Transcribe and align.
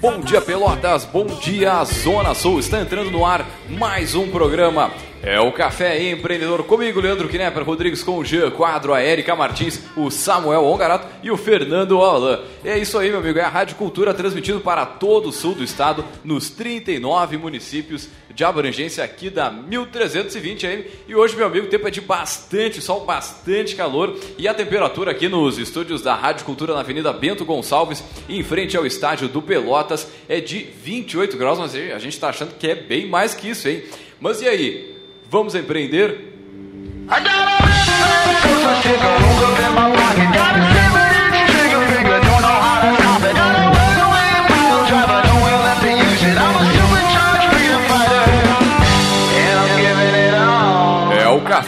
Bom 0.00 0.20
dia, 0.20 0.40
Pelotas. 0.40 1.04
Bom 1.04 1.26
dia, 1.26 1.84
Zona 1.84 2.32
Sul. 2.32 2.60
Está 2.60 2.80
entrando 2.80 3.10
no 3.10 3.26
ar 3.26 3.44
mais 3.68 4.14
um 4.14 4.30
programa. 4.30 4.92
É 5.20 5.40
o 5.40 5.50
Café 5.50 6.10
Empreendedor 6.10 6.62
comigo, 6.62 7.00
Leandro 7.00 7.28
Knepper 7.28 7.64
Rodrigues, 7.64 8.04
com 8.04 8.18
o 8.18 8.24
Jean 8.24 8.52
Quadro, 8.52 8.94
a 8.94 9.02
Erika 9.02 9.34
Martins, 9.34 9.80
o 9.96 10.12
Samuel 10.12 10.64
Ongarato 10.64 11.08
e 11.20 11.32
o 11.32 11.36
Fernando 11.36 12.00
Alain. 12.00 12.38
É 12.64 12.78
isso 12.78 12.96
aí, 12.96 13.10
meu 13.10 13.18
amigo. 13.18 13.40
É 13.40 13.42
a 13.42 13.48
Rádio 13.48 13.74
Cultura 13.74 14.14
transmitido 14.14 14.60
para 14.60 14.86
todo 14.86 15.30
o 15.30 15.32
sul 15.32 15.56
do 15.56 15.64
estado, 15.64 16.04
nos 16.22 16.50
39 16.50 17.36
municípios 17.36 18.08
de 18.38 18.44
abrangência 18.44 19.02
aqui 19.02 19.28
da 19.30 19.50
1320 19.50 20.64
AM. 20.64 20.84
E 21.08 21.14
hoje, 21.16 21.34
meu 21.34 21.44
amigo, 21.44 21.66
o 21.66 21.68
tempo 21.68 21.88
é 21.88 21.90
de 21.90 22.00
bastante 22.00 22.80
sol, 22.80 23.04
bastante 23.04 23.74
calor. 23.74 24.16
E 24.38 24.46
a 24.46 24.54
temperatura 24.54 25.10
aqui 25.10 25.28
nos 25.28 25.58
estúdios 25.58 26.02
da 26.02 26.14
Rádio 26.14 26.46
Cultura 26.46 26.72
na 26.72 26.78
Avenida 26.78 27.12
Bento 27.12 27.44
Gonçalves, 27.44 28.04
em 28.28 28.44
frente 28.44 28.76
ao 28.76 28.86
estádio 28.86 29.26
do 29.26 29.42
Pelotas, 29.42 30.06
é 30.28 30.40
de 30.40 30.60
28 30.60 31.36
graus. 31.36 31.58
Mas 31.58 31.74
a 31.74 31.98
gente 31.98 32.12
está 32.12 32.28
achando 32.28 32.54
que 32.54 32.68
é 32.68 32.76
bem 32.76 33.08
mais 33.08 33.34
que 33.34 33.48
isso, 33.50 33.68
hein? 33.68 33.82
Mas 34.20 34.40
e 34.40 34.46
aí? 34.46 34.96
Vamos 35.28 35.56
empreender? 35.56 36.38
I 40.44 40.47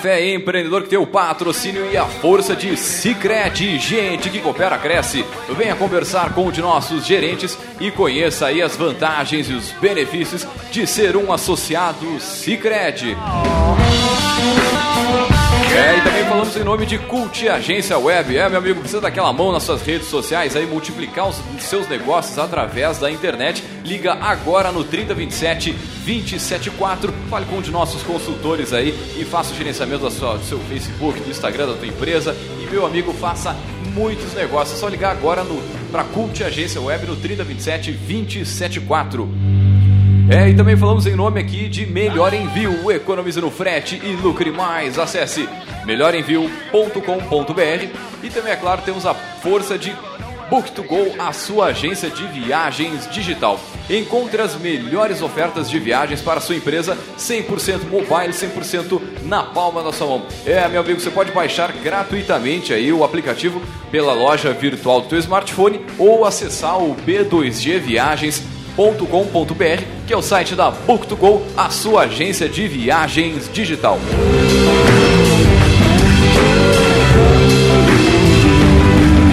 Café 0.00 0.32
Empreendedor 0.32 0.84
que 0.84 0.88
tem 0.88 0.98
o 0.98 1.06
patrocínio 1.06 1.92
e 1.92 1.94
a 1.94 2.06
força 2.06 2.56
de 2.56 2.74
Cicred. 2.74 3.78
Gente 3.78 4.30
que 4.30 4.40
coopera, 4.40 4.78
cresce. 4.78 5.26
Venha 5.50 5.76
conversar 5.76 6.32
com 6.32 6.46
um 6.46 6.50
de 6.50 6.62
nossos 6.62 7.04
gerentes 7.04 7.58
e 7.78 7.90
conheça 7.90 8.46
aí 8.46 8.62
as 8.62 8.74
vantagens 8.74 9.50
e 9.50 9.52
os 9.52 9.72
benefícios 9.72 10.46
de 10.72 10.86
ser 10.86 11.18
um 11.18 11.30
associado 11.30 12.18
Cicred. 12.18 13.14
É, 15.72 15.98
e 15.98 16.00
também 16.02 16.24
falamos 16.24 16.56
em 16.56 16.64
nome 16.64 16.84
de 16.84 16.98
Cult 16.98 17.48
Agência 17.48 17.96
Web. 17.96 18.36
É, 18.36 18.48
meu 18.48 18.58
amigo, 18.58 18.80
precisa 18.80 19.00
daquela 19.00 19.32
mão 19.32 19.52
nas 19.52 19.62
suas 19.62 19.80
redes 19.82 20.08
sociais 20.08 20.56
aí, 20.56 20.66
multiplicar 20.66 21.28
os 21.28 21.36
seus 21.62 21.88
negócios 21.88 22.36
através 22.38 22.98
da 22.98 23.10
internet. 23.10 23.62
Liga 23.84 24.14
agora 24.14 24.72
no 24.72 24.82
3027 24.84 25.72
274. 26.04 27.12
Fale 27.30 27.46
com 27.46 27.56
um 27.56 27.62
de 27.62 27.70
nossos 27.70 28.02
consultores 28.02 28.72
aí 28.72 28.90
e 29.18 29.24
faça 29.24 29.52
o 29.52 29.56
gerenciamento 29.56 30.02
da 30.02 30.10
sua- 30.10 30.36
do 30.38 30.44
seu 30.44 30.58
Facebook, 30.60 31.20
do 31.20 31.30
Instagram 31.30 31.68
da 31.68 31.74
tua 31.74 31.86
empresa. 31.86 32.36
E, 32.60 32.66
meu 32.70 32.84
amigo, 32.84 33.12
faça 33.14 33.56
muitos 33.94 34.34
negócios. 34.34 34.76
É 34.76 34.80
só 34.80 34.88
ligar 34.88 35.12
agora 35.12 35.44
no 35.44 35.60
para 35.90 36.04
Cult 36.04 36.42
Agência 36.44 36.80
Web 36.80 37.06
no 37.06 37.16
3027 37.16 37.92
274. 37.92 39.28
É, 40.30 40.48
e 40.48 40.54
também 40.54 40.76
falamos 40.76 41.08
em 41.08 41.16
nome 41.16 41.40
aqui 41.40 41.68
de 41.68 41.84
Melhor 41.84 42.32
Envio. 42.32 42.88
Economize 42.92 43.40
no 43.40 43.50
frete 43.50 44.00
e 44.00 44.14
lucre 44.14 44.52
mais. 44.52 44.96
Acesse 44.96 45.48
melhorenvio.com.br 45.84 47.98
e 48.22 48.30
também, 48.30 48.52
é 48.52 48.56
claro, 48.56 48.80
temos 48.82 49.04
a 49.04 49.12
força 49.12 49.76
de 49.76 49.92
Book2Go, 50.48 51.16
a 51.18 51.32
sua 51.32 51.66
agência 51.66 52.08
de 52.08 52.24
viagens 52.28 53.10
digital. 53.10 53.58
Encontre 53.90 54.40
as 54.40 54.54
melhores 54.54 55.20
ofertas 55.20 55.68
de 55.68 55.80
viagens 55.80 56.22
para 56.22 56.38
a 56.38 56.40
sua 56.40 56.54
empresa 56.54 56.96
100% 57.18 57.90
mobile, 57.90 58.32
100% 58.32 59.00
na 59.24 59.42
palma 59.42 59.82
da 59.82 59.92
sua 59.92 60.06
mão. 60.06 60.22
É, 60.46 60.68
meu 60.68 60.82
amigo, 60.82 61.00
você 61.00 61.10
pode 61.10 61.32
baixar 61.32 61.72
gratuitamente 61.72 62.72
aí 62.72 62.92
o 62.92 63.02
aplicativo 63.02 63.60
pela 63.90 64.12
loja 64.12 64.52
virtual 64.52 65.00
do 65.00 65.08
teu 65.08 65.18
smartphone 65.18 65.80
ou 65.98 66.24
acessar 66.24 66.78
o 66.78 66.94
B2G 66.94 67.80
Viagens 67.80 68.59
.com.br, 68.76 69.82
que 70.06 70.12
é 70.12 70.16
o 70.16 70.22
site 70.22 70.54
da 70.54 70.72
Book2Go, 70.72 71.42
a 71.56 71.70
sua 71.70 72.02
agência 72.02 72.48
de 72.48 72.66
viagens 72.68 73.50
digital. 73.52 73.98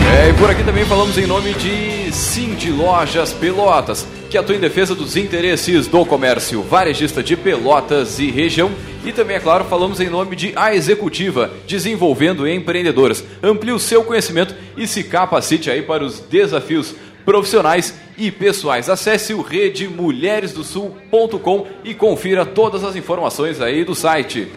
É, 0.10 0.30
e 0.30 0.34
por 0.34 0.50
aqui 0.50 0.64
também 0.64 0.86
falamos 0.86 1.18
em 1.18 1.28
nome 1.28 1.54
de 1.54 2.12
Cindy 2.12 2.72
Lojas 2.72 3.34
Pelotas, 3.34 4.08
que 4.30 4.38
atua 4.38 4.56
em 4.56 4.60
defesa 4.60 4.96
dos 4.96 5.16
interesses 5.16 5.86
do 5.88 6.06
comércio 6.06 6.62
varejista 6.64 7.22
de 7.22 7.36
Pelotas 7.36 8.18
e 8.18 8.32
região. 8.32 8.72
E 9.06 9.12
também, 9.12 9.38
é 9.38 9.40
claro, 9.40 9.66
falamos 9.66 10.00
em 10.00 10.10
nome 10.10 10.36
de 10.36 10.54
A 10.56 10.74
Executiva, 10.74 11.52
desenvolvendo 11.68 12.48
empreendedores. 12.48 13.24
Amplie 13.44 13.72
o 13.72 13.80
seu 13.80 14.04
conhecimento 14.04 14.56
e 14.76 14.88
se 14.88 15.04
capacite 15.04 15.70
aí 15.70 15.82
para 15.82 16.04
os 16.04 16.20
desafios 16.20 16.96
profissionais 17.28 17.94
e 18.18 18.32
pessoais. 18.32 18.90
Acesse 18.90 19.34
o 19.34 19.42
redemulheresdosul.com 19.42 21.68
e 21.84 21.94
confira 21.94 22.46
todas 22.46 22.86
as 22.86 22.96
informações 22.96 23.60
aí 23.60 23.84
do 23.84 23.94
site. 23.94 24.50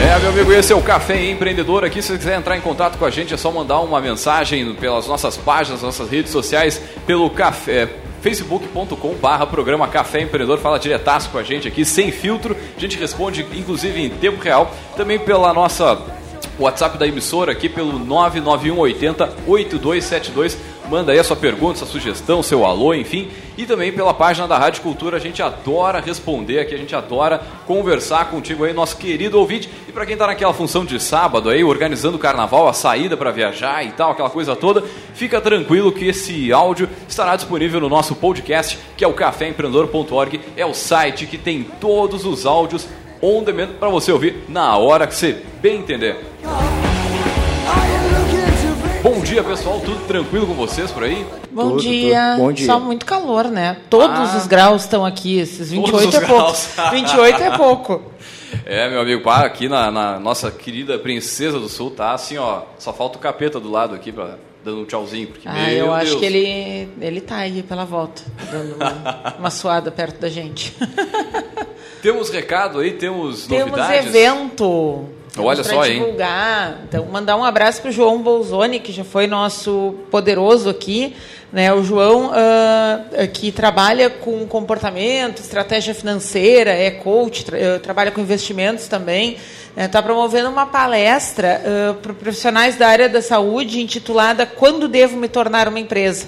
É, 0.00 0.20
meu 0.20 0.30
amigo, 0.30 0.52
esse 0.52 0.72
é 0.72 0.76
o 0.76 0.80
Café 0.80 1.28
Empreendedor 1.28 1.84
aqui. 1.84 2.00
Se 2.00 2.12
você 2.12 2.18
quiser 2.18 2.38
entrar 2.38 2.56
em 2.56 2.60
contato 2.60 2.96
com 2.96 3.04
a 3.04 3.10
gente, 3.10 3.34
é 3.34 3.36
só 3.36 3.50
mandar 3.50 3.80
uma 3.80 4.00
mensagem 4.00 4.72
pelas 4.76 5.08
nossas 5.08 5.36
páginas, 5.36 5.82
nossas 5.82 6.08
redes 6.08 6.30
sociais, 6.30 6.80
pelo 7.04 7.28
café 7.28 7.88
facebook.com 8.22 9.14
barra 9.14 9.48
programa 9.48 9.88
Café 9.88 10.20
Empreendedor, 10.20 10.58
fala 10.58 10.78
diretaço 10.78 11.28
com 11.30 11.38
a 11.38 11.42
gente 11.42 11.66
aqui, 11.66 11.84
sem 11.84 12.12
filtro, 12.12 12.56
a 12.76 12.80
gente 12.80 12.96
responde 12.98 13.44
inclusive 13.52 14.00
em 14.00 14.10
tempo 14.10 14.40
real, 14.40 14.72
também 14.96 15.20
pela 15.20 15.54
nossa 15.54 15.96
WhatsApp 16.58 16.98
da 16.98 17.06
emissora 17.06 17.52
aqui 17.52 17.68
pelo 17.68 17.98
99180 17.98 19.24
8272. 19.46 20.58
Manda 20.88 21.12
aí 21.12 21.18
a 21.18 21.24
sua 21.24 21.36
pergunta, 21.36 21.78
sua 21.78 21.86
sugestão, 21.86 22.42
seu 22.42 22.64
alô, 22.64 22.94
enfim. 22.94 23.28
E 23.58 23.66
também 23.66 23.92
pela 23.92 24.14
página 24.14 24.48
da 24.48 24.56
Rádio 24.56 24.80
Cultura, 24.80 25.18
a 25.18 25.20
gente 25.20 25.42
adora 25.42 26.00
responder 26.00 26.60
aqui, 26.60 26.74
a 26.74 26.78
gente 26.78 26.94
adora 26.96 27.42
conversar 27.66 28.30
contigo 28.30 28.64
aí, 28.64 28.72
nosso 28.72 28.96
querido 28.96 29.38
ouvinte. 29.38 29.68
E 29.86 29.92
para 29.92 30.06
quem 30.06 30.16
tá 30.16 30.26
naquela 30.26 30.54
função 30.54 30.86
de 30.86 30.98
sábado 30.98 31.50
aí, 31.50 31.62
organizando 31.62 32.16
o 32.16 32.20
carnaval, 32.20 32.66
a 32.66 32.72
saída 32.72 33.18
para 33.18 33.30
viajar 33.30 33.84
e 33.84 33.92
tal, 33.92 34.12
aquela 34.12 34.30
coisa 34.30 34.56
toda, 34.56 34.82
fica 35.12 35.42
tranquilo 35.42 35.92
que 35.92 36.06
esse 36.08 36.50
áudio 36.52 36.88
estará 37.06 37.36
disponível 37.36 37.80
no 37.80 37.88
nosso 37.90 38.14
podcast, 38.14 38.78
que 38.96 39.04
é 39.04 39.08
o 39.08 39.12
caféempreendedor.org. 39.12 40.40
É 40.56 40.64
o 40.64 40.72
site 40.72 41.26
que 41.26 41.36
tem 41.36 41.64
todos 41.64 42.24
os 42.24 42.46
áudios 42.46 42.88
on 43.22 43.42
demand 43.42 43.68
para 43.78 43.88
você 43.88 44.10
ouvir 44.12 44.44
na 44.48 44.76
hora 44.76 45.06
que 45.06 45.14
você 45.14 45.42
bem 45.60 45.78
entender. 45.80 46.16
Bom 49.02 49.20
dia, 49.20 49.42
pessoal. 49.44 49.80
Tudo 49.80 50.06
tranquilo 50.06 50.46
com 50.46 50.54
vocês 50.54 50.90
por 50.90 51.04
aí? 51.04 51.24
Bom, 51.50 51.70
Tudo, 51.70 51.82
dia. 51.82 52.32
tudo. 52.32 52.44
Bom 52.44 52.52
dia. 52.52 52.66
Só 52.66 52.80
muito 52.80 53.06
calor, 53.06 53.44
né? 53.44 53.76
Todos 53.88 54.30
Ah. 54.34 54.36
os 54.36 54.46
graus 54.46 54.82
estão 54.82 55.04
aqui. 55.04 55.38
Esses 55.38 55.70
28 55.70 55.90
Todos 55.92 56.08
os 56.08 56.14
é 56.22 56.26
pouco. 56.26 56.42
graus. 56.42 56.68
28 56.90 57.42
é 57.42 57.56
pouco. 57.56 58.02
É, 58.64 58.88
meu 58.88 59.00
amigo, 59.02 59.22
pá, 59.22 59.44
aqui 59.44 59.68
na, 59.68 59.90
na 59.90 60.18
nossa 60.18 60.50
querida 60.50 60.98
Princesa 60.98 61.58
do 61.60 61.68
Sul 61.68 61.90
tá 61.90 62.12
assim, 62.12 62.38
ó. 62.38 62.62
Só 62.78 62.92
falta 62.94 63.16
o 63.18 63.20
capeta 63.20 63.60
do 63.60 63.70
lado 63.70 63.94
aqui 63.94 64.10
pra, 64.10 64.36
dando 64.64 64.80
um 64.80 64.84
tchauzinho. 64.86 65.28
Porque, 65.28 65.46
Ah, 65.46 65.52
meu 65.52 65.68
eu 65.86 65.92
acho 65.94 66.06
Deus. 66.12 66.20
que 66.20 66.26
ele, 66.26 66.88
ele 67.00 67.20
tá 67.20 67.36
aí 67.36 67.62
pela 67.62 67.84
volta, 67.84 68.22
dando 68.50 68.74
uma, 68.76 69.34
uma 69.38 69.50
suada 69.50 69.90
perto 69.90 70.18
da 70.20 70.28
gente. 70.30 70.74
Temos 72.02 72.30
recado 72.30 72.78
aí, 72.80 72.92
temos, 72.92 73.46
Temos 73.46 73.70
novidades. 73.76 74.06
evento. 74.06 75.04
Temos 75.32 75.50
Olha 75.50 75.62
pra 75.62 75.72
só, 75.72 75.84
hein? 75.86 76.00
divulgar. 76.00 76.80
Então, 76.88 77.04
mandar 77.06 77.36
um 77.36 77.44
abraço 77.44 77.80
para 77.80 77.90
o 77.90 77.92
João 77.92 78.20
Bolzoni, 78.22 78.80
que 78.80 78.90
já 78.92 79.04
foi 79.04 79.26
nosso 79.26 79.94
poderoso 80.10 80.68
aqui. 80.68 81.14
Né? 81.52 81.72
O 81.72 81.82
João, 81.82 82.30
ah, 82.34 83.00
que 83.32 83.50
trabalha 83.52 84.10
com 84.10 84.46
comportamento, 84.46 85.40
estratégia 85.40 85.94
financeira, 85.94 86.70
é 86.70 86.90
coach, 86.90 87.44
tra- 87.44 87.58
eh, 87.58 87.78
trabalha 87.78 88.10
com 88.10 88.20
investimentos 88.20 88.86
também. 88.88 89.36
Está 89.76 90.02
promovendo 90.02 90.48
uma 90.50 90.66
palestra 90.66 91.62
para 92.02 92.12
profissionais 92.12 92.74
da 92.76 92.88
área 92.88 93.08
da 93.08 93.22
saúde 93.22 93.80
intitulada 93.80 94.44
Quando 94.44 94.88
Devo 94.88 95.16
Me 95.16 95.28
Tornar 95.28 95.68
uma 95.68 95.78
Empresa? 95.78 96.26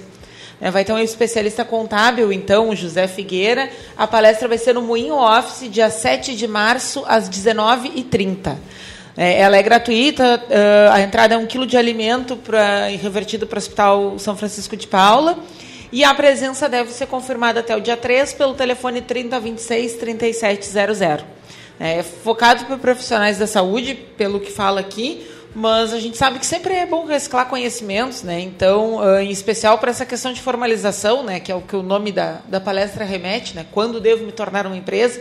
É, 0.60 0.70
Vai 0.70 0.84
ter 0.84 0.92
um 0.92 0.98
especialista 0.98 1.64
contábil, 1.64 2.32
então, 2.32 2.68
o 2.68 2.76
José 2.76 3.06
Figueira. 3.06 3.70
A 3.96 4.06
palestra 4.06 4.46
vai 4.46 4.58
ser 4.58 4.74
no 4.74 4.82
Moinho 4.82 5.14
Office, 5.14 5.70
dia 5.70 5.88
7 5.88 6.36
de 6.36 6.46
março, 6.46 7.02
às 7.06 7.30
19h30. 7.30 8.56
É, 9.16 9.40
ela 9.40 9.56
é 9.56 9.62
gratuita, 9.62 10.42
a 10.92 11.00
entrada 11.00 11.34
é 11.34 11.38
um 11.38 11.46
quilo 11.46 11.66
de 11.66 11.76
alimento 11.76 12.36
pra, 12.36 12.86
revertido 12.86 13.46
para 13.46 13.56
o 13.56 13.58
Hospital 13.58 14.18
São 14.18 14.36
Francisco 14.36 14.76
de 14.76 14.86
Paula. 14.86 15.38
E 15.92 16.04
a 16.04 16.14
presença 16.14 16.68
deve 16.68 16.92
ser 16.92 17.06
confirmada 17.06 17.60
até 17.60 17.76
o 17.76 17.80
dia 17.80 17.96
3 17.96 18.32
pelo 18.34 18.54
telefone 18.54 19.00
3026 19.00 19.94
3700. 19.94 21.24
É 21.80 22.02
focado 22.02 22.66
para 22.66 22.76
profissionais 22.76 23.38
da 23.38 23.46
saúde, 23.46 23.94
pelo 23.94 24.38
que 24.38 24.52
fala 24.52 24.80
aqui, 24.80 25.26
mas 25.54 25.92
a 25.92 25.98
gente 25.98 26.16
sabe 26.16 26.38
que 26.38 26.46
sempre 26.46 26.74
é 26.74 26.86
bom 26.86 27.06
reciclar 27.06 27.46
conhecimentos, 27.46 28.22
né? 28.22 28.40
Então, 28.40 29.00
ah, 29.00 29.22
em 29.22 29.30
especial 29.30 29.78
para 29.78 29.90
essa 29.90 30.06
questão 30.06 30.32
de 30.32 30.40
formalização, 30.40 31.22
né? 31.22 31.40
Que 31.40 31.50
é 31.50 31.54
o 31.54 31.60
que 31.60 31.76
o 31.76 31.82
nome 31.82 32.12
da, 32.12 32.40
da 32.46 32.60
palestra 32.60 33.04
remete, 33.04 33.54
né? 33.54 33.66
Quando 33.72 34.00
devo 34.00 34.24
me 34.24 34.32
tornar 34.32 34.66
uma 34.66 34.76
empresa? 34.76 35.20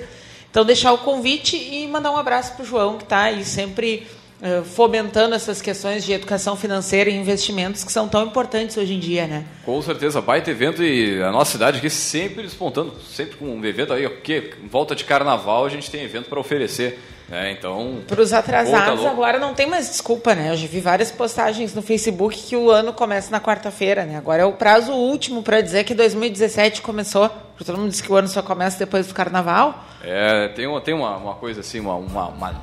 Então 0.50 0.66
deixar 0.66 0.94
o 0.94 1.00
convite 1.00 1.56
e 1.56 1.88
mandar 1.88 2.12
um 2.12 2.18
abraço 2.18 2.54
para 2.54 2.64
o 2.64 2.66
João 2.66 2.98
que 2.98 3.04
está 3.04 3.24
aí 3.24 3.46
sempre 3.46 4.08
eh, 4.42 4.64
fomentando 4.64 5.36
essas 5.36 5.62
questões 5.62 6.06
de 6.06 6.14
educação 6.14 6.56
financeira 6.56 7.10
e 7.10 7.14
investimentos 7.14 7.84
que 7.84 7.92
são 7.92 8.08
tão 8.08 8.26
importantes 8.26 8.78
hoje 8.78 8.94
em 8.94 9.00
dia, 9.00 9.28
né? 9.28 9.44
Com 9.66 9.82
certeza, 9.82 10.22
baita 10.22 10.50
evento 10.50 10.82
e 10.82 11.22
a 11.22 11.30
nossa 11.30 11.52
cidade 11.52 11.80
aqui 11.80 11.90
sempre 11.90 12.44
despontando, 12.44 12.94
sempre 13.02 13.36
com 13.36 13.46
um 13.46 13.66
evento 13.66 13.92
aí, 13.92 14.08
porque 14.08 14.54
em 14.64 14.68
volta 14.68 14.96
de 14.96 15.04
carnaval 15.04 15.66
a 15.66 15.70
gente 15.70 15.92
tem 15.92 16.04
evento 16.04 16.30
para 16.30 16.40
oferecer, 16.40 16.98
né? 17.30 17.52
Então, 17.52 18.00
Para 18.08 18.22
os 18.22 18.30
tá 18.32 18.40
atrasados, 18.40 19.00
louco. 19.02 19.08
agora 19.12 19.38
não 19.40 19.54
tem 19.54 19.68
mais 19.68 19.88
desculpa, 19.90 20.34
né? 20.34 20.52
Eu 20.52 20.58
já 20.58 20.68
vi 20.68 20.80
várias 20.80 21.12
postagens 21.12 21.74
no 21.76 21.82
Facebook 21.82 22.36
que 22.38 22.56
o 22.56 22.72
ano 22.72 22.92
começa 22.94 23.30
na 23.32 23.40
quarta-feira, 23.40 24.04
né? 24.06 24.18
Agora 24.18 24.42
é 24.42 24.46
o 24.46 24.54
prazo 24.54 24.92
último 24.94 25.44
para 25.44 25.62
dizer 25.62 25.84
que 25.84 25.94
2017 25.94 26.82
começou. 26.82 27.30
Porque 27.30 27.64
todo 27.66 27.78
mundo 27.78 27.90
diz 27.92 28.02
que 28.02 28.12
o 28.12 28.16
ano 28.16 28.28
só 28.28 28.42
começa 28.42 28.80
depois 28.80 29.06
do 29.08 29.14
carnaval. 29.14 29.84
É, 30.04 30.48
tem 30.50 30.66
uma, 30.66 30.80
tem 30.82 30.94
uma, 30.94 31.18
uma 31.18 31.36
coisa 31.36 31.60
assim, 31.60 31.80
uma, 31.80 31.96
uma, 31.96 32.28
uma- 32.30 32.56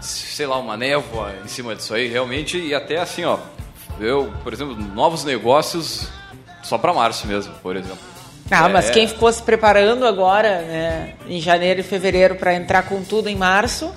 sei 0.00 0.46
lá, 0.46 0.58
uma 0.58 0.76
névoa 0.76 1.32
em 1.44 1.48
cima 1.48 1.74
disso 1.74 1.94
aí, 1.94 2.06
realmente, 2.08 2.58
e 2.58 2.74
até 2.74 2.98
assim, 3.00 3.24
ó, 3.24 3.38
eu, 4.00 4.32
por 4.44 4.52
exemplo, 4.52 4.74
novos 4.76 5.24
negócios 5.24 6.08
só 6.62 6.76
para 6.76 6.92
março 6.92 7.26
mesmo, 7.26 7.54
por 7.62 7.76
exemplo. 7.76 7.98
Ah, 8.50 8.68
É, 8.68 8.72
mas 8.72 8.90
quem 8.90 9.06
ficou 9.08 9.32
se 9.32 9.42
preparando 9.42 10.04
agora, 10.06 10.60
né, 10.62 11.14
em 11.26 11.40
janeiro 11.40 11.80
e 11.80 11.82
fevereiro 11.82 12.34
para 12.34 12.52
entrar 12.54 12.82
com 12.82 13.02
tudo 13.02 13.28
em 13.28 13.36
março, 13.36 13.90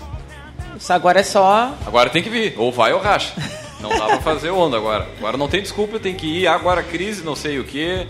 agora 0.90 1.20
é 1.20 1.24
só. 1.24 1.74
Agora 1.86 2.10
tem 2.10 2.24
que 2.24 2.30
vir, 2.30 2.56
ou 2.58 2.72
vai 2.72 2.94
ou 2.94 3.00
racha. 3.00 3.34
Não 3.80 3.90
dá 3.90 4.06
pra 4.06 4.22
fazer 4.22 4.50
onda 4.50 4.78
agora. 4.78 5.08
Agora 5.18 5.38
não 5.38 5.48
tem 5.48 5.62
desculpa, 5.62 6.00
tem 6.00 6.16
que 6.16 6.26
ir, 6.26 6.48
agora 6.48 6.82
crise, 6.82 7.24
não 7.24 7.36
sei 7.36 7.60
o 7.60 7.64
que. 7.64 8.08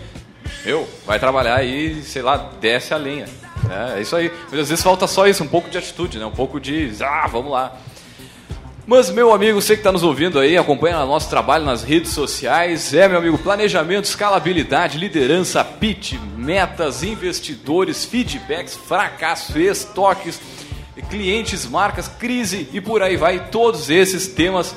Meu, 0.64 0.88
vai 1.04 1.18
trabalhar 1.18 1.56
aí, 1.56 2.02
sei 2.02 2.22
lá, 2.22 2.50
desce 2.60 2.94
a 2.94 2.96
lenha. 2.96 3.26
É, 3.68 3.98
é 3.98 4.02
isso 4.02 4.16
aí. 4.16 4.32
Mas 4.50 4.60
às 4.60 4.68
vezes 4.68 4.82
falta 4.82 5.06
só 5.06 5.26
isso, 5.26 5.42
um 5.44 5.48
pouco 5.48 5.68
de 5.68 5.78
atitude, 5.78 6.18
né? 6.18 6.26
Um 6.26 6.30
pouco 6.30 6.58
de, 6.58 6.92
ah, 7.02 7.26
vamos 7.26 7.52
lá. 7.52 7.76
Mas, 8.86 9.10
meu 9.10 9.32
amigo, 9.32 9.60
você 9.60 9.74
que 9.74 9.80
está 9.80 9.90
nos 9.90 10.04
ouvindo 10.04 10.38
aí, 10.38 10.56
acompanha 10.56 11.04
nosso 11.04 11.28
trabalho 11.28 11.64
nas 11.64 11.82
redes 11.82 12.12
sociais. 12.12 12.94
É, 12.94 13.08
meu 13.08 13.18
amigo, 13.18 13.36
planejamento, 13.36 14.04
escalabilidade, 14.04 14.96
liderança, 14.96 15.64
pitch, 15.64 16.14
metas, 16.36 17.02
investidores, 17.02 18.04
feedbacks, 18.04 18.76
fracassos, 18.76 19.56
estoques, 19.56 20.40
clientes, 21.02 21.66
marcas, 21.66 22.08
crise 22.08 22.68
e 22.72 22.80
por 22.80 23.02
aí 23.02 23.16
vai. 23.16 23.48
Todos 23.48 23.90
esses 23.90 24.26
temas 24.26 24.74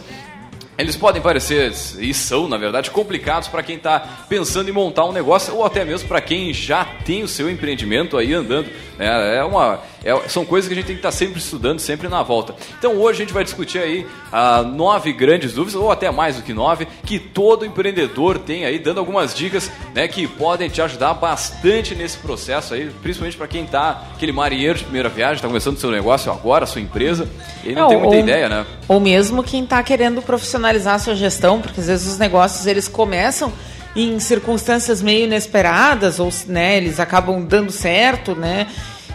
eles 0.79 0.95
podem 0.95 1.21
parecer, 1.21 1.73
e 1.99 2.13
são, 2.13 2.47
na 2.47 2.55
verdade, 2.55 2.89
complicados 2.89 3.49
para 3.49 3.61
quem 3.61 3.75
está 3.75 3.99
pensando 4.29 4.69
em 4.69 4.71
montar 4.71 5.03
um 5.03 5.11
negócio 5.11 5.53
ou 5.53 5.65
até 5.65 5.83
mesmo 5.83 6.07
para 6.07 6.21
quem 6.21 6.53
já 6.53 6.85
tem 6.85 7.21
o 7.21 7.27
seu 7.27 7.49
empreendimento 7.49 8.17
aí 8.17 8.33
andando. 8.33 8.69
né? 8.97 9.39
É 9.39 9.43
uma, 9.43 9.81
é- 10.03 10.27
são 10.29 10.45
coisas 10.45 10.67
que 10.67 10.73
a 10.73 10.75
gente 10.75 10.85
tem 10.85 10.95
que 10.95 10.99
estar 10.99 11.11
sempre 11.11 11.39
estudando, 11.39 11.79
sempre 11.79 12.07
na 12.07 12.21
volta. 12.23 12.55
Então 12.77 12.95
hoje 12.97 13.21
a 13.21 13.25
gente 13.25 13.33
vai 13.33 13.43
discutir 13.43 13.79
aí 13.79 14.05
ah, 14.31 14.61
nove 14.63 15.11
grandes 15.13 15.53
dúvidas, 15.53 15.75
ou 15.81 15.91
até 15.91 16.09
mais 16.11 16.35
do 16.37 16.41
que 16.43 16.53
nove, 16.53 16.87
que 17.05 17.17
todo 17.19 17.65
empreendedor 17.65 18.37
tem 18.39 18.65
aí, 18.65 18.77
dando 18.79 18.99
algumas 18.99 19.33
dicas 19.33 19.71
né, 19.93 20.07
que 20.07 20.27
podem 20.27 20.69
te 20.69 20.81
ajudar 20.81 21.13
bastante 21.15 21.95
nesse 21.95 22.17
processo 22.17 22.73
aí, 22.73 22.89
principalmente 23.01 23.37
para 23.37 23.47
quem 23.47 23.63
está 23.65 24.03
aquele 24.15 24.31
marinheiro 24.31 24.77
de 24.77 24.83
primeira 24.83 25.09
viagem, 25.09 25.35
está 25.35 25.47
começando 25.47 25.75
o 25.77 25.79
seu 25.79 25.91
negócio 25.91 26.31
agora, 26.31 26.65
sua 26.65 26.81
empresa, 26.81 27.27
e 27.63 27.73
não, 27.73 27.85
É, 27.85 27.87
tem 27.89 27.97
muita 27.97 28.15
ou- 28.15 28.21
ideia, 28.21 28.49
né? 28.49 28.65
Ou 28.87 28.99
mesmo 28.99 29.43
quem 29.43 29.63
está 29.63 29.81
querendo 29.83 30.21
profissionalizar 30.21 30.95
a 30.95 30.99
sua 30.99 31.15
gestão, 31.15 31.59
porque 31.61 31.79
às 31.79 31.87
vezes 31.87 32.07
os 32.13 32.17
negócios 32.17 32.65
eles 32.67 32.87
começam 32.87 33.51
em 33.95 34.19
circunstâncias 34.19 35.01
meio 35.01 35.25
inesperadas, 35.25 36.19
ou 36.19 36.29
né, 36.47 36.77
eles 36.77 36.99
acabam 36.99 37.43
dando 37.43 37.71
certo, 37.71 38.35
né? 38.35 38.67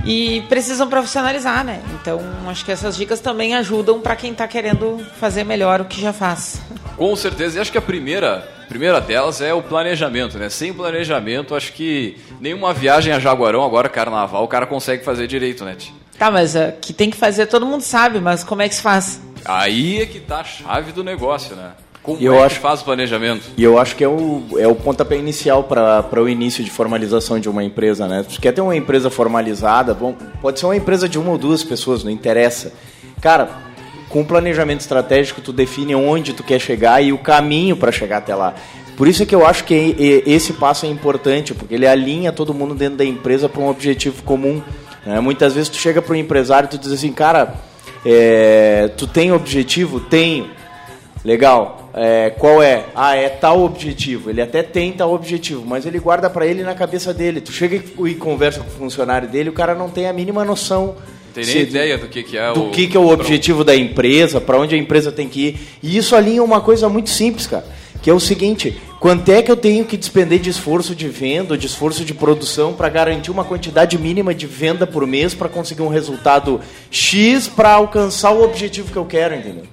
E 0.05 0.43
precisam 0.49 0.89
profissionalizar, 0.89 1.65
né? 1.65 1.83
Então, 1.95 2.21
acho 2.49 2.65
que 2.65 2.73
essas 2.73 2.97
dicas 2.97 3.21
também 3.21 3.55
ajudam 3.55 4.01
para 4.01 4.17
quem 4.17 4.33
está 4.33 4.47
querendo 4.47 5.05
fazer 5.19 5.45
melhor 5.45 5.81
o 5.81 5.85
que 5.85 6.01
já 6.01 6.13
faz. 6.13 6.61
Com 6.97 7.15
certeza, 7.17 7.59
e 7.59 7.61
acho 7.61 7.73
que 7.73 7.79
a 7.79 7.83
primeira, 7.83 8.47
primeira 8.69 9.01
delas 9.01 9.41
é 9.41 9.53
o 9.55 9.63
planejamento, 9.63 10.39
né? 10.39 10.49
Sem 10.49 10.73
planejamento, 10.73 11.55
acho 11.55 11.73
que 11.73 12.19
nenhuma 12.41 12.73
viagem 12.75 13.13
a 13.13 13.19
Jaguarão, 13.19 13.65
agora 13.65 13.89
carnaval, 13.89 14.45
o 14.45 14.49
cara 14.49 14.67
consegue 14.67 15.05
fazer 15.05 15.27
direito, 15.27 15.65
né? 15.65 15.77
Tá, 16.19 16.31
mas 16.31 16.55
ah, 16.55 16.73
que 16.81 16.93
tem 16.93 17.11
que 17.11 17.17
fazer 17.17 17.47
todo 17.47 17.67
mundo 17.67 17.83
sabe, 17.83 18.21
mas 18.21 18.45
como 18.45 18.63
é 18.63 18.69
que 18.69 18.75
se 18.75 18.83
faz? 18.83 19.21
Aí 19.45 20.01
é 20.01 20.07
que 20.07 20.21
tá 20.21 20.41
a 20.41 20.45
chave 20.45 20.93
do 20.93 21.03
negócio, 21.03 21.57
né? 21.57 21.73
Como 22.05 22.19
Eu 22.21 22.35
é 22.35 22.43
acho- 22.45 22.57
que 22.57 22.61
faz 22.61 22.83
o 22.83 22.85
planejamento? 22.85 23.43
E 23.57 23.65
eu 23.65 23.79
acho 23.79 23.97
que 23.97 24.05
é 24.05 24.09
o, 24.09 24.43
é 24.59 24.69
o 24.69 24.75
pontapé 24.75 25.17
inicial 25.17 25.65
para 25.65 26.23
o 26.23 26.29
início 26.29 26.63
de 26.63 26.71
formalização 26.71 27.41
de 27.41 27.49
uma 27.49 27.65
empresa, 27.65 28.07
né? 28.07 28.23
Se 28.29 28.37
tu 28.37 28.41
quer 28.43 28.53
ter 28.53 28.61
uma 28.61 28.77
empresa 28.77 29.09
formalizada, 29.11 29.95
bom, 29.95 30.15
pode 30.43 30.61
ser 30.61 30.67
uma 30.67 30.77
empresa 30.77 31.09
de 31.09 31.19
uma 31.19 31.31
ou 31.33 31.39
duas 31.39 31.65
pessoas, 31.65 32.05
não 32.05 32.11
interessa. 32.11 32.73
Cara, 33.23 33.49
com 34.11 34.21
o 34.21 34.25
planejamento 34.25 34.81
estratégico, 34.81 35.41
tu 35.41 35.51
define 35.53 35.95
onde 35.95 36.35
tu 36.35 36.43
quer 36.45 36.61
chegar 36.61 37.03
e 37.03 37.11
o 37.11 37.17
caminho 37.19 37.75
para 37.77 37.91
chegar 37.91 38.19
até 38.19 38.35
lá. 38.35 38.55
Por 38.99 39.09
isso 39.09 39.23
é 39.23 39.27
que 39.27 39.35
eu 39.35 39.45
acho 39.45 39.65
que 39.65 39.97
esse 40.27 40.53
passo 40.53 40.85
é 40.87 40.89
importante, 40.91 41.53
porque 41.55 41.75
ele 41.75 41.87
alinha 41.87 42.31
todo 42.31 42.53
mundo 42.55 42.75
dentro 42.75 42.99
da 42.99 43.05
empresa 43.05 43.49
para 43.49 43.61
um 43.63 43.69
objetivo 43.69 44.23
comum. 44.25 44.63
né? 45.07 45.19
Muitas 45.21 45.55
vezes 45.55 45.69
tu 45.71 45.79
chega 45.79 46.01
para 46.03 46.13
o 46.13 46.17
empresário 46.17 46.67
e 46.67 46.71
tu 46.71 46.79
diz 46.79 46.93
assim, 46.93 47.11
cara, 47.13 47.55
é, 48.05 48.89
tu 48.97 49.07
tem 49.07 49.33
objetivo? 49.33 49.99
Tenho. 49.99 50.49
Legal. 51.25 51.84
É, 51.97 52.31
qual 52.31 52.61
é? 52.61 52.87
Ah, 52.93 53.15
é 53.15 53.29
tal 53.29 53.63
objetivo. 53.63 54.29
Ele 54.29 54.43
até 54.43 54.65
tem 54.65 54.93
tal 54.93 55.15
objetivo, 55.15 55.65
mas 55.65 55.87
ele 55.87 56.01
guarda 56.01 56.29
pra 56.29 56.45
ele 56.45 56.65
na 56.65 56.75
cabeça 56.75 57.15
dele. 57.15 57.41
Tu 57.41 57.53
chega 57.53 57.77
e 57.77 58.15
conversa 58.15 58.61
com 58.61 58.67
o 58.67 58.73
funcionário 58.73 59.29
dele, 59.29 59.51
o 59.51 59.53
cara 59.53 59.77
não 59.77 59.89
tem 59.89 60.09
a 60.09 60.13
mínima 60.13 60.45
noção. 60.45 60.97
Tem 61.33 61.45
nem 61.45 61.63
ideia 61.63 61.97
do 61.97 62.09
que, 62.09 62.23
que 62.23 62.37
é 62.37 62.53
do 62.53 62.67
o. 62.67 62.71
que, 62.71 62.89
que 62.89 62.97
é 62.97 63.01
o 63.01 63.09
objetivo 63.09 63.63
da 63.63 63.75
empresa, 63.75 64.41
para 64.41 64.59
onde 64.59 64.75
a 64.75 64.79
empresa 64.79 65.13
tem 65.13 65.29
que 65.29 65.49
ir. 65.49 65.61
E 65.83 65.97
isso 65.97 66.17
alinha 66.17 66.43
uma 66.43 66.61
coisa 66.61 66.89
muito 66.89 67.11
simples, 67.11 67.47
cara, 67.47 67.65
que 68.03 68.11
é 68.11 68.13
o 68.13 68.21
seguinte: 68.21 68.77
quanto 69.01 69.31
é 69.31 69.43
que 69.43 69.51
eu 69.51 69.57
tenho 69.57 69.85
que 69.85 69.97
despender 69.97 70.41
de 70.41 70.51
esforço 70.51 70.95
de 70.95 71.09
venda, 71.09 71.59
de 71.59 71.67
esforço 71.67 72.05
de 72.05 72.15
produção 72.15 72.73
para 72.73 72.89
garantir 72.89 73.31
uma 73.31 73.45
quantidade 73.45 73.99
mínima 73.99 74.35
de 74.35 74.47
venda 74.47 74.87
por 74.87 75.07
mês 75.07 75.35
para 75.35 75.49
conseguir 75.49 75.83
um 75.83 75.89
resultado 75.89 76.61
X 76.91 77.49
para 77.49 77.73
alcançar 77.73 78.31
o 78.31 78.43
objetivo 78.43 78.93
que 78.93 78.99
eu 78.99 79.05
quero, 79.05 79.35
entendeu? 79.35 79.65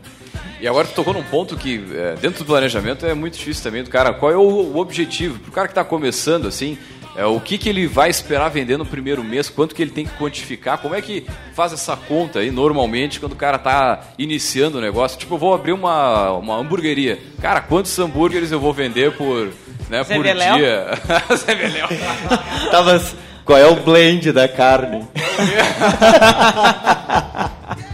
E 0.61 0.67
agora 0.67 0.87
tu 0.87 0.93
tocou 0.93 1.11
num 1.11 1.23
ponto 1.23 1.57
que, 1.57 1.83
é, 1.91 2.13
dentro 2.21 2.43
do 2.43 2.45
planejamento, 2.45 3.03
é 3.03 3.15
muito 3.15 3.35
difícil 3.35 3.63
também 3.63 3.83
do 3.83 3.89
cara. 3.89 4.13
Qual 4.13 4.31
é 4.31 4.37
o, 4.37 4.41
o 4.41 4.77
objetivo? 4.77 5.39
Pro 5.39 5.51
cara 5.51 5.67
que 5.67 5.71
está 5.71 5.83
começando, 5.83 6.47
assim, 6.47 6.77
é, 7.15 7.25
o 7.25 7.39
que, 7.39 7.57
que 7.57 7.67
ele 7.67 7.87
vai 7.87 8.11
esperar 8.11 8.47
vender 8.49 8.77
no 8.77 8.85
primeiro 8.85 9.23
mês, 9.23 9.49
quanto 9.49 9.73
que 9.73 9.81
ele 9.81 9.89
tem 9.89 10.05
que 10.05 10.15
quantificar, 10.17 10.77
como 10.77 10.93
é 10.93 11.01
que 11.01 11.25
faz 11.55 11.73
essa 11.73 11.97
conta 11.97 12.39
aí, 12.39 12.51
normalmente, 12.51 13.19
quando 13.19 13.33
o 13.33 13.35
cara 13.35 13.57
tá 13.57 14.01
iniciando 14.19 14.77
o 14.77 14.81
negócio. 14.81 15.17
Tipo, 15.17 15.33
eu 15.33 15.39
vou 15.39 15.51
abrir 15.51 15.71
uma, 15.71 16.33
uma 16.33 16.57
hamburgueria. 16.57 17.17
Cara, 17.41 17.61
quantos 17.61 17.97
hambúrgueres 17.97 18.51
eu 18.51 18.59
vou 18.59 18.71
vender 18.71 19.13
por, 19.13 19.47
né, 19.89 20.03
Zé 20.03 20.15
por 20.15 20.23
Beléu? 20.23 20.57
dia? 20.57 20.87
Zé 21.37 21.55
Beléu. 21.55 21.87
Tá, 22.69 22.83
mas 22.83 23.15
qual 23.43 23.57
é 23.57 23.65
o 23.65 23.77
blend 23.77 24.31
da 24.31 24.47
carne? 24.47 25.07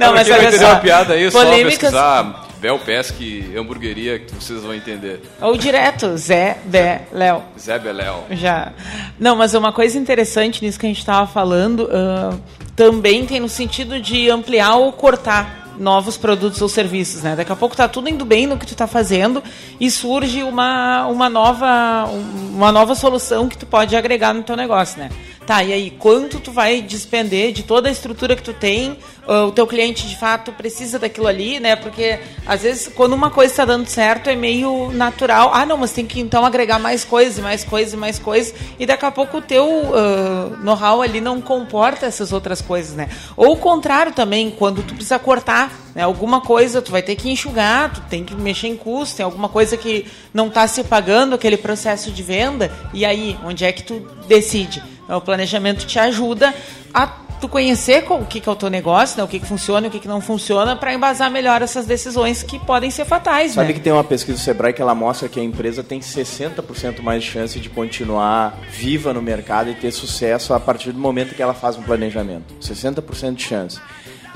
Não, 0.00 0.14
mas 0.14 0.26
quem 0.26 0.36
vai 0.36 0.46
olha 0.46 0.58
só, 0.58 0.76
piada 0.76 1.14
aí, 1.14 1.24
é 1.24 1.30
só 1.30 1.44
polêmicas- 1.44 1.78
pesquisar 1.78 2.46
Bel 2.60 2.78
Pesque 2.78 3.54
hamburgueria 3.56 4.18
que 4.18 4.34
vocês 4.34 4.62
vão 4.62 4.74
entender. 4.74 5.22
Ou 5.40 5.56
direto, 5.56 6.14
Zé, 6.18 6.58
Bé, 6.64 7.02
Léo. 7.10 7.42
Zé 7.58 7.78
Beléu. 7.78 8.24
Já. 8.32 8.72
Não, 9.18 9.34
mas 9.34 9.54
uma 9.54 9.72
coisa 9.72 9.98
interessante 9.98 10.62
nisso 10.62 10.78
que 10.78 10.84
a 10.84 10.88
gente 10.88 10.98
estava 10.98 11.26
falando 11.26 11.88
ah, 11.90 12.36
também 12.76 13.24
tem 13.24 13.40
no 13.40 13.48
sentido 13.48 13.98
de 14.00 14.28
ampliar 14.30 14.74
ou 14.76 14.92
cortar 14.92 15.60
novos 15.78 16.18
produtos 16.18 16.60
ou 16.60 16.68
serviços, 16.68 17.22
né? 17.22 17.34
Daqui 17.34 17.50
a 17.50 17.56
pouco 17.56 17.74
tá 17.74 17.88
tudo 17.88 18.10
indo 18.10 18.26
bem 18.26 18.46
no 18.46 18.58
que 18.58 18.66
tu 18.66 18.74
tá 18.76 18.86
fazendo 18.86 19.42
e 19.80 19.90
surge 19.90 20.42
uma, 20.42 21.06
uma 21.06 21.30
nova 21.30 22.04
uma 22.52 22.70
nova 22.70 22.94
solução 22.94 23.48
que 23.48 23.56
tu 23.56 23.64
pode 23.64 23.96
agregar 23.96 24.34
no 24.34 24.42
teu 24.42 24.54
negócio, 24.56 24.98
né? 24.98 25.08
Tá, 25.46 25.64
e 25.64 25.72
aí 25.72 25.90
quanto 25.90 26.38
tu 26.38 26.52
vai 26.52 26.82
despender 26.82 27.52
de 27.52 27.62
toda 27.62 27.88
a 27.88 27.92
estrutura 27.92 28.36
que 28.36 28.42
tu 28.42 28.52
tem? 28.52 28.98
Ah, 29.30 29.44
o 29.44 29.52
teu 29.52 29.64
cliente 29.64 30.08
de 30.08 30.16
fato 30.16 30.50
precisa 30.50 30.98
daquilo 30.98 31.28
ali, 31.28 31.60
né? 31.60 31.76
Porque 31.76 32.18
às 32.44 32.62
vezes 32.62 32.88
quando 32.88 33.12
uma 33.12 33.30
coisa 33.30 33.52
está 33.52 33.64
dando 33.64 33.86
certo 33.86 34.28
é 34.28 34.34
meio 34.34 34.90
natural. 34.90 35.52
Ah, 35.54 35.64
não, 35.64 35.76
mas 35.76 35.92
tem 35.92 36.04
que 36.04 36.18
então 36.18 36.44
agregar 36.44 36.80
mais 36.80 37.04
coisas, 37.04 37.38
mais 37.38 37.62
coisas, 37.62 37.94
mais 37.94 38.18
coisas. 38.18 38.52
E 38.76 38.84
daqui 38.84 39.06
a 39.06 39.10
pouco 39.12 39.36
o 39.36 39.40
teu 39.40 39.92
ah, 39.94 40.56
know-how 40.64 41.00
ali 41.00 41.20
não 41.20 41.40
comporta 41.40 42.06
essas 42.06 42.32
outras 42.32 42.60
coisas, 42.60 42.96
né? 42.96 43.08
Ou 43.36 43.52
o 43.52 43.56
contrário 43.56 44.10
também, 44.10 44.50
quando 44.50 44.82
tu 44.82 44.94
precisa 44.94 45.16
cortar 45.20 45.72
né, 45.94 46.02
alguma 46.02 46.40
coisa, 46.40 46.82
tu 46.82 46.90
vai 46.90 47.02
ter 47.02 47.14
que 47.14 47.30
enxugar, 47.30 47.92
tu 47.92 48.00
tem 48.10 48.24
que 48.24 48.34
mexer 48.34 48.66
em 48.66 48.76
custo, 48.76 49.16
tem 49.16 49.24
alguma 49.24 49.48
coisa 49.48 49.76
que 49.76 50.06
não 50.34 50.48
está 50.48 50.66
se 50.66 50.82
pagando 50.82 51.36
aquele 51.36 51.56
processo 51.56 52.10
de 52.10 52.22
venda. 52.24 52.68
E 52.92 53.04
aí, 53.04 53.38
onde 53.44 53.64
é 53.64 53.70
que 53.70 53.84
tu 53.84 54.00
decide? 54.26 54.82
Então, 55.04 55.18
o 55.18 55.20
planejamento 55.20 55.86
te 55.86 56.00
ajuda 56.00 56.52
a 56.92 57.29
tu 57.40 57.48
conhecer 57.48 58.02
co- 58.04 58.16
o 58.16 58.26
que, 58.26 58.40
que 58.40 58.48
é 58.48 58.52
o 58.52 58.56
teu 58.56 58.68
negócio, 58.70 59.16
né? 59.16 59.24
o 59.24 59.28
que, 59.28 59.40
que 59.40 59.46
funciona 59.46 59.86
e 59.86 59.88
o 59.88 59.90
que, 59.90 59.98
que 60.00 60.08
não 60.08 60.20
funciona, 60.20 60.76
para 60.76 60.92
embasar 60.92 61.30
melhor 61.30 61.62
essas 61.62 61.86
decisões 61.86 62.42
que 62.42 62.58
podem 62.58 62.90
ser 62.90 63.04
fatais, 63.04 63.52
Sabe 63.52 63.68
né? 63.68 63.72
que 63.74 63.80
tem 63.80 63.92
uma 63.92 64.04
pesquisa 64.04 64.36
do 64.36 64.40
Sebrae 64.40 64.72
que 64.72 64.82
ela 64.82 64.94
mostra 64.94 65.28
que 65.28 65.40
a 65.40 65.42
empresa 65.42 65.82
tem 65.82 66.00
60% 66.00 67.00
mais 67.02 67.22
de 67.24 67.30
chance 67.30 67.58
de 67.58 67.68
continuar 67.68 68.58
viva 68.70 69.12
no 69.12 69.22
mercado 69.22 69.70
e 69.70 69.74
ter 69.74 69.90
sucesso 69.92 70.52
a 70.54 70.60
partir 70.60 70.92
do 70.92 70.98
momento 71.00 71.34
que 71.34 71.42
ela 71.42 71.54
faz 71.54 71.76
um 71.76 71.82
planejamento. 71.82 72.54
60% 72.60 73.34
de 73.34 73.42
chance. 73.42 73.80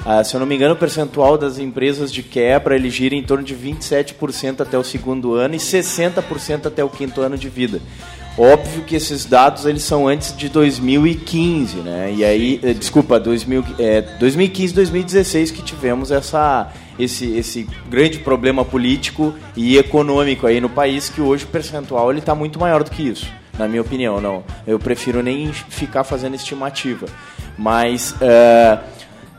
Ah, 0.04 0.24
se 0.24 0.34
eu 0.34 0.40
não 0.40 0.46
me 0.46 0.56
engano, 0.56 0.74
o 0.74 0.76
percentual 0.76 1.38
das 1.38 1.56
empresas 1.58 2.12
de 2.12 2.22
quebra 2.22 2.74
ele 2.74 2.90
gira 2.90 3.14
em 3.14 3.22
torno 3.22 3.44
de 3.44 3.54
27% 3.54 4.60
até 4.60 4.76
o 4.76 4.82
segundo 4.82 5.34
ano 5.34 5.54
e 5.54 5.58
60% 5.58 6.66
até 6.66 6.82
o 6.84 6.88
quinto 6.88 7.20
ano 7.20 7.38
de 7.38 7.48
vida. 7.48 7.80
Óbvio 8.36 8.82
que 8.82 8.96
esses 8.96 9.24
dados 9.24 9.64
eles 9.64 9.82
são 9.84 10.08
antes 10.08 10.36
de 10.36 10.48
2015, 10.48 11.76
né? 11.78 12.12
E 12.12 12.24
aí, 12.24 12.60
eh, 12.64 12.72
desculpa, 12.72 13.20
2000, 13.20 13.64
é, 13.78 14.00
2015, 14.00 14.74
2016 14.74 15.50
que 15.52 15.62
tivemos 15.62 16.10
essa 16.10 16.72
esse, 16.98 17.36
esse 17.36 17.68
grande 17.88 18.18
problema 18.18 18.64
político 18.64 19.34
e 19.56 19.76
econômico 19.76 20.46
aí 20.46 20.60
no 20.60 20.68
país 20.68 21.08
que 21.08 21.20
hoje 21.20 21.44
o 21.44 21.48
percentual 21.48 22.10
ele 22.10 22.20
está 22.20 22.34
muito 22.34 22.58
maior 22.58 22.82
do 22.84 22.90
que 22.90 23.02
isso, 23.02 23.26
na 23.58 23.68
minha 23.68 23.82
opinião. 23.82 24.20
Não, 24.20 24.42
eu 24.66 24.78
prefiro 24.78 25.22
nem 25.22 25.52
ficar 25.52 26.02
fazendo 26.02 26.34
estimativa, 26.34 27.06
mas 27.56 28.16
eh, 28.20 28.78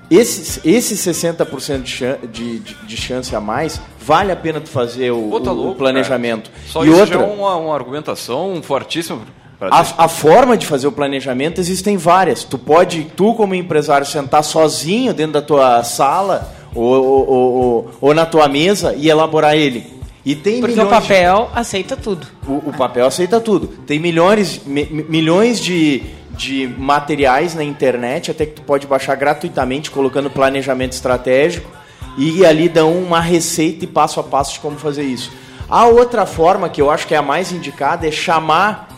esses, 0.09 0.59
esses 0.63 1.00
60% 1.00 1.81
de, 1.81 1.89
chan- 1.89 2.17
de, 2.31 2.59
de, 2.59 2.74
de 2.75 2.97
chance 2.97 3.35
a 3.35 3.39
mais 3.41 3.79
vale 4.00 4.31
a 4.31 4.35
pena 4.35 4.62
tu 4.62 4.69
fazer 4.69 5.12
o, 5.12 5.29
Pô, 5.29 5.39
tá 5.39 5.51
o 5.51 5.55
louco, 5.55 5.75
planejamento. 5.75 6.50
cara. 6.51 6.63
Só 6.67 6.85
e 6.85 6.89
isso 6.89 7.00
outra, 7.00 7.19
já 7.19 7.25
é 7.25 7.27
uma, 7.27 7.55
uma 7.55 7.74
argumentação 7.74 8.62
fortíssima. 8.62 9.21
a, 9.59 10.05
a 10.05 10.07
forma 10.07 10.55
de 10.57 10.65
fazer 10.67 10.85
o 10.88 10.91
planejamento 10.91 11.59
existem 11.59 11.97
várias. 11.97 12.43
Tu 12.43 12.57
pode, 12.57 13.05
tu 13.15 13.33
como 13.33 13.55
empresário, 13.55 14.05
sentar 14.05 14.43
sozinho 14.43 15.13
dentro 15.13 15.33
da 15.33 15.41
tua 15.41 15.83
sala 15.83 16.53
ou, 16.75 16.83
ou, 16.83 17.29
ou- 17.29 17.53
ou- 17.53 17.91
ou 18.01 18.13
na 18.13 18.25
tua 18.25 18.47
mesa 18.47 18.93
e 18.95 19.09
elaborar 19.09 19.55
ele. 19.55 19.94
E 20.25 20.36
tem 20.36 20.60
Porque 20.60 20.74
o 20.74 20.77
milhões 20.84 20.89
de- 21.03 21.08
papel 21.08 21.50
aceita 21.53 21.96
tudo. 21.96 22.25
o, 22.48 22.70
o 22.70 22.74
papel 22.75 23.05
aceita 23.05 23.39
tudo. 23.39 23.67
Tem 23.86 24.00
milhões, 24.00 24.60
mi- 24.65 24.88
mi- 24.89 25.05
milhões 25.08 25.60
de, 25.60 26.01
de 26.32 26.67
materiais 26.77 27.53
na 27.53 27.63
internet, 27.63 28.32
até 28.32 28.46
que 28.46 28.53
tu 28.53 28.62
pode 28.63 28.88
baixar 28.88 29.15
gratuitamente, 29.15 29.91
colocando 29.91 30.29
planejamento 30.29 30.94
estratégico, 30.94 31.70
e 32.17 32.44
ali 32.46 32.67
dão 32.67 32.94
uma 32.94 33.20
receita 33.22 33.84
e 33.86 33.88
passo 33.88 34.20
a 34.20 34.24
passo 34.24 34.53
de 34.53 34.60
como 34.62 34.77
fazer 34.79 35.03
isso. 35.03 35.32
A 35.70 35.86
outra 35.86 36.25
forma, 36.25 36.70
que 36.70 36.82
eu 36.82 36.89
acho 36.89 37.05
que 37.05 37.13
é 37.13 37.17
a 37.17 37.22
mais 37.22 37.51
indicada, 37.51 38.08
é 38.08 38.12
chamar 38.12 38.89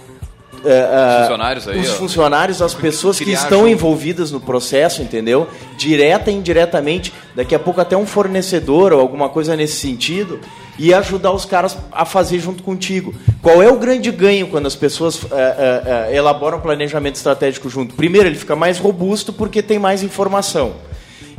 eh, 0.65 0.89
eh, 0.91 1.21
Funcionários 1.21 1.67
aí, 1.67 1.79
os 1.79 1.89
ó. 1.89 1.93
funcionários, 1.93 2.61
as 2.61 2.73
pessoas 2.73 3.17
que 3.19 3.31
estão 3.31 3.59
junto. 3.59 3.69
envolvidas 3.69 4.31
no 4.31 4.39
processo, 4.39 5.01
entendeu? 5.01 5.47
Direta 5.77 6.31
e 6.31 6.35
indiretamente, 6.35 7.13
daqui 7.35 7.53
a 7.55 7.59
pouco 7.59 7.81
até 7.81 7.95
um 7.95 8.05
fornecedor 8.05 8.93
ou 8.93 8.99
alguma 8.99 9.29
coisa 9.29 9.55
nesse 9.55 9.75
sentido, 9.75 10.39
e 10.79 10.93
ajudar 10.93 11.31
os 11.31 11.45
caras 11.45 11.77
a 11.91 12.05
fazer 12.05 12.39
junto 12.39 12.61
contigo. 12.63 13.13
Qual 13.41 13.61
é 13.61 13.71
o 13.71 13.77
grande 13.77 14.11
ganho 14.11 14.47
quando 14.47 14.67
as 14.67 14.75
pessoas 14.75 15.19
eh, 15.31 16.07
eh, 16.11 16.15
elaboram 16.15 16.59
planejamento 16.59 17.15
estratégico 17.15 17.69
junto? 17.69 17.95
Primeiro, 17.95 18.27
ele 18.27 18.35
fica 18.35 18.55
mais 18.55 18.77
robusto 18.77 19.33
porque 19.33 19.61
tem 19.63 19.79
mais 19.79 20.03
informação. 20.03 20.73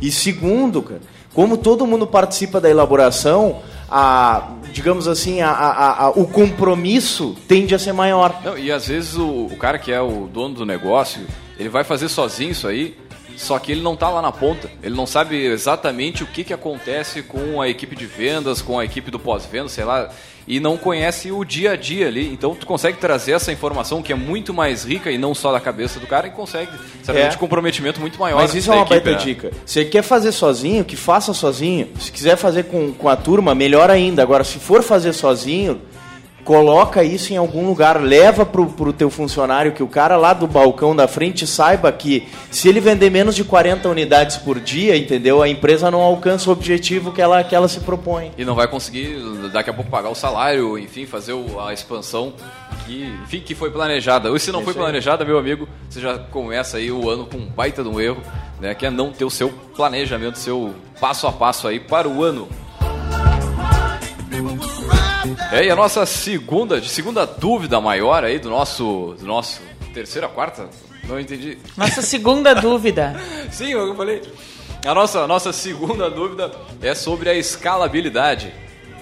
E 0.00 0.10
segundo, 0.10 0.82
cara, 0.82 1.00
como 1.34 1.56
todo 1.56 1.86
mundo 1.86 2.06
participa 2.06 2.60
da 2.60 2.68
elaboração, 2.68 3.60
a, 3.90 4.50
digamos 4.72 5.08
assim, 5.08 5.40
a, 5.40 5.50
a- 5.50 6.04
a- 6.06 6.10
o 6.10 6.26
compromisso 6.26 7.34
tende 7.46 7.74
a 7.74 7.78
ser 7.78 7.92
maior. 7.92 8.40
Não, 8.44 8.58
e 8.58 8.70
às 8.70 8.86
vezes 8.88 9.14
o, 9.16 9.46
o 9.46 9.56
cara 9.56 9.78
que 9.78 9.90
é 9.92 10.00
o 10.00 10.28
dono 10.32 10.54
do 10.54 10.66
negócio, 10.66 11.26
ele 11.58 11.68
vai 11.68 11.84
fazer 11.84 12.08
sozinho 12.08 12.50
isso 12.50 12.66
aí, 12.68 12.96
só 13.38 13.58
que 13.58 13.72
ele 13.72 13.80
não 13.80 13.96
tá 13.96 14.08
lá 14.10 14.20
na 14.20 14.32
ponta. 14.32 14.68
Ele 14.82 14.94
não 14.94 15.06
sabe 15.06 15.36
exatamente 15.46 16.22
o 16.22 16.26
que, 16.26 16.44
que 16.44 16.52
acontece 16.52 17.22
com 17.22 17.60
a 17.62 17.68
equipe 17.68 17.94
de 17.96 18.04
vendas, 18.04 18.60
com 18.60 18.78
a 18.78 18.84
equipe 18.84 19.10
do 19.10 19.18
pós-venda, 19.18 19.68
sei 19.68 19.84
lá, 19.84 20.10
e 20.46 20.58
não 20.60 20.76
conhece 20.76 21.30
o 21.30 21.44
dia 21.44 21.72
a 21.72 21.76
dia 21.76 22.08
ali. 22.08 22.26
Então 22.32 22.54
tu 22.54 22.66
consegue 22.66 22.98
trazer 22.98 23.32
essa 23.32 23.52
informação 23.52 24.02
que 24.02 24.12
é 24.12 24.16
muito 24.16 24.52
mais 24.52 24.82
rica 24.84 25.10
e 25.10 25.18
não 25.18 25.34
só 25.34 25.52
da 25.52 25.60
cabeça 25.60 26.00
do 26.00 26.06
cara 26.06 26.26
e 26.26 26.30
consegue, 26.30 26.72
certamente, 27.02 27.32
É. 27.34 27.36
um 27.36 27.38
comprometimento 27.40 28.00
muito 28.00 28.18
maior. 28.18 28.38
Mas 28.40 28.54
isso 28.54 28.70
é 28.72 28.74
uma 28.74 28.80
equipe, 28.82 28.94
baita 28.94 29.10
né? 29.12 29.16
dica. 29.18 29.50
Se 29.64 29.84
quer 29.84 30.02
fazer 30.02 30.32
sozinho, 30.32 30.84
que 30.84 30.96
faça 30.96 31.32
sozinho. 31.32 31.88
Se 32.00 32.10
quiser 32.10 32.36
fazer 32.36 32.64
com, 32.64 32.92
com 32.92 33.08
a 33.08 33.16
turma, 33.16 33.54
melhor 33.54 33.90
ainda. 33.90 34.22
Agora, 34.22 34.42
se 34.42 34.58
for 34.58 34.82
fazer 34.82 35.12
sozinho, 35.12 35.80
coloca 36.44 37.04
isso 37.04 37.32
em 37.32 37.36
algum 37.36 37.66
lugar, 37.66 38.00
leva 38.00 38.46
pro, 38.46 38.66
pro 38.66 38.92
teu 38.92 39.10
funcionário, 39.10 39.72
que 39.72 39.82
o 39.82 39.88
cara 39.88 40.16
lá 40.16 40.32
do 40.32 40.46
balcão 40.46 40.94
da 40.96 41.06
frente 41.06 41.46
saiba 41.46 41.92
que 41.92 42.26
se 42.50 42.68
ele 42.68 42.80
vender 42.80 43.10
menos 43.10 43.34
de 43.34 43.44
40 43.44 43.88
unidades 43.88 44.36
por 44.38 44.58
dia, 44.58 44.96
entendeu? 44.96 45.42
A 45.42 45.48
empresa 45.48 45.90
não 45.90 46.00
alcança 46.00 46.48
o 46.48 46.52
objetivo 46.52 47.12
que 47.12 47.20
ela, 47.20 47.44
que 47.44 47.54
ela 47.54 47.68
se 47.68 47.80
propõe. 47.80 48.32
E 48.38 48.44
não 48.44 48.54
vai 48.54 48.66
conseguir 48.66 49.18
daqui 49.52 49.70
a 49.70 49.74
pouco 49.74 49.90
pagar 49.90 50.08
o 50.08 50.14
salário, 50.14 50.78
enfim, 50.78 51.04
fazer 51.06 51.34
a 51.60 51.72
expansão 51.72 52.32
que, 52.86 53.04
enfim, 53.24 53.40
que 53.40 53.54
foi 53.54 53.70
planejada. 53.70 54.30
Ou 54.30 54.38
se 54.38 54.50
não 54.50 54.62
foi 54.62 54.72
Isso 54.72 54.80
aí. 54.80 54.86
planejada, 54.86 55.24
meu 55.24 55.38
amigo, 55.38 55.68
você 55.88 56.00
já 56.00 56.18
começa 56.18 56.78
aí 56.78 56.90
o 56.90 57.10
ano 57.10 57.26
com 57.26 57.36
um 57.36 57.46
baita 57.46 57.82
de 57.82 57.88
um 57.88 58.00
erro, 58.00 58.22
né? 58.58 58.74
Que 58.74 58.86
é 58.86 58.90
não 58.90 59.12
ter 59.12 59.24
o 59.24 59.30
seu 59.30 59.50
planejamento, 59.76 60.38
seu 60.38 60.74
passo 60.98 61.26
a 61.26 61.32
passo 61.32 61.68
aí 61.68 61.78
para 61.78 62.08
o 62.08 62.22
ano. 62.22 62.48
É, 65.52 65.64
e 65.64 65.70
a 65.70 65.76
nossa 65.76 66.06
segunda, 66.06 66.80
de 66.80 66.88
segunda 66.88 67.26
dúvida 67.26 67.80
maior 67.80 68.24
aí 68.24 68.38
do 68.38 68.48
nosso, 68.48 69.16
do 69.18 69.26
nosso 69.26 69.60
terceira, 69.92 70.28
quarta? 70.28 70.68
Não 71.04 71.18
entendi. 71.18 71.58
Nossa 71.76 72.02
segunda 72.02 72.54
dúvida. 72.54 73.16
Sim, 73.50 73.70
eu 73.72 73.94
falei. 73.96 74.22
A 74.84 74.94
nossa, 74.94 75.20
a 75.20 75.26
nossa 75.26 75.52
segunda 75.52 76.08
dúvida 76.08 76.52
é 76.80 76.94
sobre 76.94 77.28
a 77.28 77.34
escalabilidade. 77.34 78.52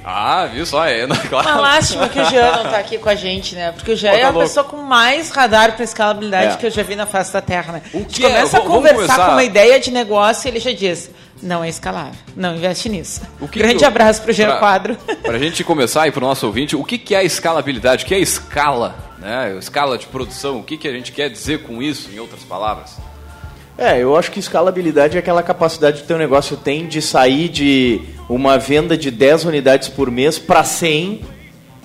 Ah, 0.08 0.46
viu 0.46 0.64
só? 0.64 0.86
É, 0.86 1.04
não, 1.04 1.16
claro. 1.28 1.48
Uma 1.48 1.60
lástima 1.60 2.08
que 2.08 2.20
o 2.20 2.24
Jean 2.26 2.52
não 2.62 2.70
tá 2.70 2.78
aqui 2.78 2.96
com 2.96 3.08
a 3.08 3.14
gente, 3.16 3.56
né? 3.56 3.72
Porque 3.72 3.90
o 3.90 3.96
Jean 3.96 4.12
Pô, 4.12 4.16
tá 4.16 4.20
é 4.20 4.24
a 4.24 4.30
louco. 4.30 4.46
pessoa 4.48 4.64
com 4.64 4.76
mais 4.76 5.30
radar 5.30 5.72
para 5.74 5.82
escalabilidade 5.84 6.54
É. 6.54 6.56
que 6.56 6.66
eu 6.66 6.70
já 6.70 6.84
vi 6.84 6.94
na 6.94 7.06
face 7.06 7.32
da 7.32 7.40
Terra, 7.40 7.72
né? 7.72 7.82
O 7.92 8.02
A 8.02 8.04
que 8.04 8.24
é? 8.24 8.28
começa 8.28 8.56
a 8.56 8.60
Vamos 8.60 8.76
conversar 8.76 9.26
com 9.26 9.32
uma 9.32 9.42
ideia 9.44 9.80
de 9.80 9.90
negócio 9.90 10.46
e 10.46 10.50
ele 10.52 10.60
já 10.60 10.70
diz: 10.72 11.10
não 11.42 11.64
é 11.64 11.68
escalável, 11.68 12.14
não 12.36 12.54
investe 12.54 12.88
nisso. 12.88 13.20
O 13.40 13.48
que 13.48 13.58
Grande 13.58 13.78
que 13.78 13.84
eu- 13.84 13.88
abraço 13.88 14.22
pro 14.22 14.32
Jean 14.32 14.46
pra- 14.50 14.58
Quadro. 14.58 14.96
Pra 15.24 15.38
gente 15.38 15.64
começar 15.64 16.02
aí 16.02 16.12
pro 16.12 16.20
nosso 16.20 16.46
ouvinte, 16.46 16.76
o 16.76 16.84
que, 16.84 16.98
que 16.98 17.12
é 17.12 17.18
a 17.18 17.24
escalabilidade? 17.24 18.04
O 18.04 18.06
que 18.06 18.14
é 18.14 18.20
escala? 18.20 18.94
Né? 19.18 19.56
Escala 19.58 19.98
de 19.98 20.06
produção, 20.06 20.58
o 20.58 20.62
que, 20.62 20.76
que 20.76 20.86
a 20.86 20.92
gente 20.92 21.10
quer 21.10 21.28
dizer 21.28 21.62
com 21.64 21.82
isso, 21.82 22.10
em 22.12 22.18
outras 22.20 22.42
palavras? 22.44 22.96
É, 23.78 24.02
eu 24.02 24.16
acho 24.16 24.30
que 24.30 24.38
escalabilidade 24.40 25.16
é 25.16 25.20
aquela 25.20 25.42
capacidade 25.42 25.98
que 25.98 26.04
o 26.04 26.06
teu 26.06 26.16
negócio 26.18 26.56
tem 26.56 26.86
de 26.86 27.02
sair 27.02 27.48
de 27.48 28.00
uma 28.28 28.58
venda 28.58 28.96
de 28.96 29.10
10 29.10 29.44
unidades 29.44 29.88
por 29.88 30.10
mês 30.10 30.38
para 30.38 30.64
100 30.64 31.20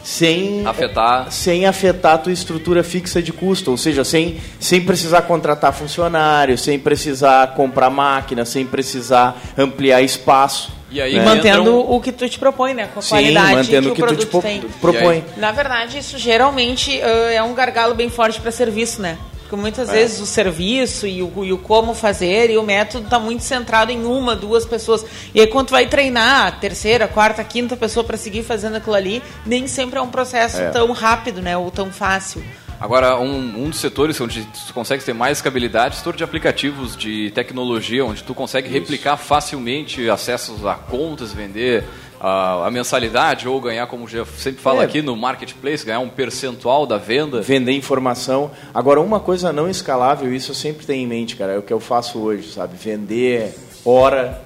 sem 0.04 0.66
Afetar. 0.66 1.32
sem 1.32 1.66
afetar 1.68 2.16
a 2.16 2.18
tua 2.18 2.32
estrutura 2.34 2.84
fixa 2.84 3.22
de 3.22 3.32
custo, 3.32 3.70
ou 3.70 3.78
seja, 3.78 4.04
sem, 4.04 4.38
sem 4.60 4.82
precisar 4.82 5.22
contratar 5.24 5.72
funcionário, 5.74 6.58
sem 6.58 6.80
precisar 6.80 7.54
comprar 7.54 7.90
máquina, 7.92 8.44
sem 8.44 8.66
precisar 8.66 9.40
ampliar 9.58 10.02
espaço. 10.02 10.72
E 10.90 11.00
aí 11.00 11.16
né? 11.18 11.24
mantendo 11.24 11.62
entram- 11.62 11.92
o 11.92 12.02
que 12.02 12.12
tu 12.12 12.28
te 12.28 12.40
propõe, 12.40 12.74
né? 12.74 12.90
Com 12.94 13.00
a 13.00 13.04
Sim, 13.04 13.10
qualidade 13.10 13.54
mantendo 13.54 13.88
que 13.88 13.92
o 13.92 13.96
que 13.96 14.02
o 14.02 14.08
tu 14.08 14.16
te 14.16 14.26
produto 14.26 14.42
tem. 14.42 14.62
propõe. 14.82 15.24
Na 15.38 15.52
verdade, 15.52 16.00
isso 16.00 16.18
geralmente 16.18 17.00
ah, 17.02 17.32
é 17.34 17.44
um 17.44 17.54
gargalo 17.54 17.94
bem 17.94 18.10
forte 18.10 18.42
para 18.42 18.50
serviço, 18.52 19.02
né? 19.02 19.18
Porque 19.52 19.62
muitas 19.62 19.90
É. 19.90 19.92
vezes 19.92 20.22
o 20.22 20.26
serviço 20.26 21.06
e 21.06 21.22
o, 21.22 21.44
e 21.44 21.52
o 21.52 21.58
como 21.58 21.94
fazer 21.94 22.50
e 22.50 22.58
o 22.58 22.64
método 22.64 23.04
está 23.04 23.20
muito 23.20 23.44
centrado 23.44 23.92
em 23.92 24.06
uma, 24.06 24.34
duas 24.34 24.64
pessoas. 24.66 25.06
E 25.36 25.42
aí 25.42 25.48
quando 25.48 25.68
tu 25.68 25.72
vai 25.72 25.86
treinar 25.88 26.48
a 26.48 26.52
terceira, 26.54 27.06
quarta, 27.06 27.44
quinta 27.44 27.76
pessoa 27.76 28.02
para 28.02 28.16
seguir 28.16 28.44
fazendo 28.44 28.78
aquilo 28.78 28.96
ali, 28.96 29.22
nem 29.46 29.68
sempre 29.68 30.00
é 30.00 30.02
um 30.02 30.08
processo 30.08 30.62
É. 30.62 30.70
tão 30.70 30.90
rápido, 30.94 31.42
né? 31.42 31.58
Ou 31.58 31.70
tão 31.70 31.92
fácil. 31.92 32.42
Agora, 32.80 33.20
um, 33.20 33.66
um 33.66 33.70
dos 33.70 33.80
setores 33.82 34.20
onde 34.22 34.42
tu 34.68 34.74
consegue 34.74 35.04
ter 35.04 35.14
mais 35.14 35.40
escalabilidade 35.40 35.96
é 35.96 35.98
o 35.98 35.98
setor 35.98 36.16
de 36.16 36.24
aplicativos 36.24 36.96
de 36.96 37.30
tecnologia, 37.32 38.06
onde 38.06 38.24
tu 38.24 38.34
consegue 38.34 38.70
replicar 38.70 39.18
facilmente 39.18 40.10
acessos 40.10 40.66
a 40.66 40.76
contas, 40.76 41.34
vender 41.34 41.84
a, 42.24 42.68
a 42.68 42.72
mensalidade 42.72 43.48
ou 43.48 43.60
ganhar, 43.60 43.88
como 43.88 44.08
já 44.08 44.24
sempre 44.26 44.62
fala 44.62 44.84
É. 44.84 44.86
aqui 44.86 45.02
no 45.02 45.16
marketplace, 45.18 45.84
ganhar 45.84 46.00
um 46.02 46.10
percentual 46.10 46.86
da 46.86 46.98
venda. 46.98 47.42
Vender 47.42 47.72
informação. 47.72 48.52
Agora, 48.74 49.02
uma 49.02 49.20
coisa 49.20 49.52
não 49.52 49.68
escalável, 49.68 50.32
isso 50.34 50.52
eu 50.52 50.56
sempre 50.56 50.86
tenho 50.86 51.04
em 51.04 51.08
mente, 51.08 51.36
cara, 51.36 51.54
é 51.54 51.58
o 51.58 51.64
que 51.64 51.74
eu 51.74 51.80
faço 51.80 52.20
hoje, 52.20 52.52
sabe? 52.52 52.76
Vender 52.78 53.56
hora 53.84 54.40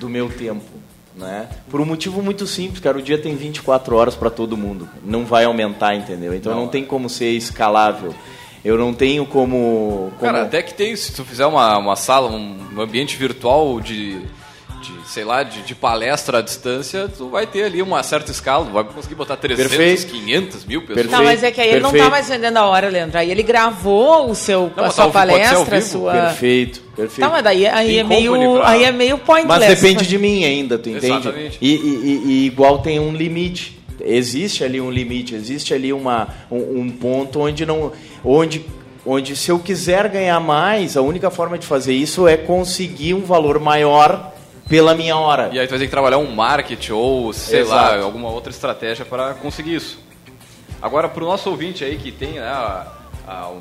do 0.00 0.08
meu 0.08 0.28
tempo. 0.28 0.64
Né? 1.14 1.48
Por 1.68 1.80
um 1.80 1.84
motivo 1.84 2.22
muito 2.22 2.46
simples, 2.46 2.80
cara, 2.80 2.96
o 2.98 3.02
dia 3.02 3.18
tem 3.18 3.36
24 3.36 3.94
horas 3.94 4.14
para 4.16 4.30
todo 4.30 4.56
mundo. 4.56 4.88
Não 5.04 5.24
vai 5.26 5.44
aumentar, 5.44 5.94
entendeu? 5.94 6.34
Então 6.34 6.52
não, 6.54 6.62
Não. 6.62 6.68
tem 6.68 6.84
como 6.84 7.08
ser 7.10 7.30
escalável. 7.32 8.14
Eu 8.64 8.76
não 8.78 8.92
tenho 8.94 9.24
como. 9.26 10.12
como... 10.18 10.32
Cara, 10.32 10.42
até 10.42 10.62
que 10.62 10.72
tem, 10.74 10.94
se 10.96 11.12
tu 11.12 11.24
fizer 11.24 11.46
uma, 11.46 11.76
uma 11.78 11.96
sala, 11.96 12.30
um 12.30 12.80
ambiente 12.80 13.16
virtual 13.16 13.80
de, 13.80 14.20
de, 14.80 14.92
sei 15.08 15.24
lá, 15.24 15.42
de, 15.42 15.62
de 15.62 15.74
palestra 15.74 16.38
à 16.38 16.42
distância, 16.42 17.08
tu 17.16 17.28
vai 17.28 17.46
ter 17.46 17.64
ali 17.64 17.82
uma 17.82 18.02
certa 18.02 18.30
escala, 18.30 18.64
tu 18.66 18.72
vai 18.72 18.84
conseguir 18.84 19.14
botar 19.14 19.36
300, 19.36 19.68
Perfeito. 19.76 20.12
500 20.12 20.64
mil 20.64 20.80
pessoas. 20.80 20.96
Perfeito. 20.96 21.16
Não, 21.16 21.24
mas 21.24 21.42
é 21.42 21.50
que 21.50 21.60
aí 21.60 21.68
ele 21.70 21.80
não 21.80 21.90
perfeito. 21.90 22.04
tá 22.04 22.10
mais 22.10 22.28
vendendo 22.28 22.56
a 22.56 22.66
hora, 22.66 22.88
Leandro. 22.88 23.18
Aí 23.18 23.30
ele 23.30 23.42
gravou 23.42 24.30
o 24.30 24.34
seu, 24.34 24.72
Não, 24.76 24.84
a 24.84 24.90
sua 24.90 25.04
ao 25.04 25.10
palestra, 25.12 25.76
a 25.78 25.82
sua. 25.82 26.12
Perfeito, 26.12 26.80
perfeito. 26.96 27.20
Tá, 27.20 27.28
mas 27.28 27.44
daí 27.44 27.66
aí 27.66 27.98
é, 27.98 28.02
meio, 28.04 28.32
pra- 28.58 28.70
aí 28.70 28.84
é 28.84 28.92
meio 28.92 29.18
pointless. 29.18 29.66
Mas 29.66 29.80
depende 29.80 30.06
de 30.06 30.18
mim 30.18 30.44
ainda, 30.44 30.78
tu 30.78 30.88
entende? 30.88 31.06
Exatamente. 31.06 31.58
E, 31.60 31.74
e- 31.74 31.76
e- 31.76 32.22
e 32.26 32.46
igual 32.46 32.78
tem 32.78 32.98
um 32.98 33.12
limite. 33.14 33.78
Existe 34.02 34.64
ali 34.64 34.80
um 34.80 34.90
limite, 34.90 35.34
existe 35.34 35.74
ali 35.74 35.92
uma, 35.92 36.26
um, 36.50 36.80
um 36.80 36.90
ponto 36.90 37.40
onde 37.40 37.66
não. 37.66 37.92
Onde, 38.24 38.64
onde 39.04 39.36
se 39.36 39.50
eu 39.50 39.58
quiser 39.58 40.08
ganhar 40.08 40.40
mais, 40.40 40.96
a 40.96 41.02
única 41.02 41.30
forma 41.30 41.58
de 41.58 41.66
fazer 41.66 41.92
isso 41.92 42.26
é 42.26 42.36
conseguir 42.36 43.12
um 43.12 43.20
valor 43.20 43.60
maior 43.60 44.32
pela 44.70 44.94
minha 44.94 45.16
hora. 45.16 45.50
E 45.52 45.58
aí 45.58 45.66
tu 45.66 45.70
vai 45.70 45.78
ter 45.80 45.84
que 45.86 45.90
trabalhar 45.90 46.16
um 46.18 46.30
marketing 46.34 46.92
ou, 46.92 47.32
sei 47.32 47.64
lá, 47.64 47.88
Exato. 47.90 48.04
alguma 48.04 48.30
outra 48.30 48.50
estratégia 48.50 49.04
para 49.04 49.34
conseguir 49.34 49.74
isso. 49.74 49.98
Agora, 50.80 51.08
para 51.08 51.22
o 51.22 51.26
nosso 51.26 51.50
ouvinte 51.50 51.84
aí 51.84 51.98
que 51.98 52.10
tem 52.10 52.34
né, 52.34 52.46
a- 52.46 52.86
a- 53.26 53.48
um 53.50 53.60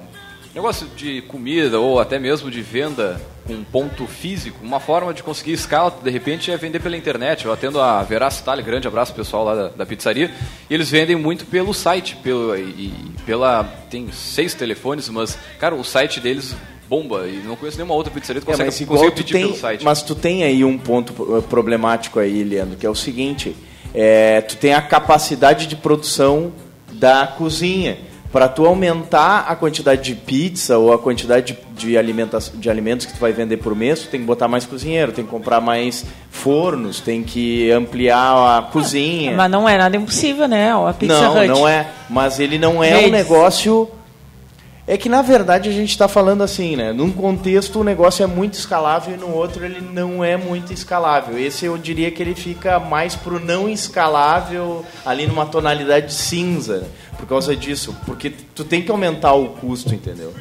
negócio 0.56 0.88
de 0.96 1.22
comida 1.24 1.80
ou 1.80 2.00
até 2.00 2.18
mesmo 2.18 2.50
de 2.50 2.62
venda 2.62 3.20
com 3.46 3.64
ponto 3.64 4.06
físico, 4.06 4.60
uma 4.64 4.80
forma 4.80 5.12
de 5.14 5.24
conseguir 5.24 5.54
escala, 5.54 5.92
de 6.04 6.10
repente, 6.12 6.52
é 6.52 6.58
vender 6.58 6.80
pela 6.80 6.96
internet. 6.96 7.46
Eu 7.46 7.52
atendo 7.52 7.82
a 7.82 8.02
Veraço 8.04 8.42
Itália, 8.44 8.64
grande 8.64 8.88
abraço 8.88 9.12
pessoal 9.14 9.44
lá 9.44 9.56
da, 9.56 9.68
da 9.70 9.86
pizzaria, 9.88 10.32
e 10.70 10.74
eles 10.74 10.90
vendem 10.92 11.16
muito 11.16 11.46
pelo 11.48 11.74
site, 11.74 12.16
pelo, 12.18 12.56
e, 12.56 12.62
e 12.62 12.94
pela... 13.26 13.64
tem 13.90 14.12
seis 14.12 14.54
telefones, 14.54 15.10
mas, 15.10 15.38
cara, 15.60 15.74
o 15.74 15.84
site 15.84 16.20
deles 16.20 16.56
bomba, 16.90 17.28
e 17.28 17.42
não 17.46 17.56
conheço 17.56 17.78
nenhuma 17.78 17.94
outra 17.94 18.12
pizzaria 18.12 18.42
que 18.42 18.48
É, 18.50 18.52
consegue, 18.52 18.68
mas 18.70 18.82
igual 18.82 18.98
consegue 19.00 19.16
tu 19.16 19.18
pedir 19.24 19.34
tem, 19.34 19.46
pelo 19.46 19.56
site. 19.58 19.86
mas 19.86 20.02
tu 20.02 20.16
tem 20.16 20.44
aí 20.44 20.64
um 20.66 20.78
ponto 20.78 21.14
pro- 21.14 21.42
problemático 21.44 22.20
aí, 22.20 22.44
Leandro, 22.44 22.76
que 22.78 22.86
é 22.86 22.90
o 22.90 22.96
seguinte: 22.96 23.56
é, 23.94 24.42
tu 24.42 24.58
tem 24.58 24.74
a 24.74 24.82
capacidade 24.82 25.68
de 25.68 25.76
produção 25.76 26.52
da 26.92 27.28
cozinha. 27.28 27.98
Para 28.32 28.48
tu 28.48 28.64
aumentar 28.68 29.46
a 29.48 29.56
quantidade 29.56 30.04
de 30.04 30.14
pizza 30.14 30.78
ou 30.78 30.94
a 30.94 31.00
quantidade 31.00 31.58
de, 31.76 31.88
de, 31.88 31.98
alimentação, 31.98 32.60
de 32.60 32.70
alimentos 32.70 33.08
que 33.08 33.14
tu 33.14 33.20
vai 33.20 33.32
vender 33.34 33.58
por 33.58 33.76
mês, 33.76 34.02
tu 34.02 34.08
tem 34.08 34.20
que 34.20 34.26
botar 34.28 34.48
mais 34.48 34.68
cozinheiro, 34.68 35.12
tem 35.12 35.26
que 35.26 35.32
comprar 35.32 35.60
mais 35.60 36.06
fornos, 36.30 37.00
tem 37.00 37.24
que 37.24 37.72
ampliar 37.72 38.60
a 38.60 38.62
cozinha. 38.62 39.32
Mas 39.36 39.50
não 39.50 39.68
é 39.68 39.80
nada 39.80 39.98
impossível, 39.98 40.48
né? 40.48 40.72
A 40.72 40.94
Pizza 40.94 41.20
não, 41.20 41.38
Hut. 41.40 41.48
não 41.48 41.68
é. 41.68 41.88
Mas 42.08 42.40
ele 42.40 42.60
não 42.60 42.84
é 42.84 42.92
um 42.94 42.98
Redes. 42.98 43.12
negócio. 43.12 43.90
É 44.90 44.98
que 44.98 45.08
na 45.08 45.22
verdade 45.22 45.70
a 45.70 45.72
gente 45.72 45.92
está 45.92 46.08
falando 46.08 46.42
assim, 46.42 46.76
né? 46.76 46.92
Num 46.92 47.12
contexto 47.12 47.80
o 47.80 47.84
negócio 47.84 48.24
é 48.24 48.26
muito 48.26 48.56
escalável 48.56 49.14
e 49.14 49.18
no 49.20 49.32
outro 49.32 49.64
ele 49.64 49.80
não 49.80 50.24
é 50.24 50.36
muito 50.36 50.74
escalável. 50.74 51.38
Esse 51.38 51.66
eu 51.66 51.78
diria 51.78 52.10
que 52.10 52.24
ele 52.24 52.34
fica 52.34 52.80
mais 52.80 53.16
pro 53.16 53.40
não 53.40 53.70
escalável, 53.70 54.84
ali 55.06 55.28
numa 55.28 55.46
tonalidade 55.46 56.12
cinza, 56.12 56.88
por 57.20 57.28
causa 57.28 57.56
disso. 57.56 57.96
Porque 58.04 58.32
tu 58.56 58.64
tem 58.64 58.82
que 58.82 58.90
aumentar 58.90 59.34
o 59.34 59.50
custo, 59.50 59.94
entendeu? 59.94 60.34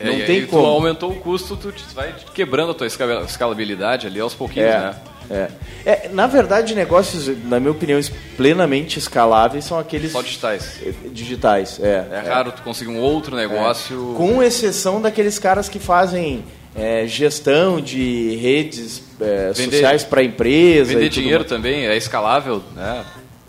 É, 0.00 0.04
não 0.06 0.12
e 0.18 0.24
tem 0.24 0.46
como. 0.46 0.62
Tu 0.62 0.68
aumentou 0.68 1.10
o 1.10 1.16
custo, 1.16 1.56
tu 1.56 1.72
vai 1.94 2.14
quebrando 2.34 2.70
a 2.70 2.74
tua 2.74 2.86
esca- 2.86 3.22
escalabilidade 3.26 4.06
ali 4.06 4.20
aos 4.20 4.32
pouquinhos, 4.34 4.68
É, 4.70 4.78
né? 4.78 4.94
é. 5.30 5.48
É, 5.84 6.08
na 6.12 6.26
verdade, 6.26 6.74
negócios, 6.74 7.26
na 7.44 7.58
minha 7.58 7.72
opinião, 7.72 8.00
plenamente 8.36 8.98
escaláveis 8.98 9.64
são 9.64 9.78
aqueles 9.78 10.12
Só 10.12 10.22
digitais. 10.22 10.78
eh, 10.84 10.92
digitais. 11.10 11.80
É, 11.82 12.06
É 12.10 12.28
raro 12.28 12.52
tu 12.52 12.62
conseguir 12.62 12.90
um 12.90 12.98
outro 13.00 13.34
negócio. 13.36 14.14
Com 14.16 14.42
exceção 14.42 15.00
daqueles 15.02 15.38
caras 15.38 15.68
que 15.68 15.78
fazem 15.78 16.44
é, 16.76 17.06
gestão 17.06 17.80
de 17.80 18.36
redes 18.36 19.02
é, 19.20 19.52
Vender- 19.52 19.64
sociais 19.72 20.04
para 20.04 20.22
empresa. 20.22 20.92
Vender 20.92 21.06
e 21.06 21.08
dinheiro 21.08 21.38
mais. 21.40 21.48
também 21.50 21.86
é 21.86 21.96
escalável, 21.96 22.62
né? 22.76 23.04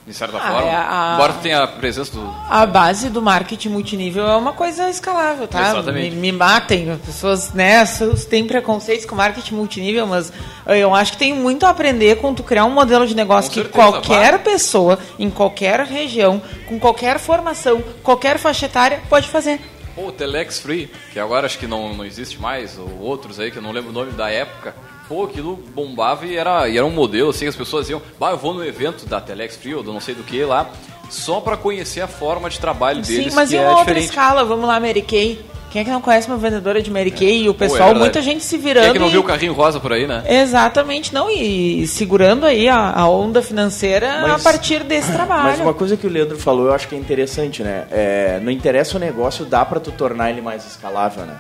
De 0.10 0.16
certa 0.16 0.38
Ah, 0.38 0.42
forma. 0.52 0.68
é 0.68 0.76
a- 0.76 1.12
Embora 1.14 1.34
tu 1.34 1.40
tenha 1.42 1.62
a 1.62 1.68
presença 1.68 2.12
do. 2.14 2.36
A 2.50 2.66
base 2.66 3.10
do 3.12 3.22
marketing 3.22 3.70
multinível 3.70 4.28
é 4.28 4.36
uma 4.36 4.54
coisa 4.54 4.90
escalável, 4.90 5.48
tá? 5.48 5.70
Exatamente. 5.70 6.16
Me, 6.16 6.32
me 6.32 6.32
matem, 6.32 6.90
as 6.90 7.00
pessoas 7.00 7.54
né, 7.54 7.84
têm 8.28 8.48
preconceitos 8.48 9.06
com 9.06 9.16
marketing 9.16 9.54
multinível, 9.54 10.08
mas 10.08 10.34
eu 10.66 10.96
acho 10.96 11.12
que 11.12 11.20
tem 11.20 11.32
muito 11.32 11.64
a 11.64 11.70
aprender 11.70 12.16
com 12.18 12.34
tu 12.34 12.42
criar 12.42 12.66
um 12.66 12.72
modelo 12.72 13.06
de 13.06 13.16
negócio 13.16 13.52
Com 13.52 13.54
que 13.54 13.62
certeza, 13.62 13.92
qualquer 13.92 14.40
pessoa, 14.40 14.98
em 15.20 15.30
qualquer 15.30 15.82
região, 15.82 16.42
com 16.68 16.80
qualquer 16.80 17.20
formação, 17.20 17.84
qualquer 18.02 18.40
faixa 18.40 18.66
etária, 18.66 19.00
pode 19.08 19.28
fazer. 19.28 19.62
Pô, 20.00 20.08
o 20.08 20.12
Telex 20.14 20.60
Free, 20.60 20.90
que 21.12 21.20
agora 21.20 21.46
acho 21.46 21.60
que 21.60 21.68
não, 21.68 21.94
não 21.94 22.06
existe 22.06 22.40
mais, 22.40 22.78
ou 22.78 23.02
outros 23.02 23.38
aí 23.38 23.52
que 23.52 23.58
eu 23.58 23.62
não 23.62 23.74
lembro 23.74 23.90
o 23.90 23.94
nome 23.94 24.14
da 24.14 24.30
época. 24.30 24.74
Pô, 25.10 25.26
aquilo 25.26 25.58
bombava 25.58 26.26
e 26.26 26.38
era, 26.38 26.70
e 26.70 26.78
era 26.78 26.86
um 26.86 26.90
modelo, 26.90 27.32
assim, 27.32 27.48
as 27.48 27.56
pessoas 27.56 27.90
iam, 27.90 28.02
bah, 28.18 28.32
eu 28.32 28.38
vou 28.38 28.54
no 28.54 28.64
evento 28.64 29.06
da 29.06 29.20
Telex 29.20 29.58
Free 29.58 29.76
ou 29.76 29.84
do 29.84 29.92
não 29.92 30.00
sei 30.00 30.16
do 30.16 30.24
que 30.24 30.42
lá, 30.46 30.72
só 31.10 31.40
pra 31.42 31.58
conhecer 31.58 32.02
a 32.02 32.08
forma 32.08 32.50
de 32.50 32.60
trabalho 32.60 33.02
deles, 33.02 33.32
Sim, 33.32 33.36
mas 33.36 33.50
que 33.50 33.56
e 33.56 33.58
é 33.58 33.62
uma 33.62 33.70
outra 33.72 33.86
diferente. 33.86 34.06
escala? 34.10 34.46
Vamos 34.46 34.68
lá, 34.68 34.80
Mary 34.80 35.02
Kay. 35.02 35.44
Quem 35.72 35.84
é 35.84 35.86
que 35.86 35.92
não 35.92 36.02
conhece 36.02 36.28
uma 36.28 36.38
vendedora 36.38 36.82
de 36.82 36.90
Mary 36.90 37.12
Kay? 37.12 37.44
E 37.44 37.50
o 37.50 37.54
Pô, 37.54 37.64
é 37.64 37.68
pessoal, 37.70 37.94
muita 37.94 38.24
gente 38.24 38.44
se 38.44 38.56
Quem 38.58 38.66
virando. 38.66 38.88
é 38.88 38.92
que 38.92 38.98
não 38.98 39.08
e- 39.08 39.12
viu 39.12 39.22
o 39.22 39.24
carrinho 39.24 39.54
rosa 39.54 39.80
por 39.80 39.94
aí, 39.94 40.08
né? 40.08 40.24
Exatamente, 40.28 41.14
não, 41.14 41.30
e 41.30 41.86
segurando 41.86 42.44
aí 42.46 42.68
a, 42.68 42.92
a 42.92 43.08
onda 43.08 43.40
financeira 43.42 44.20
Mas- 44.24 44.42
a 44.42 44.52
partir 44.52 44.84
desse 44.84 45.12
trabalho. 45.14 45.44
Mas 45.44 45.60
uma 45.60 45.74
coisa 45.76 45.96
que 45.96 46.08
o 46.08 46.10
Leandro 46.10 46.40
falou, 46.40 46.66
eu 46.68 46.74
acho 46.74 46.88
que 46.88 46.96
é 46.96 46.98
interessante, 46.98 47.62
né? 47.62 47.86
É, 47.92 48.40
não 48.42 48.52
interessa 48.52 48.98
o 48.98 49.00
negócio, 49.00 49.46
dá 49.46 49.64
para 49.64 49.80
tu 49.80 49.92
tornar 49.92 50.32
ele 50.32 50.42
mais 50.42 50.66
escalável, 50.66 51.24
né? 51.26 51.36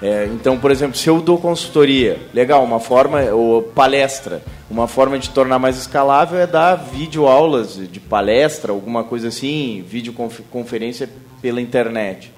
É, 0.00 0.26
então, 0.32 0.56
por 0.58 0.70
exemplo, 0.70 0.96
se 0.96 1.08
eu 1.08 1.20
dou 1.20 1.38
consultoria, 1.38 2.18
legal, 2.32 2.62
uma 2.62 2.78
forma, 2.78 3.20
ou 3.32 3.62
palestra, 3.62 4.42
uma 4.70 4.86
forma 4.86 5.18
de 5.18 5.30
tornar 5.30 5.58
mais 5.58 5.76
escalável 5.76 6.38
é 6.38 6.46
dar 6.46 6.76
vídeo 6.76 7.26
aulas 7.26 7.76
de 7.76 7.98
palestra, 7.98 8.72
alguma 8.72 9.02
coisa 9.02 9.28
assim, 9.28 9.84
videoconferência 9.88 11.08
pela 11.42 11.60
internet. 11.60 12.32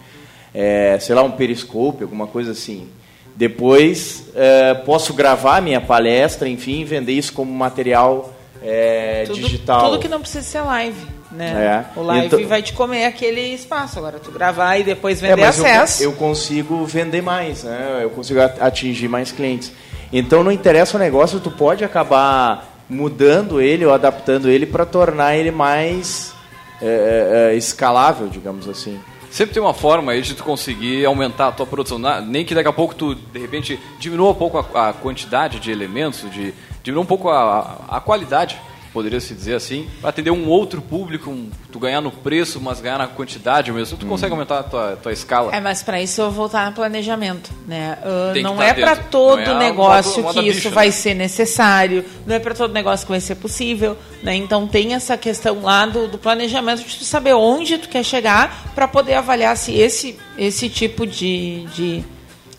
É, 0.54 0.98
sei 1.00 1.14
lá, 1.14 1.22
um 1.22 1.30
periscope, 1.30 2.02
alguma 2.02 2.26
coisa 2.26 2.52
assim. 2.52 2.88
Depois, 3.36 4.24
é, 4.34 4.74
posso 4.74 5.14
gravar 5.14 5.60
minha 5.62 5.80
palestra, 5.80 6.48
enfim, 6.48 6.84
vender 6.84 7.12
isso 7.12 7.32
como 7.32 7.52
material 7.52 8.34
é, 8.62 9.24
tudo, 9.26 9.40
digital. 9.40 9.90
Tudo 9.90 10.00
que 10.00 10.08
não 10.08 10.20
precisa 10.20 10.42
ser 10.42 10.60
live, 10.62 11.06
né? 11.30 11.84
É. 11.96 11.98
O 11.98 12.02
live 12.02 12.26
Então- 12.26 12.46
vai 12.48 12.62
te 12.62 12.72
comer 12.72 13.04
aquele 13.04 13.40
espaço. 13.54 13.98
Agora, 13.98 14.18
tu 14.18 14.30
gravar 14.30 14.76
e 14.78 14.82
depois 14.82 15.22
É, 15.22 15.28
vender 15.28 15.42
mas 15.42 15.58
eu, 15.58 15.64
acesso. 15.64 16.02
eu 16.02 16.12
consigo 16.12 16.84
vender 16.84 17.22
mais, 17.22 17.64
né? 17.64 18.00
Eu 18.02 18.10
consigo 18.10 18.40
atingir 18.40 19.08
mais 19.08 19.30
clientes. 19.32 19.72
Então 20.12 20.42
não 20.42 20.50
interessa 20.50 20.96
o 20.96 21.00
negócio, 21.00 21.38
tu 21.38 21.50
pode 21.50 21.84
acabar 21.84 22.68
mudando 22.88 23.60
ele 23.60 23.86
ou 23.86 23.94
adaptando 23.94 24.48
ele 24.50 24.66
para 24.66 24.84
tornar 24.84 25.36
ele 25.36 25.52
mais 25.52 26.34
é, 26.82 27.50
é, 27.52 27.56
escalável, 27.56 28.26
digamos 28.28 28.68
assim. 28.68 28.98
Sempre 29.30 29.54
tem 29.54 29.62
uma 29.62 29.72
forma 29.74 30.10
aí 30.10 30.22
de 30.22 30.34
tu 30.34 30.42
conseguir 30.42 31.04
aumentar 31.04 31.48
a 31.48 31.52
tua 31.52 31.64
produção. 31.66 32.00
Nem 32.26 32.44
que 32.44 32.52
daqui 32.52 32.68
a 32.68 32.72
pouco 32.72 32.96
tu, 32.96 33.14
de 33.14 33.38
repente, 33.38 33.78
diminua 34.00 34.30
um 34.30 34.34
pouco 34.34 34.58
a, 34.58 34.88
a 34.88 34.92
quantidade 34.92 35.60
de 35.60 35.70
elementos, 35.70 36.28
de, 36.32 36.52
diminua 36.82 37.04
um 37.04 37.06
pouco 37.06 37.28
a, 37.28 37.76
a 37.88 38.00
qualidade, 38.00 38.58
poderia 38.92 39.20
se 39.20 39.34
dizer 39.34 39.54
assim, 39.54 39.88
para 40.00 40.10
atender 40.10 40.30
um 40.30 40.48
outro 40.48 40.82
público, 40.82 41.30
um- 41.30 41.48
tu 41.70 41.78
ganhar 41.78 42.00
no 42.00 42.10
preço, 42.10 42.60
mas 42.60 42.80
ganhar 42.80 42.98
na 42.98 43.06
quantidade 43.06 43.70
mesmo. 43.70 43.96
Tu 43.96 44.04
consegue 44.06 44.32
aumentar 44.32 44.58
a 44.60 44.62
tua, 44.64 44.98
tua 45.00 45.12
escala. 45.12 45.54
É, 45.54 45.60
mas 45.60 45.82
para 45.82 46.02
isso 46.02 46.20
eu 46.20 46.24
vou 46.26 46.34
voltar 46.48 46.66
no 46.68 46.72
planejamento, 46.74 47.50
né? 47.68 47.96
Que 48.32 48.42
não 48.42 48.60
é 48.60 48.74
para 48.74 48.96
todo 48.96 49.38
Não 49.40 49.52
é 49.52 49.54
a 49.54 49.58
negócio 49.58 50.22
moda- 50.22 50.34
moda 50.34 50.42
que 50.42 50.48
isso 50.48 50.56
bicha, 50.58 50.70
vai 50.70 50.86
né? 50.86 50.92
ser 50.92 51.14
necessário, 51.14 52.04
não 52.26 52.34
é 52.34 52.38
para 52.38 52.54
todo 52.54 52.72
negócio 52.72 53.06
que 53.06 53.12
vai 53.12 53.20
ser 53.20 53.36
possível, 53.36 53.96
né? 54.22 54.34
Então 54.34 54.66
tem 54.66 54.94
essa 54.94 55.16
questão 55.16 55.62
lá 55.62 55.86
do, 55.86 56.08
do 56.08 56.18
planejamento 56.18 56.82
de 56.82 56.98
tu 56.98 57.04
saber 57.04 57.34
onde 57.34 57.78
tu 57.78 57.88
quer 57.88 58.02
chegar 58.04 58.72
para 58.74 58.88
poder 58.88 59.14
avaliar 59.14 59.56
se 59.56 59.72
esse 59.74 60.18
esse 60.36 60.68
tipo 60.68 61.06
de, 61.06 61.64
de 61.74 62.02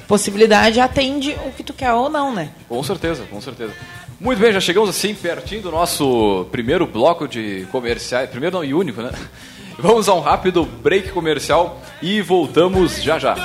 possibilidade 0.07 0.79
atende 0.79 1.35
o 1.45 1.51
que 1.51 1.63
tu 1.63 1.73
quer 1.73 1.93
ou 1.93 2.09
não, 2.09 2.33
né? 2.33 2.49
Com 2.67 2.81
certeza, 2.83 3.23
com 3.29 3.39
certeza. 3.41 3.73
Muito 4.21 4.39
bem, 4.39 4.53
já 4.53 4.59
chegamos 4.59 4.87
assim 4.87 5.15
pertinho 5.15 5.63
do 5.63 5.71
nosso 5.71 6.45
primeiro 6.51 6.85
bloco 6.85 7.27
de 7.27 7.65
comerciais. 7.71 8.29
Primeiro 8.29 8.57
não, 8.57 8.63
e 8.63 8.71
único, 8.71 9.01
né? 9.01 9.09
Vamos 9.79 10.07
a 10.07 10.13
um 10.13 10.19
rápido 10.19 10.63
break 10.63 11.09
comercial 11.09 11.81
e 12.03 12.21
voltamos 12.21 13.01
já 13.01 13.17
já. 13.17 13.35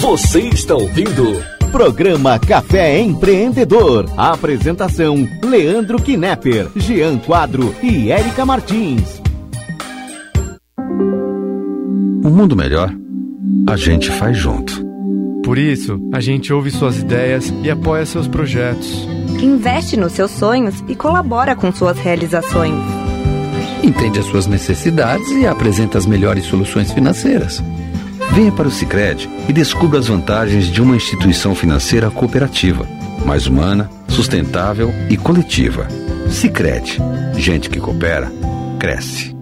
Você 0.00 0.42
está 0.42 0.76
ouvindo 0.76 1.61
Programa 1.72 2.38
Café 2.38 3.00
Empreendedor. 3.00 4.04
Apresentação: 4.14 5.26
Leandro 5.42 5.98
Knepper, 5.98 6.68
Jean 6.76 7.16
Quadro 7.18 7.74
e 7.82 8.12
Érica 8.12 8.44
Martins. 8.44 9.22
Um 12.24 12.30
mundo 12.30 12.54
melhor, 12.54 12.94
a 13.66 13.76
gente 13.76 14.10
faz 14.10 14.36
junto. 14.36 14.84
Por 15.42 15.56
isso, 15.56 15.98
a 16.12 16.20
gente 16.20 16.52
ouve 16.52 16.70
suas 16.70 16.98
ideias 16.98 17.52
e 17.64 17.70
apoia 17.70 18.04
seus 18.04 18.28
projetos. 18.28 19.08
Investe 19.42 19.96
nos 19.96 20.12
seus 20.12 20.30
sonhos 20.30 20.84
e 20.86 20.94
colabora 20.94 21.56
com 21.56 21.72
suas 21.72 21.98
realizações. 21.98 22.74
Entende 23.82 24.20
as 24.20 24.26
suas 24.26 24.46
necessidades 24.46 25.28
e 25.30 25.46
apresenta 25.46 25.96
as 25.96 26.04
melhores 26.04 26.44
soluções 26.44 26.92
financeiras. 26.92 27.62
Venha 28.32 28.50
para 28.50 28.66
o 28.66 28.70
Sicredi 28.70 29.28
e 29.46 29.52
descubra 29.52 29.98
as 29.98 30.06
vantagens 30.06 30.66
de 30.68 30.80
uma 30.80 30.96
instituição 30.96 31.54
financeira 31.54 32.10
cooperativa, 32.10 32.88
mais 33.26 33.46
humana, 33.46 33.90
sustentável 34.08 34.90
e 35.10 35.18
coletiva. 35.18 35.86
Sicredi, 36.30 36.98
gente 37.36 37.68
que 37.68 37.78
coopera, 37.78 38.32
cresce. 38.80 39.41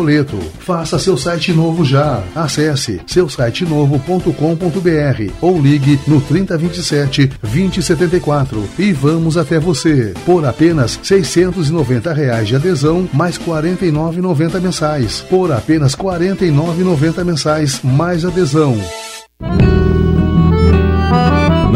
boleto. 0.00 0.38
Faça 0.58 0.98
seu 0.98 1.16
site 1.16 1.52
novo 1.52 1.84
já. 1.84 2.20
Acesse 2.34 3.00
seusitenovo.com.br 3.06 5.32
ou 5.40 5.60
ligue 5.60 6.00
no 6.06 6.20
3027 6.22 7.32
2074 7.42 8.64
e 8.78 8.92
vamos 8.92 9.36
até 9.36 9.60
você 9.60 10.14
por 10.24 10.46
apenas 10.46 10.98
690 11.02 12.14
reais 12.14 12.48
de 12.48 12.56
adesão 12.56 13.06
mais 13.12 13.36
R$ 13.36 13.44
49,90 13.44 14.60
mensais. 14.60 15.20
Por 15.28 15.52
apenas 15.52 15.92
R$ 15.94 16.04
49,90 16.04 17.24
mensais 17.24 17.80
mais 17.82 18.24
adesão. 18.24 18.78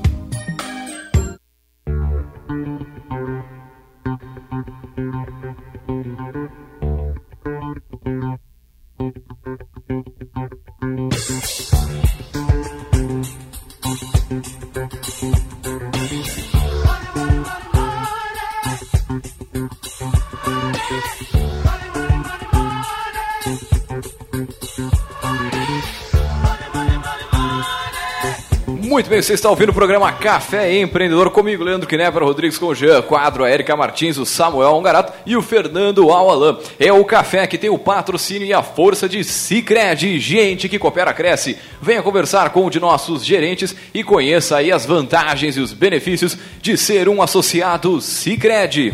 Você 29.21 29.33
está 29.33 29.49
ouvindo 29.49 29.69
o 29.69 29.73
programa 29.73 30.11
Café 30.11 30.79
Empreendedor 30.79 31.29
comigo, 31.29 31.63
Leandro 31.63 31.87
Knepper, 31.87 32.23
Rodrigues 32.23 32.57
com 32.57 32.73
Jean 32.73 33.01
Quadro, 33.03 33.43
a 33.43 33.51
Erika 33.51 33.75
Martins, 33.75 34.17
o 34.17 34.25
Samuel 34.25 34.71
Ongarato 34.71 35.13
e 35.25 35.35
o 35.37 35.41
Fernando 35.43 36.11
Alalan. 36.11 36.57
É 36.79 36.91
o 36.91 37.05
café 37.05 37.45
que 37.45 37.57
tem 37.57 37.69
o 37.69 37.77
patrocínio 37.77 38.47
e 38.47 38.53
a 38.53 38.63
força 38.63 39.07
de 39.07 39.23
Cicred, 39.23 40.19
gente 40.19 40.67
que 40.67 40.79
coopera, 40.79 41.13
cresce. 41.13 41.55
Venha 41.79 42.01
conversar 42.01 42.49
com 42.49 42.65
um 42.65 42.69
de 42.69 42.79
nossos 42.79 43.23
gerentes 43.23 43.75
e 43.93 44.03
conheça 44.03 44.57
aí 44.57 44.71
as 44.71 44.85
vantagens 44.85 45.55
e 45.55 45.59
os 45.59 45.71
benefícios 45.71 46.35
de 46.59 46.75
ser 46.75 47.07
um 47.07 47.21
associado 47.21 48.01
Cicred. 48.01 48.93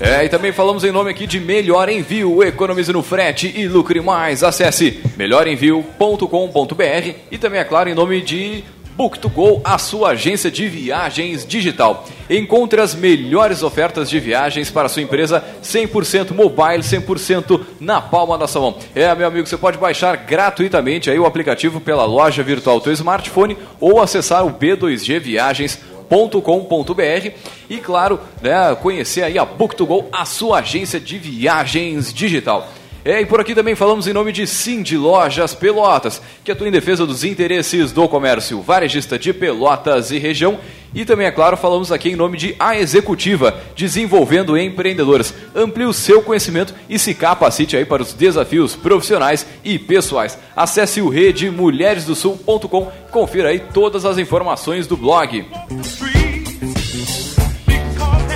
É, 0.00 0.24
e 0.24 0.28
também 0.28 0.52
falamos 0.52 0.82
em 0.82 0.90
nome 0.90 1.10
aqui 1.10 1.26
de 1.26 1.38
Melhor 1.38 1.90
Envio. 1.90 2.42
Economize 2.42 2.90
no 2.90 3.02
frete 3.02 3.52
e 3.54 3.68
lucre 3.68 4.00
mais. 4.00 4.42
Acesse 4.42 5.02
melhorenvio.com.br 5.16 7.14
e 7.30 7.38
também, 7.38 7.60
é 7.60 7.64
claro, 7.64 7.90
em 7.90 7.94
nome 7.94 8.22
de 8.22 8.64
Book2Go, 8.98 9.60
a 9.64 9.76
sua 9.78 10.10
agência 10.10 10.50
de 10.50 10.68
viagens 10.68 11.44
digital. 11.44 12.06
Encontre 12.30 12.80
as 12.80 12.94
melhores 12.94 13.62
ofertas 13.62 14.08
de 14.08 14.18
viagens 14.20 14.70
para 14.70 14.86
a 14.86 14.88
sua 14.88 15.02
empresa 15.02 15.44
100% 15.62 16.32
mobile, 16.32 16.82
100% 16.82 17.60
na 17.80 18.00
palma 18.00 18.38
da 18.38 18.46
sua 18.46 18.62
mão. 18.62 18.78
É, 18.94 19.14
meu 19.14 19.26
amigo, 19.26 19.46
você 19.46 19.56
pode 19.56 19.78
baixar 19.78 20.16
gratuitamente 20.16 21.10
aí 21.10 21.18
o 21.18 21.26
aplicativo 21.26 21.80
pela 21.80 22.04
loja 22.04 22.42
virtual 22.42 22.78
do 22.78 22.84
seu 22.84 22.92
smartphone 22.92 23.56
ou 23.80 24.00
acessar 24.00 24.46
o 24.46 24.52
B2G 24.52 25.18
Viagens 25.20 25.80
com.br 26.08 27.30
e 27.68 27.78
claro, 27.78 28.20
né, 28.40 28.76
conhecer 28.80 29.22
aí 29.22 29.38
a 29.38 29.46
Book2Go, 29.46 30.06
a 30.12 30.24
sua 30.24 30.58
agência 30.58 31.00
de 31.00 31.18
viagens 31.18 32.12
digital. 32.12 32.68
É, 33.04 33.20
e 33.20 33.26
por 33.26 33.38
aqui 33.38 33.54
também 33.54 33.74
falamos 33.74 34.06
em 34.06 34.14
nome 34.14 34.32
de 34.32 34.46
Cindy 34.46 34.96
Lojas 34.96 35.54
Pelotas, 35.54 36.22
que 36.42 36.50
atua 36.50 36.66
em 36.66 36.72
defesa 36.72 37.04
dos 37.04 37.22
interesses 37.22 37.92
do 37.92 38.08
comércio 38.08 38.62
varejista 38.62 39.18
de 39.18 39.30
Pelotas 39.34 40.10
e 40.10 40.18
região. 40.18 40.58
E 40.94 41.04
também, 41.04 41.26
é 41.26 41.30
claro, 41.30 41.56
falamos 41.56 41.92
aqui 41.92 42.10
em 42.10 42.16
nome 42.16 42.38
de 42.38 42.54
A 42.58 42.78
Executiva, 42.78 43.60
desenvolvendo 43.76 44.56
empreendedores. 44.56 45.34
Amplie 45.54 45.86
o 45.86 45.92
seu 45.92 46.22
conhecimento 46.22 46.72
e 46.88 46.98
se 46.98 47.12
capacite 47.12 47.76
aí 47.76 47.84
para 47.84 48.00
os 48.00 48.14
desafios 48.14 48.74
profissionais 48.74 49.46
e 49.62 49.78
pessoais. 49.78 50.38
Acesse 50.56 51.02
o 51.02 51.08
redemulheresdosul.com, 51.10 52.90
confira 53.10 53.50
aí 53.50 53.58
todas 53.58 54.06
as 54.06 54.16
informações 54.16 54.86
do 54.86 54.96
blog. 54.96 55.44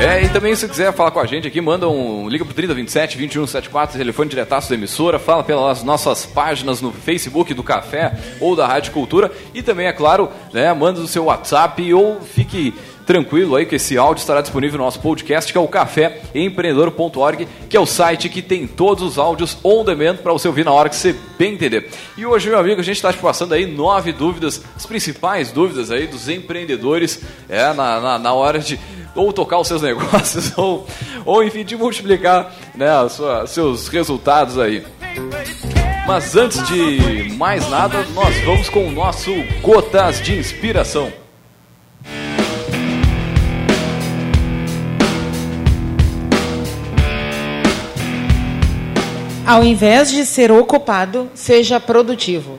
É, 0.00 0.22
e 0.22 0.28
também 0.28 0.54
se 0.54 0.68
quiser 0.68 0.92
falar 0.92 1.10
com 1.10 1.18
a 1.18 1.26
gente 1.26 1.48
aqui, 1.48 1.60
manda 1.60 1.88
um. 1.88 2.28
Liga 2.28 2.44
pro 2.44 2.54
3027 2.54 3.16
2174, 3.16 3.98
telefone 3.98 4.30
diretaço 4.30 4.68
da 4.68 4.76
emissora, 4.76 5.18
fala 5.18 5.42
pelas 5.42 5.82
nossas 5.82 6.24
páginas 6.24 6.80
no 6.80 6.92
Facebook 6.92 7.52
do 7.52 7.64
Café 7.64 8.16
ou 8.40 8.54
da 8.54 8.64
Rádio 8.64 8.92
Cultura. 8.92 9.32
E 9.52 9.60
também, 9.60 9.88
é 9.88 9.92
claro, 9.92 10.30
né, 10.52 10.72
manda 10.72 11.00
o 11.00 11.08
seu 11.08 11.24
WhatsApp 11.24 11.92
ou 11.92 12.20
fique 12.20 12.72
tranquilo 13.04 13.56
aí 13.56 13.66
que 13.66 13.74
esse 13.74 13.98
áudio 13.98 14.20
estará 14.20 14.40
disponível 14.40 14.78
no 14.78 14.84
nosso 14.84 15.00
podcast, 15.00 15.50
que 15.50 15.58
é 15.58 15.60
o 15.60 15.66
caféempreendedor.org, 15.66 17.48
que 17.68 17.76
é 17.76 17.80
o 17.80 17.86
site 17.86 18.28
que 18.28 18.42
tem 18.42 18.68
todos 18.68 19.02
os 19.02 19.18
áudios 19.18 19.58
on 19.64 19.82
demand 19.82 20.16
para 20.18 20.30
você 20.30 20.46
ouvir 20.46 20.64
na 20.64 20.72
hora 20.72 20.88
que 20.88 20.94
você 20.94 21.16
bem 21.36 21.54
entender. 21.54 21.90
E 22.16 22.24
hoje, 22.24 22.50
meu 22.50 22.58
amigo, 22.58 22.80
a 22.80 22.84
gente 22.84 22.96
está 22.96 23.12
te 23.12 23.18
passando 23.18 23.54
aí 23.54 23.66
nove 23.66 24.12
dúvidas, 24.12 24.62
as 24.76 24.86
principais 24.86 25.50
dúvidas 25.50 25.90
aí 25.90 26.06
dos 26.06 26.28
empreendedores 26.28 27.22
é, 27.48 27.72
na, 27.72 27.98
na, 27.98 28.18
na 28.18 28.32
hora 28.32 28.58
de 28.58 28.78
ou 29.18 29.32
tocar 29.32 29.58
os 29.58 29.68
seus 29.68 29.82
negócios, 29.82 30.56
ou, 30.56 30.86
ou 31.24 31.42
enfim, 31.44 31.64
de 31.64 31.76
multiplicar 31.76 32.54
né, 32.74 32.88
a 32.90 33.08
sua, 33.08 33.46
seus 33.46 33.88
resultados 33.88 34.58
aí. 34.58 34.84
Mas 36.06 36.34
antes 36.36 36.66
de 36.66 37.34
mais 37.34 37.68
nada, 37.68 38.02
nós 38.14 38.34
vamos 38.44 38.68
com 38.70 38.88
o 38.88 38.90
nosso 38.90 39.30
Gotas 39.60 40.22
de 40.22 40.38
Inspiração. 40.38 41.12
Ao 49.46 49.64
invés 49.64 50.10
de 50.10 50.26
ser 50.26 50.52
ocupado, 50.52 51.30
seja 51.34 51.80
produtivo. 51.80 52.58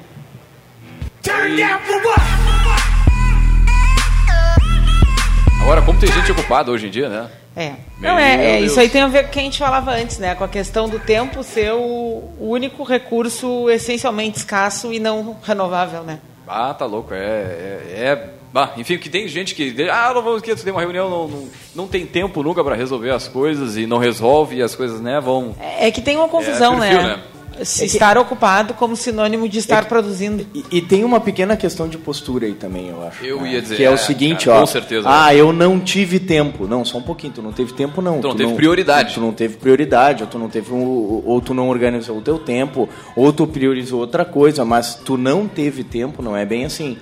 Agora, 5.62 5.82
como 5.82 6.00
tem 6.00 6.12
gente 6.12 6.32
ocupada 6.32 6.72
hoje 6.72 6.88
em 6.88 6.90
dia, 6.90 7.10
né? 7.10 7.30
É. 7.56 7.74
Meu 8.00 8.12
Não, 8.12 8.20
é, 8.20 8.54
é, 8.54 8.62
isso 8.62 8.80
aí 8.80 8.90
tem 8.90 9.02
a 9.02 9.08
ver 9.08 9.24
com 9.24 9.30
o 9.30 9.32
que 9.32 9.40
a 9.40 9.44
gente 9.44 9.60
falava 9.60 9.92
antes, 9.92 10.18
né? 10.18 10.34
Com 10.34 10.44
a 10.44 10.48
questão 10.48 10.88
do 10.88 11.00
tempo 11.00 11.44
ser 11.44 11.74
o 11.74 12.24
único 12.40 12.84
recurso 12.84 13.70
essencialmente 13.70 14.38
escasso 14.38 14.94
e 14.94 15.00
não 15.00 15.36
renovável, 15.44 16.04
né? 16.04 16.20
Ah, 16.48 16.74
tá 16.74 16.86
louco. 16.86 17.14
É. 17.14 17.18
é, 17.18 17.82
é- 17.96 18.30
bah, 18.52 18.72
enfim, 18.78 18.98
que 18.98 19.10
tem 19.10 19.28
gente 19.28 19.54
que. 19.54 19.90
Ah, 19.90 20.12
não 20.14 20.24
vamos 20.24 20.42
tu 20.42 20.64
tem 20.64 20.72
uma 20.72 20.82
reunião, 20.82 21.10
não, 21.10 21.28
não, 21.28 21.50
não 21.76 21.88
tem 21.88 22.06
tempo 22.06 22.42
nunca 22.42 22.64
para 22.64 22.76
resolver 22.76 23.12
as 23.12 23.28
coisas 23.28 23.78
e 23.78 23.86
não 23.86 23.98
resolve 23.98 24.56
e 24.56 24.64
as 24.64 24.74
coisas, 24.76 25.00
né, 25.02 25.20
vão. 25.20 25.56
É 25.60 25.92
que 25.92 26.02
tem 26.02 26.16
uma 26.16 26.28
confusão, 26.30 26.82
É, 26.82 26.90
perfil, 26.90 27.04
né? 27.04 27.16
né? 27.18 27.24
Se 27.64 27.86
estar 27.86 28.18
ocupado 28.18 28.74
como 28.74 28.96
sinônimo 28.96 29.48
de 29.48 29.60
estar 29.60 29.86
produzindo. 29.86 30.46
E, 30.54 30.64
e 30.72 30.82
tem 30.82 31.04
uma 31.04 31.20
pequena 31.20 31.58
questão 31.58 31.88
de 31.88 31.98
postura 31.98 32.46
aí 32.46 32.54
também, 32.54 32.90
eu 32.90 33.04
acho. 33.06 33.24
Eu 33.24 33.42
né? 33.42 33.54
ia 33.54 33.62
dizer, 33.62 33.76
Que 33.76 33.84
é, 33.84 33.88
é, 33.88 33.92
o 33.92 33.98
seguinte, 33.98 34.46
cara, 34.46 34.58
ó. 34.58 34.62
com 34.62 34.68
certeza. 34.68 35.08
Ah, 35.10 35.34
eu 35.34 35.52
não 35.52 35.80
tive 35.80 36.20
tempo. 36.20 36.68
Não, 36.68 36.84
só 36.86 36.98
um 36.98 37.02
pouquinho. 37.02 37.34
Tu 37.34 37.42
não 37.42 37.52
teve 37.52 37.74
tempo, 37.74 38.02
não. 38.02 38.22
Tu 38.22 38.28
não 38.28 38.36
teve 38.36 38.54
prioridade. 38.54 39.14
Tu, 39.14 39.16
tu 39.16 39.22
não 39.22 39.34
teve 39.34 39.58
prioridade, 39.58 40.24
ou 40.24 40.30
tu 40.30 40.40
não 40.40 40.50
teve 40.50 40.74
um, 40.74 41.22
ou 41.26 41.42
tu 41.42 41.54
não 41.54 41.70
organizou 41.70 42.18
o 42.18 42.22
teu 42.22 42.40
tempo, 42.40 42.90
ou 43.16 43.32
tu 43.34 43.46
priorizou 43.48 44.00
outra 44.00 44.26
coisa, 44.26 44.64
mas 44.64 44.96
tu 44.96 45.18
não 45.18 45.48
teve 45.48 45.84
tempo, 45.84 46.22
não 46.22 46.36
é 46.36 46.46
bem 46.46 46.66
assim. 46.66 46.98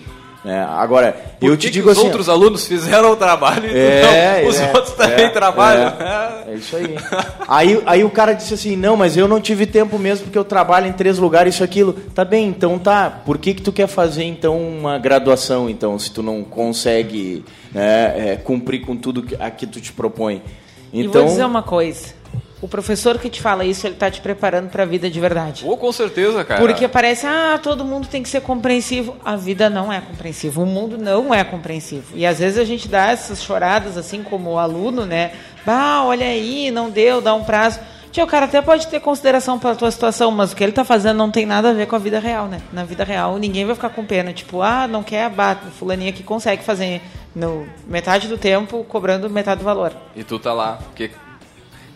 Né? 0.48 0.66
Agora, 0.70 1.12
Por 1.40 1.50
eu 1.50 1.52
que 1.52 1.64
te 1.64 1.68
que 1.68 1.74
digo 1.74 1.90
os 1.90 1.98
assim. 1.98 2.08
outros 2.08 2.30
alunos 2.30 2.66
fizeram 2.66 3.12
o 3.12 3.16
trabalho 3.18 3.70
e 3.70 3.78
É, 3.78 4.42
não? 4.42 4.50
Os 4.50 4.60
é, 4.60 4.72
outros 4.74 4.96
também 4.96 5.26
é, 5.26 5.30
trabalham. 5.30 5.94
É, 6.00 6.52
é 6.52 6.56
isso 6.56 6.76
aí. 6.78 6.96
aí. 7.48 7.84
Aí 7.86 8.04
o 8.06 8.10
cara 8.10 8.32
disse 8.32 8.54
assim, 8.54 8.78
não, 8.78 8.96
mas 8.96 9.18
eu 9.18 9.28
não 9.28 9.42
tive 9.42 9.66
tempo 9.66 10.00
mesmo 10.00 10.24
porque 10.26 10.38
eu 10.38 10.46
trabalho 10.46 10.88
em 10.88 10.94
três 10.94 11.18
lugares, 11.18 11.56
isso, 11.56 11.64
aquilo. 11.66 11.92
Tá 12.16 12.24
bem, 12.24 12.48
então 12.48 12.80
tá. 12.80 13.22
Por 13.26 13.38
que 13.38 13.54
que 13.54 13.62
tu 13.62 13.74
quer 13.74 13.88
fazer 13.88 14.24
então 14.24 14.58
uma 14.58 14.98
graduação, 14.98 15.70
então, 15.70 16.00
se 16.00 16.10
tu 16.12 16.24
não 16.24 16.44
consegue 16.46 17.44
né, 17.74 18.32
é, 18.32 18.36
cumprir 18.38 18.86
com 18.86 18.96
tudo 18.96 19.24
que, 19.24 19.36
a 19.38 19.52
que 19.52 19.68
tu 19.68 19.82
te 19.82 19.92
propõe? 19.92 20.42
E 20.94 21.02
Então, 21.02 21.24
vou 21.24 21.32
dizer 21.32 21.46
uma 21.46 21.62
coisa. 21.62 22.17
O 22.60 22.68
professor 22.68 23.20
que 23.20 23.30
te 23.30 23.40
fala 23.40 23.64
isso, 23.64 23.86
ele 23.86 23.94
está 23.94 24.10
te 24.10 24.20
preparando 24.20 24.70
para 24.70 24.82
a 24.82 24.86
vida 24.86 25.10
de 25.10 25.20
verdade. 25.20 25.64
Ou 25.66 25.78
com 25.78 25.92
certeza, 25.92 26.44
cara. 26.44 26.60
Porque 26.60 26.88
parece, 26.88 27.28
ah, 27.28 27.60
todo 27.62 27.86
mundo 27.86 28.08
tem 28.08 28.24
que 28.24 28.30
ser 28.30 28.42
compreensivo. 28.42 29.16
A 29.24 29.36
vida 29.36 29.70
não 29.70 29.94
é 29.94 30.02
compreensiva, 30.02 30.62
o 30.62 30.66
mundo 30.66 30.98
não 30.98 31.32
é 31.32 31.44
compreensivo. 31.44 32.18
E 32.18 32.26
às 32.26 32.40
vezes 32.40 32.58
a 32.58 32.66
gente 32.66 32.88
dá 32.88 33.12
essas 33.12 33.44
choradas, 33.44 33.96
assim 33.96 34.24
como 34.24 34.58
aluno, 34.58 35.06
né? 35.06 35.34
Bah, 35.64 36.04
olha 36.04 36.26
aí, 36.26 36.72
não 36.72 36.90
deu, 36.90 37.22
dá 37.22 37.34
um 37.36 37.44
prazo. 37.44 37.80
Tio, 38.12 38.24
o 38.24 38.28
cara 38.28 38.46
até 38.46 38.60
pode 38.60 38.88
ter 38.88 39.00
consideração 39.00 39.60
pela 39.60 39.76
tua 39.76 39.92
situação, 39.92 40.32
mas 40.32 40.52
o 40.52 40.56
que 40.56 40.64
ele 40.64 40.72
está 40.72 40.84
fazendo 40.84 41.18
não 41.18 41.30
tem 41.30 41.46
nada 41.46 41.70
a 41.70 41.74
ver 41.74 41.86
com 41.86 41.96
a 41.96 42.00
vida 42.00 42.20
real, 42.20 42.48
né? 42.48 42.60
Na 42.74 42.84
vida 42.84 43.04
real, 43.04 43.38
ninguém 43.38 43.66
vai 43.66 43.76
ficar 43.76 43.90
com 43.90 44.04
pena. 44.04 44.34
Tipo, 44.34 44.64
ah, 44.64 44.88
não 44.88 45.04
quer, 45.04 45.30
bate, 45.30 45.68
fulaninha 45.78 46.12
que 46.12 46.24
consegue 46.24 46.64
fazer 46.64 47.02
no 47.36 47.68
metade 47.86 48.28
do 48.28 48.38
tempo, 48.38 48.84
cobrando 48.86 49.30
metade 49.30 49.60
do 49.60 49.66
valor. 49.66 49.94
E 50.16 50.24
tu 50.24 50.40
tá 50.40 50.54
lá, 50.54 50.80
porque 50.88 51.12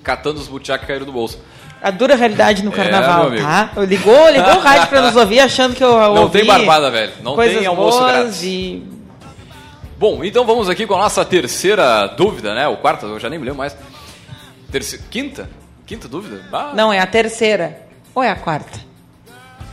catando 0.04 0.40
os 0.40 0.48
butiá 0.48 0.78
que 0.78 0.86
caíram 0.86 1.06
do 1.06 1.12
bolso. 1.12 1.40
A 1.82 1.90
dura 1.90 2.16
realidade 2.16 2.64
no 2.64 2.72
É, 2.72 2.76
carnaval, 2.76 3.30
meu 3.32 3.42
tá? 3.42 3.72
Ligou, 3.88 4.30
ligou 4.30 4.56
o 4.56 4.60
rádio 4.60 4.88
pra 4.88 5.02
nos 5.02 5.16
ouvir 5.16 5.40
achando 5.40 5.76
que 5.76 5.84
eu 5.84 5.98
Não 5.98 6.24
ouvi 6.24 6.40
tem 6.40 6.48
barbada, 6.48 6.92
velho. 6.92 7.14
Não 7.24 7.34
coisas 7.36 7.58
tem 7.58 7.66
almoço 7.66 7.98
boas 8.00 8.12
grátis. 8.12 8.44
E... 8.44 8.84
Bom, 9.98 10.24
então 10.24 10.46
vamos 10.46 10.70
aqui 10.70 10.86
com 10.86 10.94
a 10.96 11.00
nossa 11.00 11.26
terceira 11.26 12.08
dúvida, 12.08 12.54
né? 12.54 12.68
O 12.68 12.78
quarta, 12.78 13.08
eu 13.08 13.20
já 13.20 13.30
nem 13.30 13.40
me 13.40 13.46
lembro 13.46 13.58
mais. 13.58 13.76
Terce... 14.72 15.00
Quinta? 15.10 15.50
Quinta 15.86 16.08
dúvida? 16.08 16.44
Ah, 16.54 16.72
Não, 16.76 16.94
é 16.94 17.00
a 17.00 17.08
terceira. 17.08 17.82
Ou 18.14 18.24
é 18.24 18.30
a 18.30 18.36
quarta? 18.36 18.80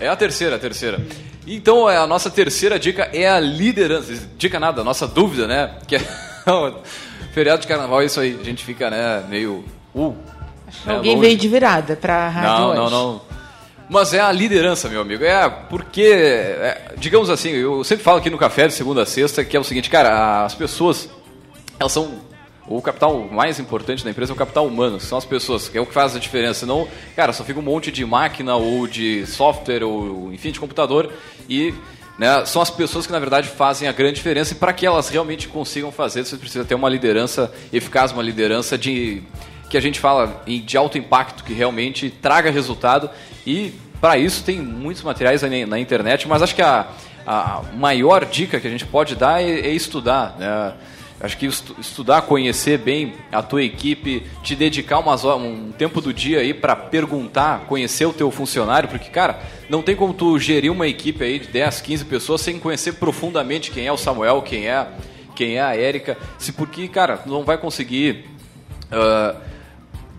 É 0.01 0.09
a 0.09 0.17
terceira, 0.17 0.57
a 0.57 0.59
terceira. 0.59 1.01
Então, 1.47 1.89
é, 1.89 1.97
a 1.97 2.07
nossa 2.07 2.31
terceira 2.31 2.79
dica 2.79 3.09
é 3.13 3.29
a 3.29 3.39
liderança. 3.41 4.13
Dica 4.37 4.59
nada, 4.59 4.81
a 4.81 4.85
nossa 4.85 5.07
dúvida, 5.07 5.47
né? 5.47 5.77
Que 5.87 5.97
é 5.97 6.01
feriado 7.33 7.61
de 7.63 7.67
carnaval, 7.69 8.03
é 8.03 8.07
isso 8.07 8.21
aí. 8.21 8.39
A 8.41 8.45
gente 8.45 8.65
fica, 8.65 8.91
né, 8.91 9.25
meio... 9.29 9.65
Uh, 10.07 10.17
né, 10.87 10.95
Alguém 10.95 11.17
longe. 11.17 11.27
veio 11.27 11.39
de 11.39 11.49
virada 11.49 11.97
pra 11.97 12.29
rádio 12.29 12.51
Não, 12.51 12.69
hoje. 12.71 12.79
não, 12.79 12.91
não. 12.91 13.21
Mas 13.91 14.13
é 14.13 14.21
a 14.21 14.31
liderança, 14.31 14.89
meu 14.89 15.01
amigo. 15.01 15.25
É 15.25 15.49
porque, 15.49 16.03
é, 16.03 16.93
digamos 16.99 17.31
assim, 17.31 17.51
eu 17.51 17.83
sempre 17.85 18.05
falo 18.05 18.19
aqui 18.19 18.29
no 18.29 18.37
café 18.37 18.67
de 18.69 18.75
segunda 18.75 19.03
a 19.03 19.07
sexta 19.07 19.43
que 19.45 19.57
é 19.57 19.61
o 19.61 19.65
seguinte, 19.65 19.89
cara, 19.89 20.45
as 20.45 20.55
pessoas, 20.55 21.09
elas 21.79 21.93
são. 21.93 22.27
O 22.71 22.83
capital 22.83 23.19
mais 23.33 23.59
importante 23.59 24.05
da 24.05 24.11
empresa 24.11 24.31
é 24.31 24.35
o 24.35 24.37
capital 24.37 24.67
humano, 24.67 25.01
são 25.01 25.17
as 25.17 25.25
pessoas, 25.25 25.71
que 25.71 25.79
é 25.79 25.81
o 25.81 25.87
que 25.87 25.95
faz 25.95 26.15
a 26.15 26.19
diferença. 26.19 26.61
Senão, 26.61 26.87
cara, 27.17 27.33
só 27.33 27.43
fica 27.43 27.59
um 27.59 27.63
monte 27.63 27.91
de 27.91 28.05
máquina 28.05 28.57
ou 28.57 28.87
de 28.87 29.25
software 29.25 29.83
ou, 29.83 30.31
enfim, 30.35 30.51
de 30.51 30.61
computador 30.61 31.11
e 31.49 31.73
né, 32.19 32.45
são 32.45 32.61
as 32.61 32.69
pessoas 32.71 33.07
que, 33.07 33.13
na 33.13 33.19
verdade, 33.19 33.49
fazem 33.49 33.89
a 33.89 33.93
grande 33.93 34.17
diferença 34.17 34.53
e 34.53 34.57
para 34.57 34.75
que 34.75 34.85
elas 34.85 35.09
realmente 35.09 35.49
consigam 35.49 35.91
fazer, 35.91 36.27
você 36.27 36.37
precisa 36.37 36.63
ter 36.63 36.75
uma 36.75 36.91
liderança 36.91 37.51
eficaz, 37.73 38.13
uma 38.13 38.23
liderança 38.23 38.77
de 38.77 39.23
que 39.69 39.77
a 39.77 39.81
gente 39.81 40.01
fala 40.01 40.43
de 40.47 40.77
alto 40.77 40.97
impacto, 40.99 41.45
que 41.45 41.53
realmente 41.53 42.11
traga 42.11 42.51
resultado. 42.51 43.11
E 43.47 43.73
para 44.01 44.17
isso 44.17 44.45
tem 44.45 44.59
muitos 44.61 45.03
materiais 45.03 45.43
na 45.43 45.79
internet, 45.79 46.27
mas 46.29 46.43
acho 46.43 46.55
que 46.55 46.63
a, 46.63 46.89
a 47.27 47.63
maior 47.75 48.25
dica 48.25 48.61
que 48.61 48.67
a 48.67 48.71
gente 48.71 48.87
pode 48.87 49.15
dar 49.17 49.43
é, 49.43 49.51
é 49.51 49.71
estudar. 49.71 50.37
Né? 50.39 50.73
Acho 51.21 51.37
que 51.37 51.47
estu- 51.47 51.75
estudar, 51.81 52.23
conhecer 52.23 52.79
bem 52.79 53.13
a 53.33 53.43
tua 53.43 53.63
equipe, 53.65 54.23
te 54.43 54.55
dedicar 54.55 55.01
umas 55.01 55.25
um 55.25 55.73
tempo 55.73 56.01
do 56.01 56.15
dia 56.15 56.39
aí 56.39 56.55
para 56.55 56.77
perguntar, 56.77 57.65
conhecer 57.67 58.07
o 58.07 58.13
teu 58.13 58.31
funcionário, 58.31 58.89
porque, 58.89 59.11
cara, 59.11 59.41
não 59.69 59.83
tem 59.83 59.97
como 59.97 60.15
tu 60.15 60.39
gerir 60.39 60.71
uma 60.71 60.87
equipe 60.87 61.25
aí 61.25 61.41
de 61.41 61.49
10, 61.49 61.81
15 61.81 62.05
pessoas 62.05 62.41
sem 62.41 62.59
conhecer 62.61 62.93
profundamente 62.95 63.73
quem 63.73 63.87
é 63.87 63.93
o 63.93 63.97
Samuel, 63.97 64.43
quem 64.43 64.69
é, 64.69 64.87
quem 65.35 65.57
é 65.57 65.61
a 65.61 65.77
Érica, 65.77 66.17
se 66.39 66.53
porque, 66.53 66.87
cara, 66.87 67.21
não 67.27 67.43
vai 67.43 67.59
conseguir 67.59 68.27
ah, 68.93 69.35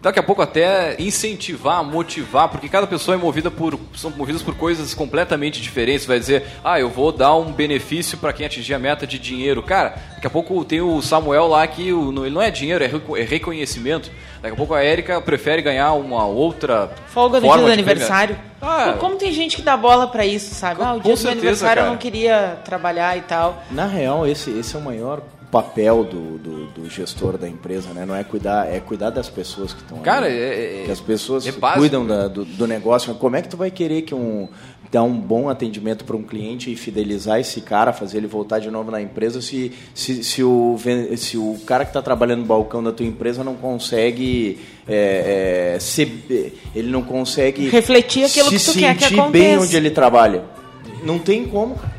daqui 0.01 0.19
a 0.19 0.23
pouco 0.23 0.41
até 0.41 0.95
incentivar, 0.99 1.83
motivar, 1.83 2.49
porque 2.49 2.69
cada 2.69 2.87
pessoa 2.87 3.15
é 3.15 3.17
movida 3.17 3.51
por 3.51 3.79
são 3.95 4.11
movidas 4.11 4.41
por 4.41 4.55
coisas 4.55 4.93
completamente 4.93 5.61
diferentes. 5.61 6.05
Vai 6.05 6.19
dizer, 6.19 6.45
ah, 6.63 6.79
eu 6.79 6.89
vou 6.89 7.11
dar 7.11 7.35
um 7.35 7.51
benefício 7.51 8.17
para 8.17 8.33
quem 8.33 8.45
atingir 8.45 8.73
a 8.73 8.79
meta 8.79 9.05
de 9.05 9.19
dinheiro. 9.19 9.61
Cara, 9.61 9.95
daqui 10.15 10.27
a 10.27 10.29
pouco 10.29 10.63
tem 10.63 10.81
o 10.81 11.01
Samuel 11.01 11.47
lá 11.47 11.65
que 11.67 11.89
ele 11.89 12.29
não 12.29 12.41
é 12.41 12.49
dinheiro, 12.51 12.83
é 12.83 12.89
é 12.89 13.23
reconhecimento. 13.23 14.11
Daqui 14.41 14.53
a 14.53 14.57
pouco 14.57 14.73
a 14.73 14.81
Érica 14.81 15.19
prefere 15.19 15.61
ganhar 15.61 15.93
uma 15.93 16.25
outra 16.25 16.91
Folga 17.07 17.41
do 17.41 17.45
forma 17.45 17.65
dia 17.65 17.67
do 17.67 17.73
aniversário. 17.73 18.39
Ah. 18.61 18.95
Como 18.99 19.15
tem 19.15 19.31
gente 19.31 19.57
que 19.57 19.61
dá 19.61 19.75
bola 19.75 20.07
pra 20.07 20.25
isso, 20.25 20.55
sabe? 20.55 20.81
Ah, 20.81 20.93
o 20.93 20.99
dia 20.99 21.01
do 21.01 21.07
meu 21.07 21.17
certeza, 21.17 21.31
aniversário 21.31 21.79
eu 21.79 21.83
cara. 21.83 21.91
não 21.91 21.97
queria 21.97 22.57
trabalhar 22.63 23.17
e 23.17 23.21
tal. 23.21 23.61
Na 23.71 23.85
real, 23.85 24.25
esse, 24.25 24.49
esse 24.51 24.75
é 24.75 24.79
o 24.79 24.81
maior 24.81 25.21
papel 25.51 26.03
do, 26.03 26.37
do, 26.37 26.65
do 26.67 26.89
gestor 26.89 27.37
da 27.37 27.47
empresa, 27.49 27.89
né? 27.93 28.05
Não 28.05 28.15
é 28.15 28.23
cuidar, 28.23 28.71
é 28.71 28.79
cuidar 28.79 29.09
das 29.09 29.29
pessoas 29.29 29.73
que 29.73 29.81
estão 29.81 29.97
Cara, 29.99 30.27
ali. 30.27 30.35
é- 30.37 30.81
é- 30.81 30.83
que 30.85 30.91
as 30.91 30.99
pessoas 30.99 31.47
é 31.47 31.51
básico. 31.51 31.79
cuidam 31.79 32.05
da- 32.05 32.27
do, 32.27 32.45
do 32.45 32.67
negócio. 32.67 33.13
Como 33.15 33.35
é 33.35 33.41
que 33.41 33.49
tu 33.49 33.57
vai 33.57 33.71
querer 33.71 34.03
que 34.03 34.13
um 34.13 34.47
dar 34.91 35.03
um 35.03 35.13
bom 35.19 35.49
atendimento 35.49 36.03
para 36.03 36.15
um 36.15 36.23
cliente 36.23 36.71
e 36.71 36.75
fidelizar 36.75 37.39
esse 37.39 37.61
cara, 37.61 37.93
fazer 37.93 38.17
ele 38.17 38.25
voltar 38.25 38.57
de 38.57 38.71
novo 38.71 38.89
na 38.89 38.99
empresa, 38.99 39.39
se, 39.39 39.71
se, 39.93 40.23
se, 40.23 40.43
o, 40.43 40.77
se 41.15 41.37
o 41.37 41.59
cara 41.63 41.83
que 41.85 41.91
está 41.91 42.01
trabalhando 42.01 42.39
no 42.39 42.45
balcão 42.47 42.83
da 42.83 42.91
tua 42.91 43.05
empresa 43.05 43.43
não 43.43 43.53
consegue 43.55 44.57
é, 44.87 45.73
é, 45.75 45.79
se, 45.79 46.51
ele 46.73 46.89
não 46.89 47.03
consegue 47.03 47.69
Refletir 47.69 48.23
aquilo 48.23 48.49
se 48.49 48.57
que 48.57 48.65
tu 48.65 48.79
quer 48.79 48.95
que 48.97 49.03
sentir 49.09 49.29
bem 49.29 49.57
onde 49.59 49.75
ele 49.77 49.91
trabalha. 49.91 50.43
Não 51.03 51.19
tem 51.19 51.45
como, 51.45 51.75
cara. 51.75 51.98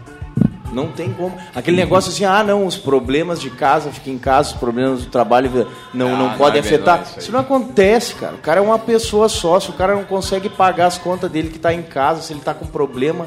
Não 0.73 0.89
tem 0.89 1.13
como. 1.13 1.37
Aquele 1.55 1.77
negócio 1.77 2.11
assim, 2.13 2.25
ah, 2.25 2.43
não, 2.45 2.65
os 2.65 2.77
problemas 2.77 3.41
de 3.41 3.51
casa, 3.51 3.91
fica 3.91 4.09
em 4.11 4.19
casa, 4.19 4.51
os 4.53 4.57
problemas 4.57 5.03
do 5.05 5.11
trabalho 5.11 5.51
não, 5.93 6.07
Ah, 6.07 6.11
não 6.11 6.29
não 6.29 6.37
podem 6.39 6.59
é 6.59 6.65
afetar. 6.65 7.03
isso. 7.03 7.19
Isso 7.19 7.33
não 7.33 7.41
acontece, 7.41 8.15
cara. 8.15 8.35
O 8.35 8.39
cara 8.39 8.61
é 8.61 8.63
uma 8.63 8.79
pessoa 8.79 9.29
só, 9.29 9.59
se 9.59 9.71
o 9.71 9.73
cara 9.73 9.95
não 9.95 10.05
consegue 10.05 10.49
pagar 10.49 10.87
as 10.87 10.97
contas 10.99 11.31
dele 11.31 11.49
que 11.49 11.57
está 11.57 11.75
em 11.75 11.83
casa, 11.83 12.23
se 12.23 12.33
ele 12.33 12.39
está 12.41 12.55
com 12.55 12.67
problema. 12.67 13.27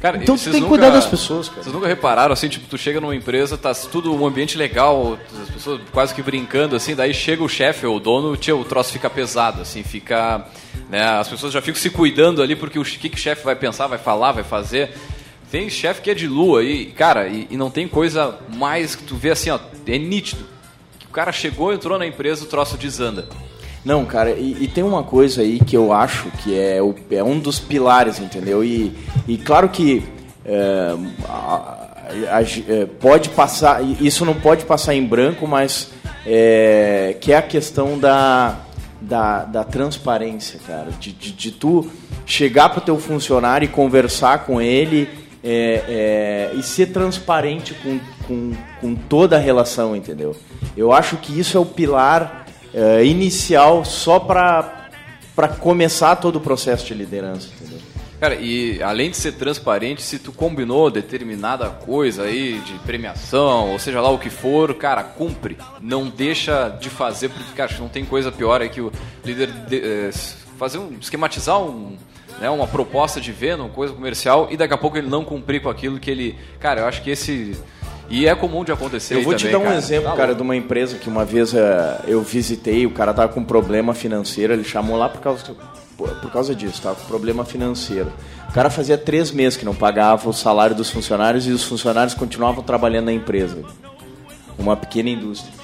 Cara, 0.00 0.16
então 0.16 0.34
tu 0.34 0.44
tem 0.44 0.52
que 0.54 0.60
nunca- 0.60 0.68
cuidar 0.70 0.88
das 0.88 1.04
pessoas, 1.04 1.50
cara. 1.50 1.62
Vocês 1.62 1.74
nunca 1.74 1.86
repararam, 1.86 2.32
assim, 2.32 2.48
tipo, 2.48 2.66
tu 2.66 2.78
chega 2.78 2.98
numa 3.02 3.14
empresa, 3.14 3.58
tá 3.58 3.74
tudo 3.74 4.14
um 4.14 4.26
ambiente 4.26 4.56
legal, 4.56 5.18
as 5.42 5.50
pessoas 5.50 5.78
quase 5.92 6.14
que 6.14 6.22
brincando, 6.22 6.74
assim, 6.74 6.94
daí 6.94 7.12
chega 7.12 7.44
o 7.44 7.48
chefe 7.50 7.84
ou 7.84 7.96
o 7.96 8.00
dono, 8.00 8.34
tio, 8.38 8.58
o 8.58 8.64
troço 8.64 8.90
fica 8.90 9.10
pesado, 9.10 9.60
assim, 9.60 9.82
fica... 9.82 10.46
Né, 10.88 11.04
as 11.04 11.28
pessoas 11.28 11.52
já 11.52 11.60
ficam 11.60 11.78
se 11.80 11.90
cuidando 11.90 12.42
ali, 12.42 12.56
porque 12.56 12.78
o 12.78 12.82
que, 12.82 13.10
que 13.10 13.16
o 13.16 13.20
chefe 13.20 13.44
vai 13.44 13.54
pensar, 13.54 13.86
vai 13.86 13.98
falar, 13.98 14.32
vai 14.32 14.42
fazer... 14.42 14.90
Tem 15.50 15.68
chefe 15.68 16.00
que 16.02 16.10
é 16.10 16.14
de 16.14 16.26
lua 16.28 16.62
e, 16.62 16.86
cara, 16.86 17.26
e, 17.28 17.48
e 17.50 17.56
não 17.56 17.70
tem 17.70 17.88
coisa 17.88 18.38
mais 18.54 18.94
que 18.94 19.02
tu 19.02 19.16
vê 19.16 19.30
assim, 19.30 19.50
ó, 19.50 19.58
é 19.86 19.98
nítido. 19.98 20.44
O 21.08 21.12
cara 21.12 21.32
chegou, 21.32 21.72
entrou 21.72 21.98
na 21.98 22.06
empresa, 22.06 22.44
o 22.44 22.46
troço 22.46 22.76
desanda. 22.76 23.28
Não, 23.84 24.04
cara, 24.04 24.30
e, 24.30 24.56
e 24.64 24.68
tem 24.68 24.84
uma 24.84 25.02
coisa 25.02 25.42
aí 25.42 25.58
que 25.58 25.76
eu 25.76 25.92
acho 25.92 26.30
que 26.42 26.56
é, 26.56 26.80
o- 26.80 26.94
é 27.10 27.24
um 27.24 27.38
dos 27.38 27.58
pilares, 27.58 28.20
entendeu? 28.20 28.62
E, 28.62 28.92
e 29.26 29.36
claro 29.38 29.68
que 29.70 30.04
é, 30.44 30.94
a- 31.28 31.88
a- 32.30 32.42
é, 32.68 32.86
pode 33.00 33.30
passar, 33.30 33.82
isso 34.00 34.24
não 34.24 34.34
pode 34.34 34.64
passar 34.66 34.94
em 34.94 35.04
branco, 35.04 35.48
mas 35.48 35.90
é, 36.26 37.16
que 37.20 37.32
é 37.32 37.36
a 37.38 37.42
questão 37.42 37.98
da, 37.98 38.56
da, 39.00 39.44
da 39.44 39.64
transparência, 39.64 40.60
cara. 40.66 40.90
De, 41.00 41.10
de, 41.12 41.32
de 41.32 41.50
tu 41.50 41.90
chegar 42.26 42.68
pro 42.68 42.80
teu 42.80 42.98
funcionário 42.98 43.64
e 43.64 43.68
conversar 43.68 44.44
com 44.44 44.60
ele 44.60 45.08
é, 45.42 46.50
é, 46.52 46.54
e 46.54 46.62
ser 46.62 46.86
transparente 46.86 47.74
com, 47.74 47.98
com, 48.26 48.52
com 48.80 48.94
toda 48.94 49.36
a 49.36 49.38
relação, 49.38 49.96
entendeu? 49.96 50.36
Eu 50.76 50.92
acho 50.92 51.16
que 51.16 51.38
isso 51.38 51.56
é 51.56 51.60
o 51.60 51.66
pilar 51.66 52.46
é, 52.74 53.04
inicial 53.04 53.84
só 53.84 54.18
para 54.20 55.48
começar 55.58 56.16
todo 56.16 56.36
o 56.36 56.40
processo 56.40 56.84
de 56.86 56.94
liderança, 56.94 57.48
entendeu? 57.56 57.78
Cara, 58.20 58.34
e 58.34 58.82
além 58.82 59.10
de 59.10 59.16
ser 59.16 59.32
transparente, 59.32 60.02
se 60.02 60.18
tu 60.18 60.30
combinou 60.30 60.90
determinada 60.90 61.70
coisa 61.70 62.24
aí 62.24 62.58
de 62.60 62.74
premiação, 62.80 63.70
ou 63.70 63.78
seja 63.78 63.98
lá 63.98 64.10
o 64.10 64.18
que 64.18 64.28
for, 64.28 64.74
cara, 64.74 65.02
cumpre. 65.02 65.56
Não 65.80 66.06
deixa 66.06 66.68
de 66.68 66.90
fazer, 66.90 67.30
porque, 67.30 67.54
cara, 67.56 67.72
não 67.78 67.88
tem 67.88 68.04
coisa 68.04 68.30
pior 68.30 68.60
é 68.60 68.68
que 68.68 68.82
o 68.82 68.92
líder 69.24 69.50
de- 69.66 69.80
eh, 69.82 70.10
fazer 70.58 70.76
um, 70.76 70.98
esquematizar 71.00 71.58
um, 71.62 71.96
né, 72.40 72.48
uma 72.50 72.66
proposta 72.66 73.20
de 73.20 73.30
venda, 73.30 73.62
uma 73.62 73.68
coisa 73.68 73.92
comercial, 73.92 74.48
e 74.50 74.56
daqui 74.56 74.72
a 74.72 74.78
pouco 74.78 74.96
ele 74.96 75.08
não 75.08 75.24
cumprir 75.24 75.60
com 75.62 75.68
aquilo 75.68 76.00
que 76.00 76.10
ele. 76.10 76.36
Cara, 76.58 76.80
eu 76.80 76.86
acho 76.86 77.02
que 77.02 77.10
esse. 77.10 77.56
E 78.08 78.26
é 78.26 78.34
comum 78.34 78.64
de 78.64 78.72
acontecer. 78.72 79.14
Eu 79.14 79.22
vou 79.22 79.34
te 79.34 79.48
dar 79.48 79.58
um 79.58 79.62
cara. 79.64 79.76
exemplo, 79.76 80.10
Tá 80.10 80.16
cara, 80.16 80.34
de 80.34 80.42
uma 80.42 80.56
empresa 80.56 80.98
que 80.98 81.08
uma 81.08 81.24
vez 81.24 81.54
eh, 81.54 82.00
eu 82.08 82.22
visitei, 82.22 82.84
o 82.84 82.90
cara 82.90 83.14
tava 83.14 83.32
com 83.32 83.44
problema 83.44 83.94
financeiro, 83.94 84.52
ele 84.52 84.64
chamou 84.64 84.96
lá 84.96 85.08
por 85.08 85.20
causa, 85.20 85.54
por 85.96 86.32
causa 86.32 86.52
disso, 86.52 86.82
tava 86.82 86.96
com 86.96 87.06
problema 87.06 87.44
financeiro. 87.44 88.10
O 88.48 88.52
cara 88.52 88.68
fazia 88.68 88.98
três 88.98 89.30
meses 89.30 89.56
que 89.56 89.64
não 89.64 89.76
pagava 89.76 90.28
o 90.28 90.32
salário 90.32 90.74
dos 90.74 90.90
funcionários 90.90 91.46
e 91.46 91.52
os 91.52 91.62
funcionários 91.62 92.12
continuavam 92.12 92.64
trabalhando 92.64 93.04
na 93.04 93.12
empresa. 93.12 93.62
Uma 94.58 94.76
pequena 94.76 95.08
indústria. 95.08 95.59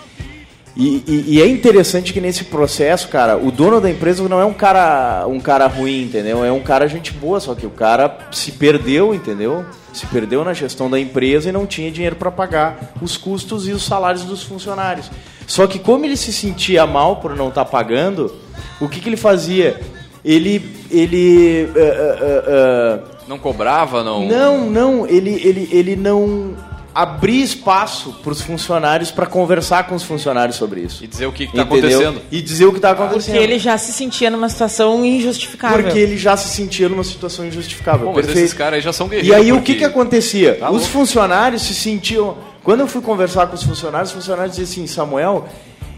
E, 0.76 1.02
e- 1.06 1.24
e 1.36 1.42
é 1.42 1.46
interessante 1.46 2.12
que 2.12 2.20
nesse 2.20 2.44
processo, 2.44 3.08
cara, 3.08 3.38
o 3.38 3.50
dono 3.50 3.80
da 3.80 3.88
empresa 3.90 4.28
não 4.28 4.38
é 4.38 4.44
um 4.44 4.52
cara, 4.52 5.26
um 5.26 5.40
cara 5.40 5.66
ruim, 5.66 6.02
entendeu? 6.02 6.44
É 6.44 6.52
um 6.52 6.60
cara 6.60 6.86
gente 6.86 7.12
boa, 7.14 7.40
só 7.40 7.54
que 7.54 7.64
o 7.64 7.70
cara 7.70 8.14
se 8.30 8.52
perdeu, 8.52 9.14
entendeu? 9.14 9.64
Se 9.92 10.06
perdeu 10.06 10.44
na 10.44 10.52
gestão 10.52 10.90
da 10.90 11.00
empresa 11.00 11.48
e 11.48 11.52
não 11.52 11.64
tinha 11.64 11.90
dinheiro 11.90 12.16
para 12.16 12.30
pagar 12.30 12.92
os 13.00 13.16
custos 13.16 13.66
e 13.66 13.72
os 13.72 13.86
salários 13.86 14.24
dos 14.24 14.42
funcionários. 14.42 15.10
Só 15.46 15.66
que 15.66 15.78
como 15.78 16.04
ele 16.04 16.16
se 16.16 16.30
sentia 16.32 16.86
mal 16.86 17.16
por 17.16 17.34
não 17.34 17.48
estar 17.48 17.64
pagando, 17.64 18.34
o 18.78 18.86
que, 18.88 19.00
que 19.00 19.08
ele 19.08 19.16
fazia? 19.16 19.80
Ele, 20.22 20.60
ele, 20.90 21.70
eh, 21.74 22.18
eh, 22.20 22.44
eh, 22.48 23.00
Não 23.26 23.38
cobrava, 23.38 24.02
não. 24.04 24.26
não, 24.26 24.68
não, 24.70 25.06
ele, 25.06 25.30
ele, 25.42 25.68
ele 25.72 25.96
não 25.96 26.54
abria 26.98 27.44
espaço 27.44 28.12
para 28.22 28.32
os 28.32 28.40
funcionários 28.40 29.11
para 29.11 29.26
conversar 29.26 29.87
com 29.87 29.94
os 29.94 30.02
funcionários 30.02 30.56
sobre 30.56 30.80
isso. 30.80 31.04
E 31.04 31.06
dizer 31.06 31.26
o 31.26 31.32
que, 31.32 31.44
tá 31.46 31.62
Entendeu? 31.62 31.98
acontecendo. 32.00 32.22
E 32.32 32.40
dizer 32.40 32.64
o 32.64 32.70
que 32.72 32.78
está 32.78 32.92
acontecendo. 32.92 33.35
Porque 33.35 33.44
ele 33.44 33.59
já 33.59 33.76
se 33.76 33.92
sentia 33.92 34.30
numa 34.30 34.48
situação 34.48 35.04
injustificável. 35.04 35.82
Porque 35.82 35.98
ele 35.98 36.16
já 36.16 36.37
se 36.38 36.48
sentia 36.48 36.88
numa 36.88 37.04
situação 37.04 37.44
injustificável. 37.46 38.06
Pô, 38.06 38.14
mas 38.14 38.28
esses 38.30 38.54
caras 38.54 38.74
aí 38.74 38.80
já 38.80 38.92
são 38.94 39.09
E 39.09 39.11
guerreiros. 39.11 39.37
aí 39.37 39.52
o 39.52 39.56
porque- 39.56 39.72
que, 39.74 39.78
que 39.80 39.85
acontecia? 39.85 40.54
Tá 40.54 40.70
os 40.70 40.87
funcionários 40.87 41.62
se 41.62 41.74
sentiam. 41.74 42.38
Quando 42.64 42.80
eu 42.80 42.87
fui 42.87 43.02
conversar 43.02 43.46
com 43.46 43.54
os 43.54 43.62
funcionários, 43.62 44.09
os 44.11 44.14
funcionários 44.16 44.56
diziam 44.56 44.85
assim, 44.85 44.92
Samuel, 44.92 45.46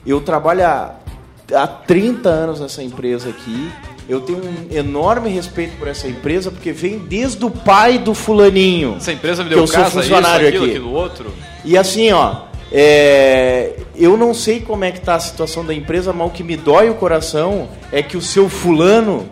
eu 0.05 0.21
trabalho 0.21 0.67
há, 0.67 0.97
há 1.55 1.67
30 1.69 2.29
anos 2.29 2.61
nessa 2.61 2.83
empresa 2.83 3.29
aqui. 3.29 3.71
Eu 4.09 4.21
tenho 4.23 4.39
um 4.39 4.75
enorme 4.75 5.29
respeito 5.29 5.77
por 5.79 5.87
essa 5.87 6.09
empresa, 6.09 6.51
porque 6.51 6.73
vem 6.73 6.99
desde 6.99 7.45
o 7.45 7.51
pai 7.51 7.99
do 7.99 8.15
fulaninho. 8.15 8.95
Essa 8.97 9.13
empresa 9.13 9.43
me 9.43 9.51
que 9.51 9.55
deu 9.55 9.65
eu 9.65 9.67
sou 9.67 9.77
casa, 9.77 9.89
isso, 10.01 10.09
funcionário 10.09 10.49
aquilo, 10.49 10.65
aqui. 10.65 10.73
aquilo 10.77 10.93
outro. 10.93 11.35
E 11.65 11.77
assim, 11.77 12.11
ó, 12.13 12.37
é, 12.73 13.75
eu 13.95 14.17
não 14.17 14.33
sei 14.33 14.61
como 14.61 14.85
é 14.85 14.91
que 14.93 15.01
tá 15.01 15.15
a 15.17 15.21
situação 15.21 15.65
da 15.65 15.75
empresa, 15.75 16.13
mas 16.13 16.27
o 16.27 16.31
que 16.31 16.43
me 16.43 16.57
dói 16.57 16.89
o 16.89 16.95
coração 16.95 17.69
é 17.93 18.03
que 18.03 18.17
o 18.17 18.23
seu 18.23 18.49
fulano 18.49 19.29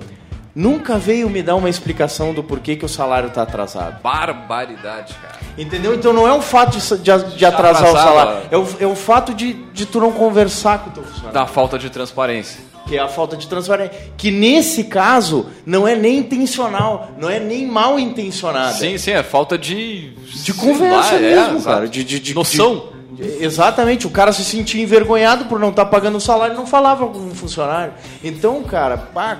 nunca 0.54 0.98
veio 0.98 1.28
me 1.30 1.42
dar 1.42 1.54
uma 1.54 1.68
explicação 1.70 2.32
do 2.34 2.42
porquê 2.42 2.76
que 2.76 2.84
o 2.84 2.88
salário 2.88 3.30
tá 3.30 3.42
atrasado. 3.42 4.02
Barbaridade, 4.02 5.14
cara. 5.22 5.36
Entendeu? 5.56 5.94
Então 5.94 6.12
não 6.12 6.26
é 6.26 6.32
o 6.32 6.42
fato 6.42 6.76
de, 6.78 6.96
de- 6.98 7.36
de 7.36 7.44
atrasar 7.46 7.88
o 7.88 7.92
salário, 7.92 8.42
é 8.50 8.56
o, 8.58 8.66
é 8.80 8.86
o 8.86 8.94
fato 8.94 9.32
de, 9.34 9.54
de 9.72 9.86
tu 9.86 10.00
não 10.00 10.12
conversar 10.12 10.80
com 10.80 10.90
o 10.90 10.92
teu 10.92 11.02
funcionário. 11.02 11.32
Da 11.32 11.46
falta 11.46 11.78
de 11.78 11.88
transparência. 11.90 12.60
Que 12.87 12.96
é 12.96 13.01
a 13.01 13.09
falta 13.09 13.37
de 13.37 13.49
transparência. 13.49 13.92
Que 14.16 14.31
nesse 14.31 14.85
caso 14.85 15.46
não 15.66 15.88
é 15.88 15.96
nem 15.96 16.18
intencional, 16.18 17.11
não 17.18 17.29
é 17.29 17.40
nem 17.40 17.66
mal 17.66 17.99
intencionada. 17.99 18.75
Sim, 18.75 18.96
sim, 18.96 19.11
é 19.11 19.22
falta 19.22 19.59
de. 19.59 20.11
De 20.44 20.55
conversa 20.55 21.16
é, 21.16 21.20
mesmo, 21.20 21.57
exato. 21.57 21.64
cara. 21.64 21.88
De, 21.88 22.05
de, 22.05 22.20
de- 22.20 22.35
Noção. 22.35 22.90
de- 23.11 23.42
exatamente. 23.44 24.07
O 24.07 24.11
cara 24.11 24.33
se 24.33 24.44
sentia 24.44 24.81
envergonhado 24.83 25.46
por 25.46 25.59
não 25.59 25.70
estar 25.70 25.87
pagando 25.87 26.16
o 26.18 26.20
salário 26.20 26.55
e 26.55 26.57
não 26.57 26.66
falava 26.66 27.07
com 27.09 27.18
o 27.27 27.35
funcionário. 27.35 27.92
Então, 28.22 28.62
cara, 28.62 28.96
pá, 28.96 29.38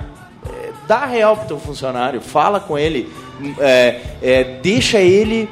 é, 0.49 0.71
dá 0.89 1.05
real 1.07 1.37
pro 1.37 1.47
teu 1.47 1.59
funcionário, 1.61 2.21
fala 2.21 2.59
com 2.59 2.77
ele, 2.77 3.09
é, 3.61 4.01
é, 4.23 4.45
deixa 4.63 4.99
ele 4.99 5.49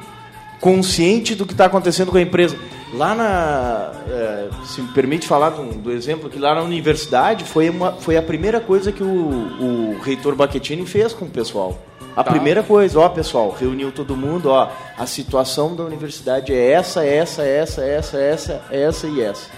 consciente 0.61 1.35
do 1.35 1.45
que 1.47 1.53
está 1.53 1.67
acontecendo 1.67 2.11
com 2.11 2.17
a 2.17 2.23
empresa. 2.23 2.57
Lá 2.95 3.15
na. 3.15 3.93
é, 4.09 4.49
se 4.65 4.81
me 4.81 4.89
permite 4.89 5.27
falar 5.27 5.51
do, 5.51 5.65
do 5.75 5.91
exemplo, 5.93 6.31
que 6.31 6.39
lá 6.39 6.55
na 6.55 6.63
universidade 6.63 7.45
foi, 7.45 7.69
uma, 7.69 7.93
foi 7.93 8.17
a 8.17 8.23
primeira 8.23 8.61
coisa 8.61 8.93
que 8.93 9.03
o, 9.03 9.07
o 9.07 9.99
reitor 10.03 10.35
Baquetini 10.37 10.87
fez 10.87 11.13
com 11.13 11.25
o 11.25 11.31
pessoal. 11.31 11.79
A 12.17 12.23
Tá. 12.23 12.31
primeira 12.31 12.63
coisa, 12.63 13.01
ó 13.01 13.09
pessoal, 13.09 13.51
reuniu 13.59 13.91
todo 13.91 14.17
mundo, 14.17 14.49
ó, 14.49 14.69
a 14.97 15.05
situação 15.07 15.75
da 15.75 15.83
universidade 15.83 16.53
é 16.55 16.71
essa, 16.71 17.05
essa, 17.05 17.43
essa, 17.43 17.83
essa, 17.85 18.17
essa, 18.19 18.63
essa 18.71 19.07
e 19.09 19.21
essa. 19.21 19.51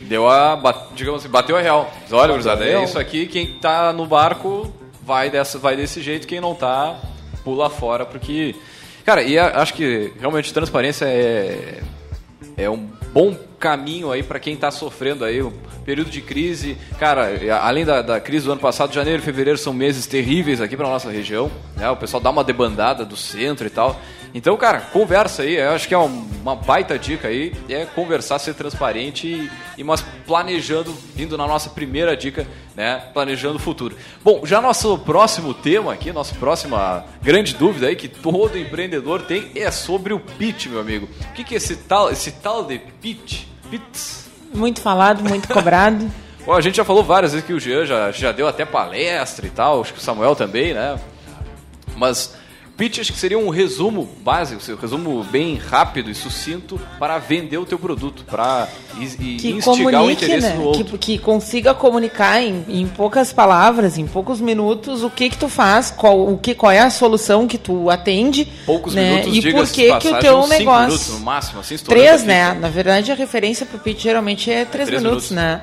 Deu 0.00 0.28
a. 0.28 0.60
Digamos 0.96 1.22
assim, 1.22 1.30
bateu 1.30 1.56
a 1.56 1.60
real. 1.60 1.88
Diz, 2.02 2.12
Olha, 2.12 2.32
gurizada, 2.32 2.64
é 2.64 2.82
isso 2.82 2.98
aqui, 2.98 3.26
quem 3.26 3.46
tá 3.60 3.92
no 3.92 4.04
barco 4.06 4.72
vai, 5.02 5.30
dessa, 5.30 5.58
vai 5.58 5.76
desse 5.76 6.02
jeito, 6.02 6.26
quem 6.26 6.40
não 6.40 6.54
tá, 6.54 6.96
pula 7.44 7.70
fora, 7.70 8.04
porque. 8.04 8.56
Cara, 9.04 9.22
e 9.22 9.38
a- 9.38 9.62
acho 9.62 9.72
que 9.74 10.12
realmente 10.18 10.52
transparência 10.52 11.04
é. 11.04 11.80
É 12.56 12.70
um 12.70 12.88
bom 13.12 13.36
caminho 13.58 14.10
aí 14.10 14.22
para 14.22 14.38
quem 14.38 14.54
está 14.54 14.70
sofrendo 14.70 15.24
aí 15.24 15.42
o 15.42 15.52
período 15.84 16.10
de 16.10 16.20
crise. 16.20 16.76
Cara, 16.98 17.28
além 17.60 17.84
da, 17.84 18.02
da 18.02 18.20
crise 18.20 18.46
do 18.46 18.52
ano 18.52 18.60
passado, 18.60 18.94
janeiro 18.94 19.20
e 19.20 19.24
fevereiro 19.24 19.58
são 19.58 19.72
meses 19.72 20.06
terríveis 20.06 20.60
aqui 20.60 20.76
para 20.76 20.88
nossa 20.88 21.10
região. 21.10 21.50
Né? 21.76 21.88
O 21.90 21.96
pessoal 21.96 22.22
dá 22.22 22.30
uma 22.30 22.44
debandada 22.44 23.04
do 23.04 23.16
centro 23.16 23.66
e 23.66 23.70
tal. 23.70 24.00
Então, 24.34 24.56
cara, 24.56 24.80
conversa 24.80 25.42
aí. 25.42 25.56
Eu 25.56 25.70
acho 25.72 25.88
que 25.88 25.94
é 25.94 25.98
um- 25.98 26.28
uma 26.42 26.54
baita 26.54 26.98
dica 26.98 27.28
aí. 27.28 27.52
É 27.68 27.84
conversar, 27.86 28.38
ser 28.38 28.54
transparente 28.54 29.26
e, 29.26 29.50
e 29.78 29.84
mas 29.84 30.02
planejando, 30.26 30.92
vindo 31.14 31.36
na 31.38 31.46
nossa 31.46 31.70
primeira 31.70 32.16
dica, 32.16 32.46
né? 32.74 33.02
Planejando 33.14 33.56
o 33.56 33.58
futuro. 33.58 33.96
Bom, 34.22 34.42
já 34.44 34.60
nosso 34.60 34.98
próximo 34.98 35.54
tema 35.54 35.92
aqui, 35.92 36.12
nossa 36.12 36.34
próxima 36.34 37.04
grande 37.22 37.54
dúvida 37.54 37.86
aí 37.86 37.96
que 37.96 38.08
todo 38.08 38.58
empreendedor 38.58 39.22
tem 39.22 39.50
é 39.54 39.70
sobre 39.70 40.12
o 40.12 40.20
pitch, 40.20 40.66
meu 40.66 40.80
amigo. 40.80 41.08
O 41.30 41.32
que, 41.32 41.42
que 41.44 41.54
é 41.54 41.56
esse 41.56 41.76
tal, 41.76 42.10
esse 42.10 42.30
tal 42.32 42.64
de 42.64 42.78
pitch? 42.78 43.44
Pitch? 43.70 44.26
Muito 44.54 44.80
falado, 44.80 45.22
muito 45.28 45.48
cobrado. 45.48 46.10
Bom, 46.46 46.52
a 46.52 46.60
gente 46.60 46.76
já 46.76 46.84
falou 46.84 47.02
várias 47.02 47.32
vezes 47.32 47.44
que 47.44 47.52
o 47.52 47.58
Jean 47.58 47.84
já, 47.84 48.12
já 48.12 48.30
deu 48.30 48.46
até 48.46 48.64
palestra 48.64 49.44
e 49.46 49.50
tal, 49.50 49.80
acho 49.80 49.92
que 49.92 49.98
o 49.98 50.02
Samuel 50.02 50.36
também, 50.36 50.72
né? 50.72 50.96
Mas 51.96 52.36
pitch 52.76 52.98
acho 52.98 53.12
que 53.12 53.18
seria 53.18 53.38
um 53.38 53.48
resumo 53.48 54.08
básico, 54.22 54.60
um 54.72 54.76
resumo 54.76 55.24
bem 55.24 55.56
rápido 55.56 56.10
e 56.10 56.14
sucinto 56.14 56.80
para 56.98 57.18
vender 57.18 57.58
o 57.58 57.64
teu 57.64 57.78
produto, 57.78 58.24
para 58.24 58.68
instigar 58.98 60.02
o 60.02 60.10
interesse 60.10 60.48
né? 60.48 60.54
no 60.54 60.64
outro. 60.64 60.98
Que, 60.98 61.16
que 61.16 61.18
consiga 61.18 61.74
comunicar 61.74 62.42
em, 62.42 62.64
em 62.68 62.86
poucas 62.86 63.32
palavras, 63.32 63.98
em 63.98 64.06
poucos 64.06 64.40
minutos, 64.40 65.02
o 65.02 65.10
que 65.10 65.30
que 65.30 65.38
tu 65.38 65.48
faz, 65.48 65.90
qual, 65.90 66.28
o 66.28 66.38
que, 66.38 66.54
qual 66.54 66.72
é 66.72 66.80
a 66.80 66.90
solução 66.90 67.46
que 67.46 67.58
tu 67.58 67.90
atende, 67.90 68.46
Poucos 68.66 68.94
né? 68.94 69.22
minutos, 69.22 69.44
e 69.44 69.52
por 69.52 69.66
que 69.68 69.98
que 69.98 70.08
o 70.08 70.18
teu 70.18 70.46
negócio... 70.46 70.86
minutos 70.86 71.08
no 71.10 71.20
máximo, 71.20 71.60
assim, 71.60 71.76
Três, 71.78 72.24
né? 72.24 72.52
Na 72.54 72.68
verdade, 72.68 73.12
a 73.12 73.14
referência 73.14 73.64
pro 73.64 73.78
pitch 73.78 74.02
geralmente 74.02 74.50
é 74.50 74.64
três, 74.64 74.88
três 74.88 75.02
minutos, 75.02 75.30
minutos. 75.30 75.30
né? 75.30 75.62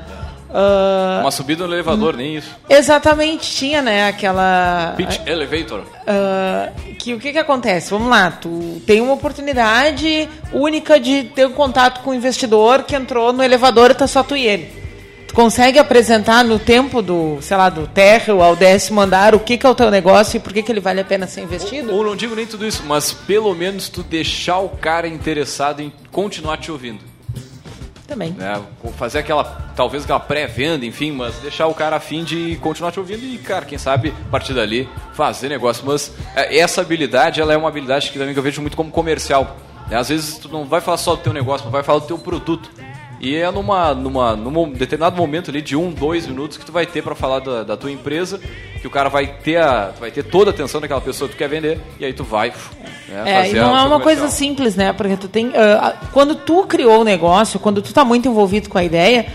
Ah, 0.53 1.19
Uma 1.21 1.31
subida 1.31 1.65
no 1.67 1.73
elevador, 1.73 2.15
nem 2.15 2.35
isso. 2.37 2.49
exatamente, 2.69 3.51
tinha, 3.55 3.81
né, 3.81 4.07
aquela... 4.07 4.93
Pitch 4.95 5.19
elevator. 5.25 5.81
Ah, 6.05 6.69
que 6.99 7.13
o 7.13 7.19
que 7.19 7.31
que 7.31 7.39
acontece? 7.39 7.89
Vamos 7.89 8.09
lá, 8.09 8.29
tu 8.31 8.81
tem 8.85 9.01
uma 9.01 9.13
oportunidade 9.13 10.29
única 10.51 10.99
de 10.99 11.23
ter 11.23 11.47
um 11.47 11.51
contato 11.53 12.01
com 12.01 12.11
o 12.11 12.13
investidor 12.13 12.83
que 12.83 12.95
entrou 12.95 13.33
no 13.33 13.43
elevador 13.43 13.91
e 13.91 13.95
tá 13.95 14.05
só 14.07 14.21
tu 14.23 14.35
e 14.35 14.45
ele. 14.45 14.83
Tu 15.27 15.33
consegue 15.33 15.79
apresentar 15.79 16.43
no 16.43 16.59
tempo 16.59 17.01
do, 17.01 17.39
sei 17.41 17.57
lá, 17.57 17.67
do 17.67 17.87
térreo 17.87 18.43
ao 18.43 18.55
décimo 18.55 19.01
andar 19.01 19.33
o 19.33 19.39
que 19.39 19.57
que 19.57 19.65
é 19.65 19.69
o 19.69 19.73
teu 19.73 19.89
negócio 19.89 20.37
e 20.37 20.39
por 20.39 20.53
que 20.53 20.61
que 20.61 20.71
ele 20.71 20.79
vale 20.79 21.01
a 21.01 21.03
pena 21.03 21.25
ser 21.25 21.41
investido? 21.41 21.91
Ou 21.91 22.03
não 22.03 22.15
digo 22.15 22.35
nem 22.35 22.45
tudo 22.45 22.67
isso, 22.67 22.83
mas 22.85 23.11
pelo 23.11 23.55
menos 23.55 23.89
tu 23.89 24.03
deixar 24.03 24.59
o 24.59 24.69
cara 24.69 25.07
interessado 25.07 25.79
em 25.81 25.91
continuar 26.11 26.57
te 26.57 26.71
ouvindo. 26.71 26.99
Também. 28.07 28.31
né? 28.31 28.61
Fazer 28.97 29.19
aquela, 29.19 29.43
talvez 29.75 30.03
aquela 30.03 30.19
pré-venda, 30.19 30.85
enfim, 30.85 31.11
mas 31.11 31.35
deixar 31.35 31.67
o 31.67 31.73
cara 31.73 31.95
a 31.95 31.99
fim 31.99 32.23
de 32.23 32.57
continuar 32.57 32.91
te 32.91 32.99
ouvindo 32.99 33.23
e, 33.23 33.37
cara, 33.37 33.65
quem 33.65 33.77
sabe, 33.77 34.13
a 34.27 34.29
partir 34.29 34.53
dali, 34.53 34.87
fazer 35.13 35.49
negócio. 35.49 35.83
Mas 35.85 36.13
é, 36.35 36.57
essa 36.57 36.81
habilidade, 36.81 37.39
ela 37.39 37.53
é 37.53 37.57
uma 37.57 37.69
habilidade 37.69 38.11
que 38.11 38.19
também 38.19 38.35
eu 38.35 38.43
vejo 38.43 38.61
muito 38.61 38.75
como 38.75 38.91
comercial. 38.91 39.55
né? 39.89 39.97
Às 39.97 40.09
vezes 40.09 40.37
tu 40.37 40.49
não 40.49 40.65
vai 40.65 40.81
falar 40.81 40.97
só 40.97 41.15
do 41.15 41.21
teu 41.21 41.33
negócio, 41.33 41.65
mas 41.65 41.71
vai 41.71 41.83
falar 41.83 41.99
do 41.99 42.07
teu 42.07 42.17
produto. 42.17 42.69
E 43.24 43.38
é 43.38 43.49
numa, 43.49 43.93
numa, 43.93 44.36
num 44.36 44.69
determinado 44.69 45.15
momento 45.15 45.49
ali 45.49 45.61
de 45.61 45.78
um, 45.78 45.91
dois 45.91 46.28
minutos 46.28 46.57
que 46.57 46.65
tu 46.65 46.74
vai 46.74 46.86
ter 46.86 47.01
para 47.01 47.15
falar 47.15 47.39
da, 47.39 47.63
da 47.63 47.78
tua 47.78 47.89
empresa, 47.89 48.38
que 48.82 48.86
o 48.86 48.89
cara 48.89 49.07
vai 49.07 49.28
ter, 49.28 49.55
a, 49.55 49.93
vai 49.97 50.11
ter 50.11 50.24
toda 50.24 50.51
a 50.51 50.53
atenção 50.53 50.82
daquela 50.82 50.99
pessoa 50.99 51.30
que 51.30 51.36
tu 51.36 51.38
quer 51.38 51.47
vender, 51.47 51.80
e 51.97 52.03
aí 52.03 52.11
tu 52.11 52.26
vai 52.26 52.53
né, 53.07 53.45
É, 53.45 53.49
e 53.49 53.53
não 53.53 53.78
é 53.78 53.84
uma 53.84 54.01
coisa 54.01 54.28
simples, 54.28 54.76
né? 54.76 54.91
Porque 54.91 55.15
tu 55.15 55.30
tem. 55.30 55.53
ah, 55.55 55.95
quando 56.11 56.36
tu 56.36 56.65
criou 56.65 56.99
o 56.99 57.03
negócio, 57.05 57.61
quando 57.61 57.82
tu 57.82 57.93
tá 57.93 58.03
muito 58.03 58.28
envolvido 58.28 58.67
com 58.67 58.78
a 58.78 58.84
ideia, 58.84 59.26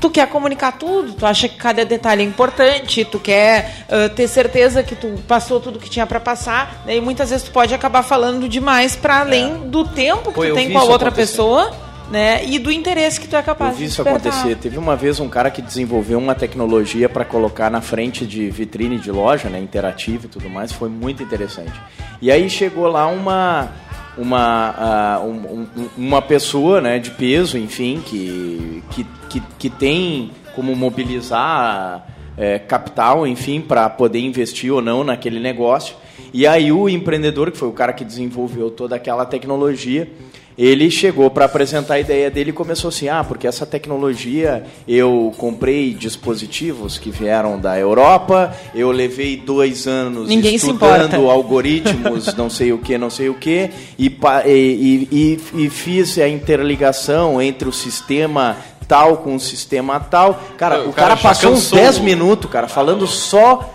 tu 0.00 0.08
quer 0.08 0.28
comunicar 0.28 0.78
tudo, 0.78 1.12
tu 1.12 1.26
acha 1.26 1.48
que 1.48 1.56
cada 1.56 1.84
detalhe 1.84 2.22
é 2.22 2.24
importante, 2.24 3.04
tu 3.04 3.18
quer 3.18 3.86
ah, 3.90 4.08
ter 4.08 4.28
certeza 4.28 4.84
que 4.84 4.94
tu 4.94 5.18
passou 5.26 5.58
tudo 5.58 5.80
que 5.80 5.90
tinha 5.90 6.06
para 6.06 6.20
passar, 6.20 6.84
né? 6.86 6.96
e 6.96 7.00
muitas 7.00 7.30
vezes 7.30 7.46
tu 7.46 7.50
pode 7.50 7.74
acabar 7.74 8.04
falando 8.04 8.48
demais 8.48 8.94
para 8.94 9.18
além 9.18 9.68
do 9.68 9.84
tempo 9.84 10.30
que 10.30 10.34
Pô, 10.34 10.46
tu 10.46 10.54
tem 10.54 10.72
com 10.72 10.78
a 10.78 10.84
outra 10.84 11.10
pessoa, 11.10 11.72
né? 12.12 12.44
E 12.44 12.58
do 12.58 12.70
interesse 12.70 13.18
que 13.18 13.26
tu 13.26 13.34
é 13.34 13.42
capaz 13.42 13.72
Eu 13.72 13.78
vi 13.78 13.84
de 13.86 13.90
isso 13.90 14.04
despertar. 14.04 14.30
acontecer. 14.32 14.56
Teve 14.56 14.78
uma 14.78 14.94
vez 14.94 15.18
um 15.18 15.28
cara 15.28 15.50
que 15.50 15.60
desenvolveu 15.62 16.18
uma 16.18 16.34
tecnologia 16.34 17.08
para 17.08 17.24
colocar 17.24 17.70
na 17.70 17.80
frente 17.80 18.26
de 18.26 18.50
vitrine 18.50 18.98
de 18.98 19.10
loja, 19.10 19.48
né, 19.48 19.58
interativa 19.58 20.26
e 20.26 20.28
tudo 20.28 20.48
mais. 20.50 20.70
Foi 20.70 20.88
muito 20.88 21.22
interessante. 21.22 21.72
E 22.20 22.30
aí 22.30 22.48
chegou 22.50 22.86
lá 22.86 23.06
uma 23.08 23.72
uma 24.16 24.74
ah, 24.76 25.20
um- 25.24 25.66
um- 25.80 25.88
uma 25.96 26.20
pessoa, 26.20 26.82
né, 26.82 26.98
de 26.98 27.10
peso, 27.12 27.56
enfim, 27.56 28.02
que 28.04 28.82
que, 28.90 29.06
que, 29.30 29.42
que 29.58 29.70
tem 29.70 30.30
como 30.54 30.76
mobilizar 30.76 32.06
é, 32.36 32.58
capital, 32.58 33.26
enfim, 33.26 33.60
para 33.60 33.88
poder 33.90 34.18
investir 34.20 34.72
ou 34.72 34.80
não 34.82 35.02
naquele 35.04 35.38
negócio. 35.40 35.96
E 36.32 36.46
aí 36.46 36.72
o 36.72 36.88
empreendedor, 36.88 37.50
que 37.50 37.58
foi 37.58 37.68
o 37.68 37.72
cara 37.72 37.92
que 37.92 38.04
desenvolveu 38.04 38.70
toda 38.70 38.96
aquela 38.96 39.24
tecnologia, 39.26 40.10
ele 40.58 40.90
chegou 40.90 41.30
para 41.30 41.46
apresentar 41.46 41.94
a 41.94 42.00
ideia 42.00 42.30
dele 42.30 42.50
e 42.50 42.52
começou 42.52 42.88
assim: 42.88 43.08
ah, 43.08 43.24
porque 43.24 43.46
essa 43.46 43.64
tecnologia 43.64 44.64
eu 44.86 45.32
comprei 45.38 45.94
dispositivos 45.94 46.98
que 46.98 47.10
vieram 47.10 47.58
da 47.58 47.78
Europa, 47.78 48.54
eu 48.74 48.90
levei 48.90 49.36
dois 49.36 49.86
anos 49.86 50.28
Ninguém 50.28 50.58
se 50.58 50.68
importa. 50.70 51.04
estudando 51.04 51.28
algoritmos, 51.30 52.34
não 52.34 52.50
sei 52.50 52.72
o 52.72 52.78
que, 52.78 52.98
não 52.98 53.08
sei 53.10 53.28
o 53.28 53.34
que, 53.34 53.70
e, 53.98 54.14
e, 54.46 55.08
e, 55.10 55.40
e- 55.64 55.70
fiz 55.70 56.18
a 56.18 56.28
interligação 56.28 57.40
entre 57.40 57.68
o 57.68 57.72
sistema 57.72 58.56
tal 58.86 59.18
com 59.18 59.34
o 59.36 59.40
sistema 59.40 59.98
tal. 60.00 60.38
Cara, 60.58 60.80
O 60.84 60.90
o, 60.90 60.92
cara 60.92 61.08
cara, 61.10 61.16
passou 61.16 61.52
uns 61.52 61.62
cansou 61.70 61.78
10 61.78 61.98
do- 61.98 62.04
minutos, 62.04 62.50
cara, 62.50 62.68
falando 62.68 63.06
só 63.06 63.70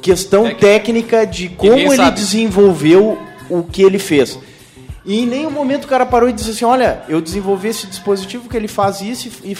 questão 0.00 0.52
técnica 0.54 1.24
de 1.26 1.48
como 1.48 1.72
Ninguém 1.72 1.86
ele 1.88 1.96
sabe. 1.96 2.16
desenvolveu 2.16 3.18
o 3.48 3.62
que 3.62 3.82
ele 3.82 3.98
fez. 3.98 4.38
E 5.04 5.20
em 5.20 5.26
nenhum 5.26 5.50
momento 5.50 5.84
o 5.84 5.88
cara 5.88 6.06
parou 6.06 6.28
e 6.28 6.32
disse 6.32 6.50
assim: 6.50 6.64
Olha, 6.64 7.02
eu 7.08 7.20
desenvolvi 7.20 7.68
esse 7.68 7.86
dispositivo 7.88 8.48
que 8.48 8.56
ele 8.56 8.68
faz 8.68 9.00
isso 9.00 9.28
e, 9.42 9.52
e- 9.52 9.56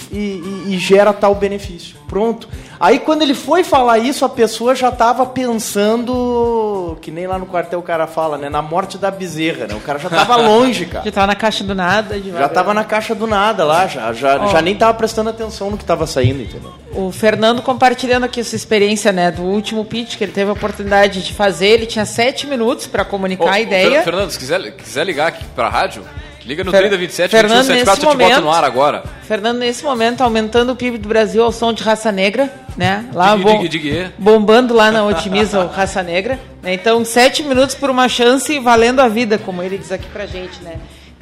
e- 0.69 0.75
e 0.75 0.77
gera 0.77 1.11
tal 1.11 1.35
benefício. 1.35 1.97
Pronto. 2.07 2.47
Aí 2.79 2.99
quando 2.99 3.23
ele 3.23 3.33
foi 3.33 3.63
falar 3.63 3.97
isso, 3.97 4.23
a 4.23 4.29
pessoa 4.29 4.75
já 4.75 4.89
estava 4.89 5.25
pensando, 5.25 6.97
que 7.01 7.11
nem 7.11 7.27
lá 7.27 7.37
no 7.37 7.45
quartel 7.45 7.79
o 7.79 7.83
cara 7.83 8.07
fala, 8.07 8.37
né? 8.37 8.49
Na 8.49 8.61
morte 8.61 8.97
da 8.97 9.09
bezerra, 9.11 9.67
né? 9.67 9.75
O 9.75 9.79
cara 9.79 9.99
já 9.99 10.07
estava 10.07 10.35
longe, 10.41 10.85
cara. 10.85 11.05
Já 11.05 11.11
tava 11.11 11.27
na 11.27 11.35
caixa 11.35 11.63
do 11.63 11.75
nada. 11.75 12.19
Já 12.19 12.45
estava 12.45 12.73
na 12.73 12.83
caixa 12.83 13.15
do 13.15 13.27
nada 13.27 13.63
lá, 13.63 13.87
já, 13.87 14.13
já, 14.13 14.39
Ó. 14.41 14.47
já 14.47 14.61
nem 14.61 14.73
estava 14.73 14.93
prestando 14.93 15.29
atenção 15.29 15.71
no 15.71 15.77
que 15.77 15.83
estava 15.83 16.05
saindo, 16.07 16.41
entendeu? 16.41 16.71
O 16.93 17.11
Fernando 17.11 17.61
compartilhando 17.61 18.23
aqui 18.25 18.43
sua 18.43 18.55
experiência, 18.55 19.11
né, 19.11 19.31
do 19.31 19.41
último 19.43 19.83
pitch 19.83 20.15
que 20.17 20.23
ele 20.23 20.31
teve 20.31 20.49
a 20.49 20.53
oportunidade 20.53 21.23
de 21.23 21.33
fazer. 21.33 21.67
Ele 21.67 21.85
tinha 21.85 22.05
sete 22.05 22.45
minutos 22.45 22.85
para 22.85 23.03
comunicar 23.03 23.45
Ô, 23.45 23.49
a 23.49 23.59
ideia. 23.59 23.89
Fer- 23.91 24.03
Fernando, 24.03 24.29
se 24.31 24.37
quiser, 24.39 24.71
quiser 24.75 25.03
ligar 25.05 25.31
aqui 25.33 25.45
pra 25.55 25.69
rádio, 25.69 26.03
liga 26.45 26.63
no 26.63 26.71
Fer- 26.71 26.81
3027 26.81 27.31
Fernando, 27.31 27.65
2174, 27.65 27.73
nesse 27.75 27.89
eu 27.89 27.95
te 27.95 28.17
boto 28.17 28.41
no 28.41 28.47
momento- 28.47 28.57
ar 28.57 28.63
agora. 28.63 29.03
Fernando, 29.27 29.57
nesse 29.59 29.83
momento, 29.83 30.21
aumentando 30.21 30.71
o 30.71 30.75
PIB 30.75 30.97
do 30.97 31.07
Brasil 31.09 31.43
ao 31.43 31.51
som 31.51 31.71
de 31.73 31.83
Raça 31.83 32.11
Negra, 32.11 32.51
né? 32.77 33.05
Lá 33.13 33.31
Digue, 33.35 33.43
bom- 33.43 33.61
digue, 33.61 33.69
digue. 33.69 34.11
bombando 34.17 34.73
lá 34.73 34.91
na 34.91 35.05
Otimiza 35.05 35.65
Raça 35.67 36.01
Negra. 36.03 36.39
né? 36.61 36.73
Então, 36.73 37.03
sete 37.05 37.43
minutos 37.43 37.75
por 37.75 37.89
uma 37.89 38.07
chance 38.09 38.57
valendo 38.59 38.99
a 39.01 39.07
vida, 39.07 39.37
como 39.37 39.61
ele 39.61 39.77
diz 39.77 39.91
aqui 39.91 40.07
pra 40.07 40.25
gente, 40.25 40.61
né? 40.63 40.75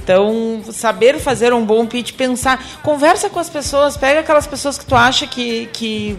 Então, 0.03 0.61
saber 0.71 1.19
fazer 1.19 1.53
um 1.53 1.63
bom 1.63 1.85
pitch, 1.85 2.13
pensar, 2.13 2.59
conversa 2.81 3.29
com 3.29 3.39
as 3.39 3.49
pessoas, 3.51 3.95
pega 3.95 4.21
aquelas 4.21 4.47
pessoas 4.47 4.75
que 4.77 4.83
tu 4.85 4.95
acha 4.95 5.27
que, 5.27 5.67
que 5.71 6.17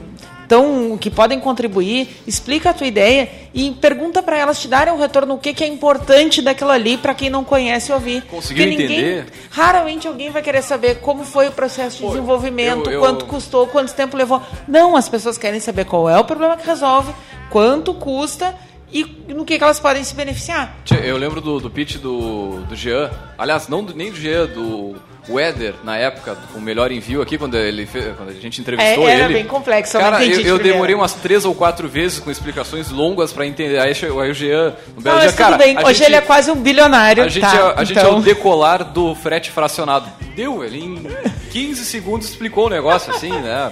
tão, 0.52 0.98
que 0.98 1.08
podem 1.10 1.40
contribuir, 1.40 2.08
explica 2.26 2.68
a 2.70 2.74
tua 2.74 2.86
ideia 2.86 3.26
e 3.54 3.70
pergunta 3.70 4.22
para 4.22 4.36
elas 4.36 4.60
te 4.60 4.68
darem 4.68 4.92
um 4.92 4.98
retorno 4.98 5.32
o 5.34 5.38
que, 5.38 5.54
que 5.54 5.64
é 5.64 5.66
importante 5.66 6.42
daquilo 6.42 6.70
ali 6.70 6.98
para 6.98 7.14
quem 7.14 7.30
não 7.30 7.42
conhece 7.42 7.90
ouvir. 7.90 8.20
Conseguiu 8.24 8.66
Porque 8.66 8.82
ninguém- 8.82 8.98
entender? 8.98 9.26
Raramente 9.50 10.06
alguém 10.06 10.28
vai 10.30 10.42
querer 10.42 10.60
saber 10.62 10.96
como 11.00 11.24
foi 11.24 11.48
o 11.48 11.52
processo 11.52 12.02
de 12.02 12.06
desenvolvimento, 12.06 12.90
eu- 12.90 12.94
eu- 12.96 13.00
quanto 13.00 13.24
custou, 13.24 13.66
quanto 13.66 13.94
tempo 13.94 14.14
levou. 14.14 14.42
Não, 14.68 14.94
as 14.94 15.08
pessoas 15.08 15.38
querem 15.38 15.58
saber 15.58 15.86
qual 15.86 16.06
é 16.06 16.18
o 16.18 16.24
problema 16.24 16.54
que 16.56 16.66
resolve, 16.66 17.14
quanto 17.48 17.94
custa 17.94 18.54
e 18.92 19.04
no 19.28 19.46
que, 19.46 19.56
que 19.56 19.64
elas 19.64 19.80
podem 19.80 20.04
se 20.04 20.14
beneficiar. 20.14 20.76
Eu 21.02 21.16
lembro 21.16 21.40
do, 21.40 21.60
do 21.60 21.70
pitch 21.70 21.96
do, 21.96 22.60
do 22.68 22.76
Jean. 22.76 23.10
Aliás, 23.38 23.68
não 23.68 23.82
do- 23.82 23.94
nem 23.94 24.10
do 24.10 24.18
Jean, 24.20 24.44
do 24.46 24.96
Weather, 25.28 25.74
na 25.84 25.96
época, 25.96 26.36
o 26.54 26.60
melhor 26.60 26.90
envio 26.90 27.22
aqui, 27.22 27.38
quando, 27.38 27.56
ele 27.56 27.86
fez, 27.86 28.16
quando 28.16 28.30
a 28.30 28.32
gente 28.32 28.60
entrevistou 28.60 29.08
É, 29.08 29.12
era 29.12 29.24
ele. 29.26 29.34
bem 29.34 29.44
complexo, 29.44 29.98
Cara, 29.98 30.24
eu, 30.24 30.40
eu 30.40 30.58
demorei 30.58 30.94
umas 30.94 31.12
três 31.14 31.44
ou 31.44 31.54
quatro 31.54 31.88
vezes 31.88 32.18
com 32.18 32.30
explicações 32.30 32.90
longas 32.90 33.32
pra 33.32 33.46
entender. 33.46 33.78
Aí, 33.78 33.92
o 33.92 34.34
Jean, 34.34 34.74
no 34.96 35.00
belo 35.02 35.16
Não, 35.16 35.18
dia, 35.18 35.26
mas 35.26 35.34
cara, 35.34 35.52
tudo 35.52 35.58
bem. 35.64 35.78
Hoje 35.78 35.94
gente- 35.94 36.06
ele 36.08 36.16
é 36.16 36.20
quase 36.20 36.50
um 36.50 36.56
bilionário. 36.56 37.22
A 37.22 37.28
gente, 37.28 37.42
tá? 37.42 37.74
é, 37.76 37.80
a 37.80 37.84
gente 37.84 37.98
é 37.98 38.02
então... 38.02 38.18
o 38.18 38.22
decolar 38.22 38.84
do 38.84 39.14
frete 39.14 39.50
fracionado. 39.50 40.08
Deu, 40.34 40.64
ele 40.64 40.78
em 40.82 41.06
15 41.50 41.84
segundos 41.84 42.28
explicou 42.28 42.66
o 42.66 42.70
negócio 42.70 43.14
assim, 43.14 43.30
né? 43.30 43.70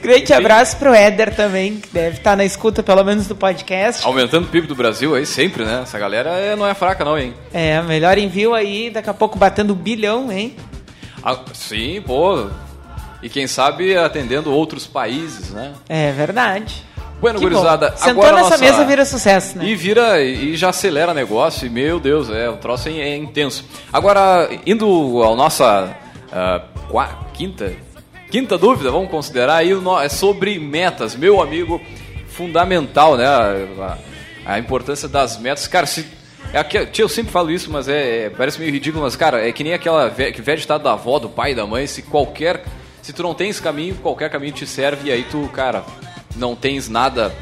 Grande 0.00 0.32
abraço 0.32 0.78
pro 0.78 0.92
Éder 0.94 1.34
também, 1.34 1.76
que 1.76 1.88
deve 1.92 2.16
estar 2.16 2.34
na 2.36 2.44
escuta, 2.44 2.82
pelo 2.82 3.04
menos, 3.04 3.26
do 3.26 3.36
podcast. 3.36 4.04
Aumentando 4.04 4.46
o 4.46 4.48
PIB 4.48 4.66
do 4.66 4.74
Brasil 4.74 5.14
aí 5.14 5.24
sempre, 5.26 5.64
né? 5.64 5.80
Essa 5.82 5.98
galera 5.98 6.30
é- 6.30 6.56
não 6.56 6.66
é 6.66 6.74
fraca 6.74 7.04
não, 7.04 7.16
hein? 7.18 7.34
É, 7.52 7.80
melhor 7.82 8.16
envio 8.18 8.54
aí, 8.54 8.90
daqui 8.90 9.10
a 9.10 9.14
pouco 9.14 9.38
batendo 9.38 9.74
bilhão, 9.74 10.32
hein? 10.32 10.56
Ah, 11.22 11.38
sim, 11.54 12.02
pô. 12.04 12.46
E 13.22 13.28
quem 13.28 13.46
sabe 13.46 13.96
atendendo 13.96 14.52
outros 14.52 14.86
países, 14.86 15.50
né? 15.50 15.72
É 15.88 16.10
verdade. 16.12 16.84
Bueno, 17.20 17.38
Que 17.38 17.44
bom. 17.46 17.52
gurizada, 17.52 17.96
Sentou 17.96 18.24
agora 18.24 18.36
nessa 18.42 18.50
nossa- 18.50 18.64
mesa 18.64 18.84
vira 18.84 19.04
sucesso, 19.04 19.56
né? 19.58 19.64
E 19.64 19.76
vira 19.76 20.20
e 20.20 20.56
já 20.56 20.70
acelera 20.70 21.14
negócio, 21.14 21.64
e 21.66 21.70
meu 21.70 22.00
Deus, 22.00 22.28
é, 22.28 22.48
o 22.50 22.56
troço 22.56 22.88
é, 22.88 22.92
é 22.98 23.16
intenso. 23.16 23.64
Agora, 23.92 24.48
indo 24.66 24.84
ao 25.22 25.36
nossa 25.36 25.94
ah, 26.32 26.62
qua- 26.88 27.20
quinta, 27.32 27.72
quinta 28.28 28.58
dúvida, 28.58 28.90
vamos 28.90 29.08
considerar 29.08 29.56
aí, 29.58 29.72
no- 29.72 30.00
é 30.00 30.08
sobre 30.08 30.58
metas. 30.58 31.14
Meu 31.14 31.40
amigo, 31.40 31.80
fundamental, 32.30 33.16
né? 33.16 33.24
A, 33.26 33.96
a 34.44 34.58
importância 34.58 35.06
das 35.08 35.38
metas. 35.38 35.68
Cara, 35.68 35.86
se. 35.86 36.04
É 36.52 36.58
aqui, 36.58 36.84
tia, 36.86 37.04
eu 37.04 37.08
sempre 37.08 37.32
falo 37.32 37.50
isso, 37.50 37.70
mas 37.70 37.88
é, 37.88 38.24
é- 38.26 38.30
parece 38.30 38.58
meio 38.58 38.70
ridículo, 38.70 39.02
mas, 39.02 39.16
cara, 39.16 39.46
é 39.46 39.50
que 39.52 39.64
nem 39.64 39.72
aquela 39.72 40.08
ve- 40.08 40.32
que 40.32 40.42
velho 40.42 40.60
ditado 40.60 40.82
da 40.84 40.92
avó, 40.92 41.18
do 41.18 41.28
pai, 41.30 41.54
da 41.54 41.66
mãe, 41.66 41.86
se 41.86 42.02
qualquer. 42.02 42.62
Se 43.00 43.12
tu 43.12 43.22
não 43.22 43.34
tens 43.34 43.58
caminho, 43.58 43.94
qualquer 43.96 44.28
caminho 44.30 44.52
te 44.52 44.66
serve, 44.66 45.08
e 45.08 45.12
aí 45.12 45.24
tu, 45.24 45.48
cara, 45.52 45.82
não 46.36 46.54
tens 46.54 46.88
nada. 46.88 47.32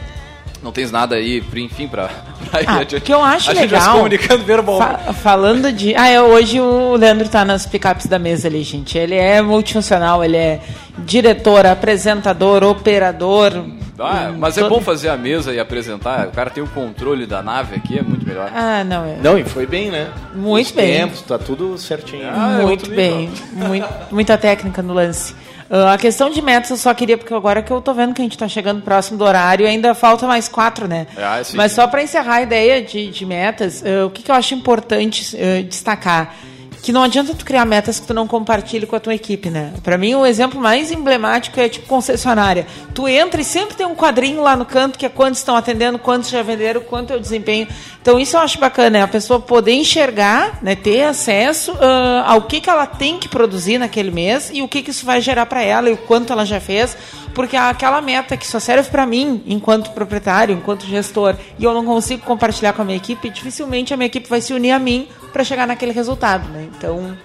Não 0.63 0.71
tens 0.73 0.91
nada 0.93 1.15
aí, 1.17 1.43
enfim, 1.57 1.89
pra, 1.89 2.09
pra 2.51 2.61
ir 2.61 2.69
Ah, 2.69 2.73
adiante. 2.81 2.97
o 2.97 3.01
que 3.01 3.13
eu 3.15 3.23
acho 3.23 3.51
a 3.51 3.55
gente 3.55 3.69
vai 3.71 3.81
se 3.81 3.87
legal. 3.87 3.97
comunicando 3.97 4.45
verbalmente. 4.45 5.05
Fa- 5.05 5.13
falando 5.15 5.73
de. 5.73 5.95
Ah, 5.97 6.09
é, 6.09 6.21
hoje 6.21 6.61
o 6.61 6.97
Leandro 6.97 7.29
tá 7.29 7.45
nas 7.45 7.65
picapes 7.67 8.07
da 8.07 8.19
mesa 8.19 8.47
ali, 8.49 8.63
gente. 8.63 8.99
Ele 8.99 9.15
é 9.15 9.41
multifuncional, 9.41 10.23
ele 10.23 10.37
é 10.37 10.61
diretor, 10.99 11.65
apresentador, 11.67 12.63
operador. 12.63 13.65
Ah, 14.03 14.31
hum, 14.33 14.37
mas 14.39 14.57
é 14.57 14.63
todo- 14.63 14.71
bom 14.71 14.81
fazer 14.81 15.09
a 15.11 15.17
mesa 15.17 15.53
e 15.53 15.61
apresentar. 15.61 16.27
O 16.29 16.31
cara 16.31 16.49
tem 16.51 16.63
o 16.63 16.67
controle 16.69 17.27
da 17.27 17.43
nave 17.43 17.77
aqui, 17.77 17.99
é 17.99 18.03
muito 18.03 18.27
melhor. 18.27 18.51
Ah, 18.55 18.83
não, 18.85 19.05
é. 19.05 19.17
Não, 19.23 19.39
e 19.39 19.45
foi 19.45 19.67
bem, 19.67 19.91
né? 19.91 20.09
Muito 20.35 20.67
Os 20.69 20.73
bem. 20.73 20.93
tempos, 21.01 21.21
tá 21.23 21.39
tudo 21.39 21.77
certinho. 21.77 22.27
Ah, 22.31 22.59
é 22.61 22.63
Muito 22.63 22.71
outro 22.85 22.95
bem, 22.95 23.31
muito, 23.53 23.89
muita 24.11 24.39
técnica 24.39 24.81
no 24.83 24.95
lance. 24.95 25.35
Ah, 25.71 25.95
a 25.95 25.99
questão 25.99 26.29
de 26.29 26.43
metas 26.43 26.71
eu 26.71 26.77
só 26.77 26.93
queria, 26.93 27.17
porque 27.17 27.33
agora 27.33 27.63
que 27.63 27.71
eu 27.71 27.81
tô 27.81 27.95
vendo 27.95 28.13
que 28.13 28.21
a 28.21 28.25
gente 28.25 28.37
tá 28.37 28.49
chegando 28.49 28.83
próximo 28.83 29.17
do 29.17 29.25
horário, 29.25 29.67
ainda 29.67 29.95
falta 29.95 30.27
mais 30.27 30.49
quatro, 30.49 30.89
né? 30.89 31.07
Ah, 31.17 31.41
Mas 31.55 31.73
só 31.73 31.87
para 31.87 32.03
encerrar 32.03 32.37
a 32.37 32.43
ideia 32.43 32.83
de, 32.83 33.09
de 33.09 33.25
metas, 33.25 33.85
ah, 33.85 34.07
o 34.07 34.11
que, 34.11 34.23
que 34.23 34.31
eu 34.31 34.35
acho 34.35 34.53
importante 34.53 35.37
ah, 35.37 35.63
destacar? 35.63 36.35
Que 36.83 36.93
não 36.93 37.03
adianta 37.03 37.35
tu 37.35 37.45
criar 37.45 37.65
metas 37.65 38.01
que 38.01 38.07
tu 38.07 38.15
não 38.15 38.27
compartilhe 38.27 38.87
com 38.87 38.97
a 38.97 39.01
tua 39.01 39.15
equipe, 39.15 39.51
né? 39.51 39.75
Para 39.83 39.99
mim, 39.99 40.15
o 40.15 40.25
exemplo 40.25 40.61
mais 40.61 40.91
emblemático 40.91 41.61
é 41.61 41.69
tipo 41.69 41.87
concessionária. 41.87 42.67
Tu 42.95 43.07
entra 43.07 43.41
e 43.41 43.45
sempre 43.45 43.77
tem 43.77 43.87
um 43.87 43.95
quadrinho 43.95 44.43
lá 44.43 44.57
no 44.57 44.65
canto 44.65 44.99
que 44.99 45.05
é 45.05 45.09
quantos 45.09 45.41
estão 45.41 45.57
atendendo, 45.57 45.99
quantos 45.99 46.31
já 46.31 46.43
venderam, 46.43 46.81
quanto 46.81 47.13
é 47.13 47.17
o 47.17 47.21
desempenho. 47.21 47.69
Então 48.01 48.19
isso 48.19 48.37
eu 48.37 48.41
acho 48.41 48.59
bacana, 48.59 48.91
né? 48.91 49.03
A 49.03 49.09
pessoa 49.09 49.39
poder 49.39 49.73
enxergar, 49.73 50.59
né? 50.63 50.75
ter 50.75 51.05
acesso 51.05 51.77
ah, 51.81 52.25
ao 52.27 52.43
que, 52.43 52.61
que 52.61 52.71
ela 52.71 52.87
tem 52.87 53.19
que 53.19 53.29
produzir 53.29 53.77
naquele 53.79 54.11
mês 54.11 54.51
e 54.53 54.63
o 54.63 54.69
que, 54.69 54.83
que 54.83 54.91
isso 54.91 55.05
vai 55.05 55.21
gerar 55.21 55.47
para 55.47 55.63
ela 55.63 55.91
e 55.91 55.93
o 55.93 55.97
quanto 55.99 56.33
ela 56.33 56.47
já 56.47 56.61
fez. 56.61 56.97
Porque 57.35 57.57
aquela 57.57 58.01
meta 58.01 58.37
que 58.37 58.47
só 58.47 58.59
serve 58.59 58.91
para 58.91 59.07
mim, 59.07 59.43
enquanto 59.47 59.91
proprietário, 59.91 60.55
enquanto 60.55 60.87
gestor, 60.87 61.37
e 61.59 61.65
eu 61.65 61.73
não 61.73 61.85
consigo 61.85 62.23
compartilhar 62.25 62.73
com 62.73 62.83
a 62.83 62.85
minha 62.85 62.97
equipe, 62.97 63.31
dificilmente 63.31 63.95
a 63.95 63.97
minha 63.97 64.07
equipe 64.07 64.29
vai 64.29 64.41
se 64.41 64.53
unir 64.53 64.73
a 64.73 64.79
mim 64.79 65.07
para 65.33 65.45
chegar 65.45 65.67
naquele 65.67 65.93
resultado, 65.93 66.49
né? 66.49 66.69
Então, 66.77 67.17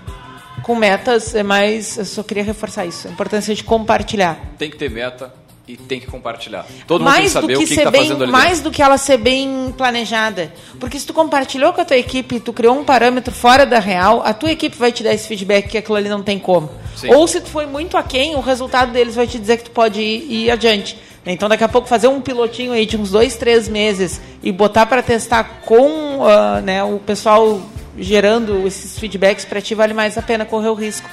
com 0.64 0.76
metas 0.76 1.36
é 1.36 1.44
mais, 1.44 1.98
eu 1.98 2.06
só 2.06 2.24
queria 2.24 2.44
reforçar 2.44 2.86
isso, 2.86 3.08
a 3.08 3.12
importância 3.12 3.54
de 3.54 3.64
compartilhar. 3.64 4.40
Tem 4.58 4.70
que 4.70 4.78
ter 4.78 4.90
meta 4.90 5.34
e 5.68 5.76
tem 5.76 6.00
que 6.00 6.08
compartilhar. 6.08 6.66
Todo 6.86 7.04
mundo 7.04 7.14
tem 7.14 7.26
que 7.26 7.34
mais 7.34 7.34
do 7.34 7.42
saber 7.42 7.58
que 7.58 7.64
o 7.64 7.68
que, 7.68 7.84
tá 7.84 7.92
bem, 7.92 8.02
fazendo 8.02 8.24
ali 8.24 8.32
mais 8.32 8.50
dentro. 8.50 8.64
do 8.64 8.72
que 8.72 8.82
ela 8.82 8.98
ser 8.98 9.18
bem 9.18 9.74
planejada. 9.76 10.54
Porque 10.80 11.00
se 11.00 11.06
tu 11.06 11.14
compartilhou 11.14 11.74
com 11.74 11.82
a 11.82 11.86
tua 11.86 11.98
equipe, 11.98 12.40
tu 12.40 12.54
criou 12.54 12.78
um 12.78 12.84
parâmetro 12.84 13.34
fora 13.34 13.66
da 13.66 13.80
real, 13.80 14.22
a 14.24 14.34
tua 14.34 14.52
equipe 14.52 14.78
vai 14.78 14.92
te 14.92 15.04
dar 15.04 15.14
esse 15.14 15.28
feedback 15.28 15.70
que 15.70 15.78
aquilo 15.78 15.98
ali 15.98 16.10
não 16.10 16.22
tem 16.22 16.38
como. 16.38 16.70
Sim. 16.96 17.14
Ou 17.14 17.28
se 17.28 17.42
tu 17.42 17.50
foi 17.50 17.66
muito 17.66 17.98
aquém, 17.98 18.36
o 18.36 18.42
resultado 18.42 18.92
deles 18.92 19.16
vai 19.16 19.28
te 19.28 19.40
dizer 19.40 19.58
que 19.58 19.66
tu 19.66 19.72
pode 19.72 20.00
ir, 20.00 20.46
ir 20.46 20.52
adiante. 20.52 20.98
Então 21.26 21.50
daqui 21.50 21.64
a 21.64 21.68
pouco 21.68 21.88
fazer 21.88 22.08
um 22.08 22.22
pilotinho 22.22 22.72
aí 22.72 22.86
de 22.86 22.96
uns 22.96 23.10
dois, 23.10 23.36
três 23.36 23.68
meses 23.68 24.22
e 24.44 24.52
botar 24.52 24.86
para 24.86 25.02
testar 25.02 25.62
com 25.66 26.24
ah, 26.24 26.62
né, 26.62 26.84
o 26.84 27.00
pessoal 27.00 27.60
gerando 27.98 28.66
esses 28.68 28.98
feedbacks 29.00 29.46
para 29.46 29.62
ti 29.62 29.76
vale 29.76 29.94
mais 29.94 30.18
a 30.18 30.22
pena 30.22 30.46
correr 30.46 30.70
o 30.70 30.74
risco. 30.74 31.10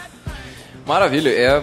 Maravilha, 0.86 1.30
é 1.30 1.62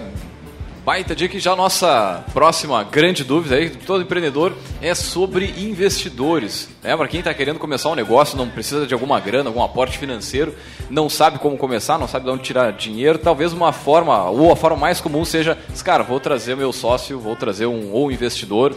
baita 0.89 1.15
dia 1.15 1.27
que 1.27 1.39
já 1.39 1.55
nossa 1.55 2.23
próxima 2.33 2.83
grande 2.83 3.23
dúvida 3.23 3.55
aí, 3.55 3.69
todo 3.69 4.01
empreendedor, 4.01 4.55
é 4.81 4.95
sobre 4.95 5.45
investidores. 5.57 6.67
Né? 6.81 6.97
Para 6.97 7.07
quem 7.07 7.19
está 7.19 7.31
querendo 7.31 7.59
começar 7.59 7.89
um 7.89 7.95
negócio, 7.95 8.37
não 8.37 8.49
precisa 8.49 8.87
de 8.87 8.93
alguma 8.95 9.19
grana, 9.19 9.49
algum 9.49 9.61
aporte 9.61 9.99
financeiro, 9.99 10.55
não 10.89 11.07
sabe 11.07 11.37
como 11.37 11.57
começar, 11.57 11.99
não 11.99 12.07
sabe 12.07 12.25
de 12.25 12.31
onde 12.31 12.41
tirar 12.41 12.71
dinheiro, 12.71 13.19
talvez 13.19 13.53
uma 13.53 13.71
forma, 13.71 14.31
ou 14.31 14.51
a 14.51 14.55
forma 14.55 14.77
mais 14.77 14.99
comum 14.99 15.23
seja, 15.23 15.55
cara, 15.83 16.01
vou 16.01 16.19
trazer 16.19 16.55
meu 16.55 16.73
sócio, 16.73 17.19
vou 17.19 17.35
trazer 17.35 17.67
um 17.67 17.91
ou 17.91 18.11
investidor, 18.11 18.75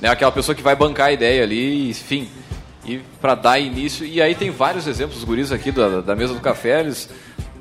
né? 0.00 0.08
aquela 0.08 0.32
pessoa 0.32 0.56
que 0.56 0.62
vai 0.62 0.74
bancar 0.74 1.08
a 1.08 1.12
ideia 1.12 1.44
ali, 1.44 1.90
enfim, 1.90 2.28
e 2.84 3.00
para 3.20 3.34
dar 3.34 3.58
início. 3.58 4.04
E 4.06 4.20
aí 4.20 4.34
tem 4.34 4.50
vários 4.50 4.86
exemplos, 4.86 5.18
os 5.18 5.24
guris 5.24 5.52
aqui 5.52 5.70
da, 5.70 6.00
da 6.00 6.14
mesa 6.16 6.34
do 6.34 6.40
café, 6.40 6.80
eles 6.80 7.08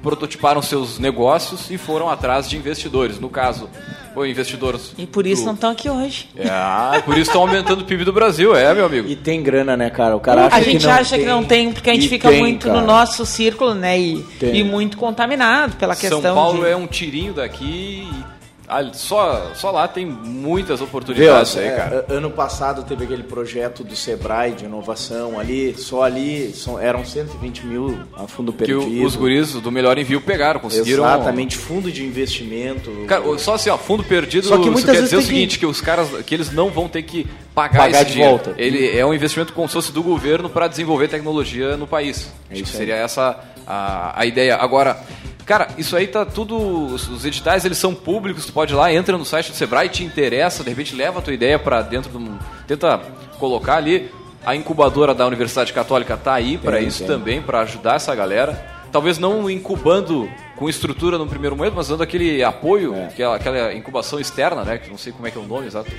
prototiparam 0.02 0.62
seus 0.64 0.98
negócios 0.98 1.70
e 1.70 1.78
foram 1.78 2.10
atrás 2.10 2.50
de 2.50 2.58
investidores. 2.58 3.20
No 3.20 3.30
caso, 3.30 3.70
o 4.16 4.26
investidor. 4.26 4.80
E 4.98 5.06
por 5.06 5.28
isso 5.28 5.44
do- 5.44 5.46
não 5.46 5.54
estão 5.54 5.70
aqui 5.70 5.88
hoje. 5.90 6.28
É, 6.36 6.50
ah, 6.50 7.00
por 7.06 7.14
isso 7.14 7.30
estão 7.30 7.42
aumentando 7.42 7.82
o 7.82 7.86
PIB 7.86 8.04
do 8.04 8.12
Brasil, 8.12 8.56
é, 8.56 8.74
meu 8.74 8.86
amigo. 8.88 9.08
E 9.08 9.16
tem 9.16 9.44
grana, 9.44 9.78
né, 9.78 9.92
cara? 9.92 10.16
O 10.16 10.20
cara 10.20 10.48
acha 10.48 10.56
a 10.56 10.62
gente 10.62 10.80
que 10.80 10.86
não 10.88 10.94
acha 10.94 11.18
que 11.20 11.26
não 11.26 11.44
tem, 11.44 11.72
porque 11.72 11.90
a 11.90 11.94
gente 11.94 12.08
E 12.08 12.10
fica 12.10 12.30
tem, 12.30 12.40
muito 12.40 12.66
cara. 12.68 12.82
no 12.82 12.88
nosso 12.88 13.26
círculo, 13.28 13.76
né? 13.76 14.00
E, 14.00 14.24
Tem. 14.40 14.56
e 14.58 14.64
muito 14.64 14.98
contaminado 14.98 15.76
pela 15.76 15.96
questão 15.96 16.20
São 16.22 16.34
Paulo 16.34 16.64
de... 16.64 16.70
é 16.72 16.76
um 16.76 16.88
tirinho 16.88 17.34
daqui 17.34 18.08
e 18.12 18.41
só, 18.94 19.52
só 19.54 19.72
lá 19.72 19.88
tem 19.88 20.06
muitas 20.06 20.82
oportunidades 20.82 21.58
aí, 21.58 21.68
é, 21.68 21.76
cara. 21.76 22.06
Ano 22.10 22.30
passado 22.32 22.84
teve 22.84 23.04
aquele 23.04 23.24
projeto 23.24 23.84
do 23.84 23.96
Sebrae 23.96 24.52
de 24.54 24.66
inovação 24.66 25.40
ali, 25.40 25.76
só 25.78 26.04
ali 26.04 26.52
são- 26.54 26.80
eram 26.80 27.04
120 27.06 27.66
mil 27.66 28.00
a 28.16 28.28
fundo 28.28 28.52
Que 28.54 28.60
perdido. 28.66 29.02
o- 29.04 29.06
os 29.06 29.16
guris 29.16 29.54
do 29.54 29.72
Melhor 29.72 29.98
Envio 29.98 30.22
pegaram, 30.22 30.60
conseguiram. 30.60 31.04
Exatamente, 31.04 31.58
fundo 31.58 31.92
de 31.92 32.04
investimento. 32.06 32.90
Cara, 33.08 33.38
só 33.38 33.56
assim, 33.56 33.70
ó, 33.70 33.78
fundo 33.78 34.04
perdido, 34.04 34.48
Só 34.48 34.56
que 34.56 34.62
isso 34.64 34.72
muitas 34.72 34.86
quer 34.92 35.02
vezes 35.02 35.10
dizer 35.10 35.18
o 35.18 35.20
tem 35.20 35.28
que- 35.28 35.34
seguinte, 35.36 35.60
que... 35.60 35.66
os 35.66 35.82
caras, 35.82 36.08
que 36.26 36.34
eles 36.34 36.52
não 36.52 36.70
vão 36.70 36.88
ter 36.88 37.04
que 37.04 37.28
pagar, 37.54 37.80
Pagar 37.80 38.02
esse 38.02 38.06
de 38.06 38.12
dinheiro. 38.14 38.38
volta. 38.38 38.54
Ele 38.58 38.98
é 38.98 39.06
um 39.06 39.14
investimento 39.14 39.52
como 39.54 39.68
se 39.68 39.74
fosse 39.74 39.92
do 39.92 40.02
governo 40.02 40.50
para 40.50 40.68
desenvolver 40.68 41.08
tecnologia 41.10 41.76
no 41.76 41.86
país. 41.88 42.32
É 42.50 42.54
Acho 42.54 42.64
que 42.64 42.70
seria 42.70 42.96
essa 42.96 43.38
a, 43.68 44.20
a 44.20 44.26
ideia. 44.26 44.56
Agora, 44.56 44.98
cara, 45.46 45.70
isso 45.78 45.96
aí 45.96 46.08
tá 46.08 46.26
tudo, 46.26 46.58
os, 46.58 47.26
editais 47.26 47.66
eles 47.66 47.78
são 47.78 47.94
públicos, 47.94 48.46
tu 48.46 48.54
pode 48.54 48.74
ir 48.74 48.76
lá, 48.76 48.92
entra 48.94 49.18
no 49.18 49.26
site 49.26 49.52
do 49.52 49.56
Sebrae, 49.58 49.90
te 49.90 50.04
interessa, 50.04 50.64
de 50.64 50.70
repente 50.70 50.96
leva 50.96 51.20
a 51.20 51.22
tua 51.22 51.34
ideia 51.34 51.58
para 51.58 51.82
dentro 51.82 52.12
do, 52.12 52.40
tenta 52.68 53.00
colocar 53.40 53.76
ali 53.78 54.12
a 54.46 54.56
incubadora 54.56 55.14
da 55.14 55.26
Universidade 55.26 55.72
Católica 55.72 56.18
tá 56.18 56.34
aí 56.34 56.58
para 56.58 56.80
isso 56.80 57.00
tem. 57.00 57.08
também, 57.08 57.42
para 57.42 57.62
ajudar 57.62 57.96
essa 57.96 58.14
galera. 58.16 58.54
Talvez 58.92 59.18
não 59.18 59.50
incubando 59.50 60.30
com 60.58 60.68
estrutura 60.68 61.18
no 61.18 61.26
primeiro 61.26 61.56
momento, 61.56 61.74
mas 61.76 61.88
dando 61.88 62.04
aquele 62.04 62.44
apoio, 62.44 62.94
É. 62.94 63.06
aquela, 63.06 63.36
aquela 63.36 63.74
incubação 63.74 64.20
externa, 64.20 64.64
né? 64.64 64.78
Que 64.78 64.90
não 64.90 64.98
sei 64.98 65.14
como 65.14 65.28
é 65.28 65.32
que 65.32 65.38
é 65.38 65.42
o 65.42 65.46
nome 65.46 65.68
exato. 65.68 65.92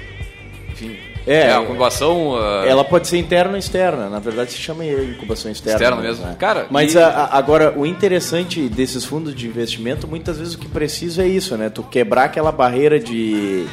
Enfim. 0.71 0.99
É, 1.27 1.53
a 1.53 1.61
incubação. 1.63 2.35
ah, 2.37 2.65
Ela 2.67 2.83
pode 2.85 3.07
ser 3.09 3.19
interna 3.19 3.53
ou 3.53 3.59
externa. 3.59 4.09
Na 4.09 4.19
verdade, 4.19 4.51
se 4.53 4.59
chama 4.59 4.85
incubação 4.85 5.51
externa. 5.51 5.77
Externa 5.79 6.03
mesmo. 6.03 6.25
né? 6.27 6.35
Cara, 6.39 6.67
Mas 6.71 6.95
e- 6.95 6.99
a- 6.99 7.29
agora, 7.33 7.73
o 7.77 7.87
interessante 7.87 8.69
desses 8.69 9.05
fundos 9.05 9.35
de 9.35 9.47
investimento, 9.47 10.09
muitas 10.09 10.39
vezes 10.39 10.55
o 10.55 10.59
que 10.59 10.69
precisa 10.69 11.23
é 11.23 11.27
isso, 11.29 11.57
né? 11.57 11.69
Tu 11.71 11.83
quebrar 11.85 12.25
aquela 12.25 12.51
barreira 12.51 12.99
de, 12.99 13.67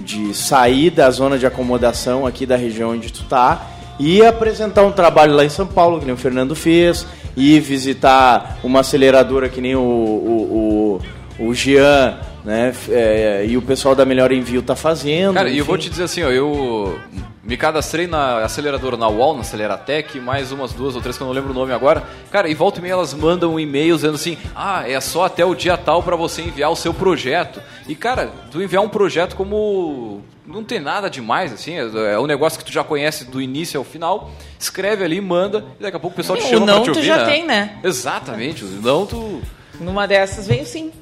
de 0.00 0.34
sair 0.34 0.90
da 0.90 1.08
zona 1.10 1.38
de 1.38 1.46
acomodação 1.46 2.26
aqui 2.26 2.44
da 2.44 2.56
região 2.56 2.90
onde 2.90 3.12
tu 3.12 3.24
tá 3.24 3.66
e 3.98 4.24
apresentar 4.24 4.82
um 4.82 4.92
trabalho 4.92 5.34
lá 5.34 5.44
em 5.44 5.48
São 5.48 5.66
Paulo, 5.66 5.98
que 6.00 6.04
nem 6.06 6.14
o 6.14 6.18
Fernando 6.18 6.54
fez, 6.54 7.06
e 7.36 7.58
visitar 7.60 8.58
uma 8.64 8.80
aceleradora 8.80 9.48
que 9.48 9.60
nem 9.60 9.74
o, 9.76 9.80
o, 9.80 11.00
o, 11.38 11.46
o 11.46 11.54
Jean, 11.54 12.18
né? 12.46 12.72
É, 12.88 13.44
e 13.44 13.56
o 13.56 13.62
pessoal 13.62 13.96
da 13.96 14.04
Melhor 14.04 14.30
Envio 14.30 14.62
tá 14.62 14.76
fazendo. 14.76 15.34
Cara, 15.34 15.50
e 15.50 15.58
eu 15.58 15.64
vou 15.64 15.76
te 15.76 15.90
dizer 15.90 16.04
assim, 16.04 16.22
ó, 16.22 16.30
eu 16.30 16.96
me 17.42 17.56
cadastrei 17.56 18.06
na 18.06 18.38
aceleradora 18.44 18.96
na 18.96 19.08
UOL, 19.08 19.34
na 19.34 19.40
Aceleratec, 19.40 20.20
mais 20.20 20.52
umas 20.52 20.72
duas 20.72 20.94
ou 20.94 21.02
três 21.02 21.16
que 21.16 21.22
eu 21.24 21.26
não 21.26 21.34
lembro 21.34 21.50
o 21.50 21.54
nome 21.54 21.72
agora. 21.72 22.04
Cara, 22.30 22.48
e 22.48 22.54
volta 22.54 22.78
e 22.78 22.82
meia 22.82 22.92
elas 22.92 23.12
mandam 23.12 23.54
um 23.54 23.58
e-mail 23.60 23.96
dizendo 23.96 24.14
assim: 24.14 24.38
ah, 24.54 24.88
é 24.88 25.00
só 25.00 25.24
até 25.24 25.44
o 25.44 25.56
dia 25.56 25.76
tal 25.76 26.04
para 26.04 26.14
você 26.14 26.40
enviar 26.40 26.70
o 26.70 26.76
seu 26.76 26.94
projeto. 26.94 27.60
E, 27.88 27.96
cara, 27.96 28.30
tu 28.52 28.62
enviar 28.62 28.82
um 28.82 28.88
projeto 28.88 29.34
como. 29.34 30.22
Não 30.46 30.62
tem 30.62 30.78
nada 30.78 31.10
demais, 31.10 31.52
assim, 31.52 31.74
é 31.74 32.12
é 32.12 32.18
um 32.20 32.26
negócio 32.26 32.56
que 32.60 32.64
tu 32.64 32.72
já 32.72 32.84
conhece 32.84 33.24
do 33.24 33.42
início 33.42 33.76
ao 33.78 33.84
final, 33.84 34.30
escreve 34.56 35.02
ali, 35.02 35.20
manda, 35.20 35.64
e 35.80 35.82
daqui 35.82 35.96
a 35.96 35.98
pouco 36.00 36.14
o 36.14 36.16
pessoal 36.16 36.38
te 36.38 36.44
O 36.44 36.48
chama 36.48 36.64
não 36.64 36.74
pra 36.76 36.84
te 36.84 36.92
tu 36.92 36.96
ouvir, 36.98 37.08
já 37.08 37.16
né? 37.16 37.24
tem, 37.24 37.44
né? 37.44 37.78
Exatamente, 37.82 38.64
não 38.64 39.04
tu. 39.04 39.42
Numa 39.80 40.06
dessas 40.06 40.46
veio 40.46 40.64
sim. 40.64 40.92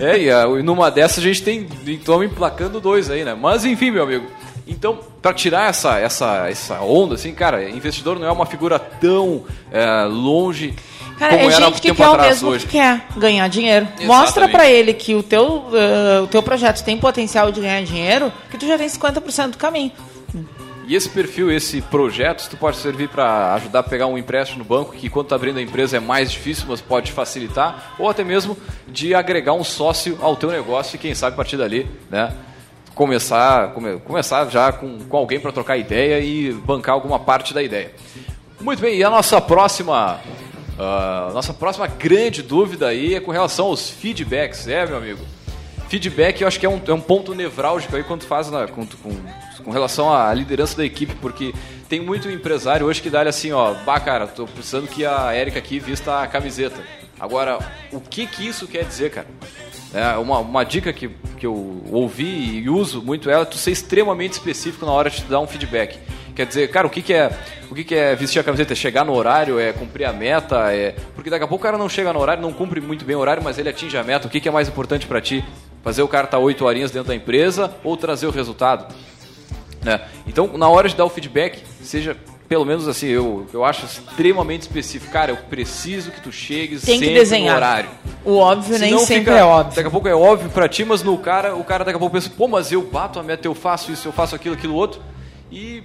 É, 0.00 0.18
e 0.18 0.30
a- 0.30 0.44
e 0.46 0.62
numa 0.62 0.90
dessas 0.90 1.18
a 1.18 1.26
gente 1.26 1.42
tem, 1.42 1.66
então, 1.86 2.22
emplacando 2.22 2.80
dois 2.80 3.10
aí, 3.10 3.24
né? 3.24 3.34
Mas 3.34 3.64
enfim, 3.64 3.90
meu 3.90 4.02
amigo. 4.04 4.26
Então, 4.66 4.98
para 5.20 5.34
tirar 5.34 5.68
essa, 5.68 5.98
essa, 5.98 6.48
essa 6.48 6.80
onda, 6.80 7.16
assim, 7.16 7.34
cara, 7.34 7.68
investidor 7.68 8.18
não 8.18 8.26
é 8.26 8.32
uma 8.32 8.46
figura 8.46 8.78
tão 8.78 9.44
é, 9.70 10.04
longe 10.08 10.74
Cara, 11.18 11.36
como 11.36 11.50
é 11.50 11.52
gente 11.54 11.74
que 11.74 11.88
tempo 11.88 12.02
quer 12.02 12.08
o 12.08 12.20
mesmo 12.20 12.48
hoje. 12.50 12.66
que 12.66 12.72
quer 12.72 13.04
ganhar 13.16 13.46
dinheiro. 13.48 13.84
Exatamente. 13.86 14.06
Mostra 14.06 14.48
pra 14.48 14.68
ele 14.68 14.92
que 14.94 15.14
o 15.14 15.22
teu, 15.22 15.64
eh, 15.72 16.20
o 16.22 16.26
teu 16.26 16.42
projeto 16.42 16.82
tem 16.82 16.96
potencial 16.98 17.52
de 17.52 17.60
ganhar 17.60 17.82
dinheiro, 17.84 18.32
que 18.50 18.58
tu 18.58 18.66
já 18.66 18.76
tem 18.76 18.88
50% 18.88 19.50
do 19.52 19.58
caminho. 19.58 19.92
E 20.86 20.94
esse 20.94 21.08
perfil, 21.08 21.50
esse 21.50 21.80
projeto, 21.80 22.46
tu 22.50 22.56
pode 22.58 22.76
servir 22.76 23.08
para 23.08 23.54
ajudar 23.54 23.78
a 23.78 23.82
pegar 23.82 24.06
um 24.06 24.18
empréstimo 24.18 24.58
no 24.58 24.64
banco, 24.64 24.92
que 24.92 25.08
quando 25.08 25.28
tá 25.28 25.34
abrindo 25.34 25.58
a 25.58 25.62
empresa 25.62 25.96
é 25.96 26.00
mais 26.00 26.30
difícil, 26.30 26.66
mas 26.68 26.80
pode 26.80 27.10
facilitar, 27.10 27.94
ou 27.98 28.08
até 28.08 28.22
mesmo 28.22 28.56
de 28.86 29.14
agregar 29.14 29.54
um 29.54 29.64
sócio 29.64 30.18
ao 30.20 30.36
teu 30.36 30.50
negócio 30.50 30.96
e 30.96 30.98
quem 30.98 31.14
sabe 31.14 31.32
a 31.34 31.36
partir 31.36 31.56
dali, 31.56 31.86
né? 32.10 32.34
Começar, 32.94 33.72
come- 33.72 33.98
começar 34.00 34.48
já 34.50 34.72
com, 34.72 34.98
com 35.00 35.16
alguém 35.16 35.40
para 35.40 35.50
trocar 35.50 35.76
ideia 35.78 36.20
e 36.20 36.52
bancar 36.52 36.94
alguma 36.94 37.18
parte 37.18 37.54
da 37.54 37.62
ideia. 37.62 37.92
Muito 38.60 38.80
bem, 38.80 38.96
e 38.96 39.02
a 39.02 39.10
nossa 39.10 39.40
próxima, 39.40 40.20
ah, 40.78 41.30
nossa 41.32 41.54
próxima 41.54 41.86
grande 41.86 42.42
dúvida 42.42 42.88
aí 42.88 43.14
é 43.14 43.20
com 43.20 43.30
relação 43.30 43.66
aos 43.66 43.88
feedbacks, 43.90 44.68
é, 44.68 44.86
meu 44.86 44.98
amigo? 44.98 45.24
Feedback 45.88 46.40
eu 46.42 46.48
acho 46.48 46.60
que 46.60 46.66
é 46.66 46.68
um, 46.68 46.80
é 46.86 46.92
um 46.92 47.00
ponto 47.00 47.34
nevrálgico 47.34 47.96
aí 47.96 48.04
quando 48.04 48.20
tu 48.20 48.26
faz 48.26 48.50
na, 48.50 48.66
com, 48.68 48.86
com, 48.86 49.10
com 49.64 49.70
relação 49.70 50.12
à 50.12 50.32
liderança 50.34 50.76
da 50.76 50.84
equipe, 50.84 51.14
porque 51.16 51.54
tem 51.88 52.00
muito 52.00 52.30
empresário 52.30 52.86
hoje 52.86 53.00
que 53.00 53.10
dá 53.10 53.22
assim, 53.22 53.52
ó, 53.52 53.74
bah, 53.74 54.00
cara, 54.00 54.26
tô 54.26 54.46
precisando 54.46 54.86
que 54.86 55.04
a 55.04 55.32
Érica 55.32 55.58
aqui 55.58 55.78
vista 55.78 56.22
a 56.22 56.26
camiseta. 56.26 56.80
Agora, 57.18 57.58
o 57.92 58.00
que 58.00 58.26
que 58.26 58.46
isso 58.46 58.66
quer 58.66 58.84
dizer, 58.84 59.10
cara? 59.10 59.26
É, 59.92 60.16
uma, 60.16 60.40
uma 60.40 60.64
dica 60.64 60.92
que, 60.92 61.08
que 61.38 61.46
eu 61.46 61.82
ouvi 61.90 62.58
e 62.58 62.68
uso 62.68 63.00
muito 63.00 63.30
ela 63.30 63.42
é 63.42 63.44
tu 63.44 63.56
ser 63.56 63.70
extremamente 63.70 64.32
específico 64.32 64.84
na 64.84 64.92
hora 64.92 65.08
de 65.08 65.18
te 65.18 65.24
dar 65.24 65.40
um 65.40 65.46
feedback. 65.46 65.98
Quer 66.34 66.46
dizer, 66.46 66.68
cara, 66.68 66.84
o 66.84 66.90
que, 66.90 67.00
que 67.00 67.12
é 67.12 67.30
o 67.70 67.74
que, 67.74 67.84
que 67.84 67.94
é 67.94 68.14
vestir 68.16 68.40
a 68.40 68.44
camiseta? 68.44 68.72
É 68.72 68.76
chegar 68.76 69.04
no 69.04 69.14
horário? 69.14 69.58
É 69.58 69.72
cumprir 69.72 70.04
a 70.04 70.12
meta? 70.12 70.72
É... 70.72 70.96
Porque 71.14 71.30
daqui 71.30 71.44
a 71.44 71.46
pouco 71.46 71.62
o 71.62 71.64
cara 71.64 71.78
não 71.78 71.88
chega 71.88 72.12
no 72.12 72.18
horário, 72.18 72.42
não 72.42 72.52
cumpre 72.52 72.80
muito 72.80 73.04
bem 73.04 73.14
o 73.14 73.20
horário, 73.20 73.42
mas 73.42 73.56
ele 73.56 73.68
atinge 73.68 73.96
a 73.96 74.02
meta. 74.02 74.26
O 74.26 74.30
que, 74.30 74.40
que 74.40 74.48
é 74.48 74.52
mais 74.52 74.68
importante 74.68 75.06
para 75.06 75.20
ti? 75.20 75.44
Fazer 75.84 76.02
o 76.02 76.08
cara 76.08 76.24
estar 76.24 76.38
oito 76.38 76.64
horinhas 76.64 76.90
dentro 76.90 77.08
da 77.08 77.14
empresa 77.14 77.72
ou 77.84 77.96
trazer 77.96 78.26
o 78.26 78.30
resultado? 78.30 78.92
Né? 79.84 80.00
Então, 80.26 80.50
na 80.56 80.68
hora 80.68 80.88
de 80.88 80.96
dar 80.96 81.04
o 81.04 81.08
feedback, 81.10 81.62
seja 81.82 82.16
pelo 82.48 82.64
menos 82.64 82.86
assim, 82.86 83.06
eu, 83.06 83.46
eu 83.54 83.64
acho 83.64 83.86
extremamente 83.86 84.62
específico. 84.62 85.10
Cara, 85.12 85.32
eu 85.32 85.36
preciso 85.36 86.10
que 86.10 86.20
tu 86.20 86.30
chegues 86.30 86.82
Tem 86.82 86.98
que 86.98 87.06
sempre 87.06 87.18
desenhar. 87.20 87.52
no 87.52 87.56
horário. 87.56 87.90
O 88.24 88.36
óbvio 88.36 88.78
nem 88.78 88.90
Senão 88.90 88.98
sempre 89.00 89.24
fica- 89.24 89.38
é 89.38 89.42
óbvio. 89.44 89.74
Daqui 89.76 89.88
a 89.88 89.90
pouco 89.90 90.08
é 90.08 90.14
óbvio 90.14 90.50
pra 90.50 90.68
ti, 90.68 90.84
mas 90.84 91.02
no 91.02 91.16
cara, 91.18 91.54
o 91.56 91.64
cara 91.64 91.84
daqui 91.84 91.96
a 91.96 91.98
pouco 91.98 92.12
pensa, 92.14 92.30
pô, 92.36 92.46
mas 92.46 92.70
eu 92.70 92.82
bato 92.82 93.18
a 93.18 93.22
meta, 93.22 93.48
eu 93.48 93.54
faço 93.54 93.90
isso, 93.90 94.06
eu 94.08 94.12
faço 94.12 94.34
aquilo, 94.34 94.54
aquilo 94.54 94.74
outro. 94.74 95.00
E 95.50 95.82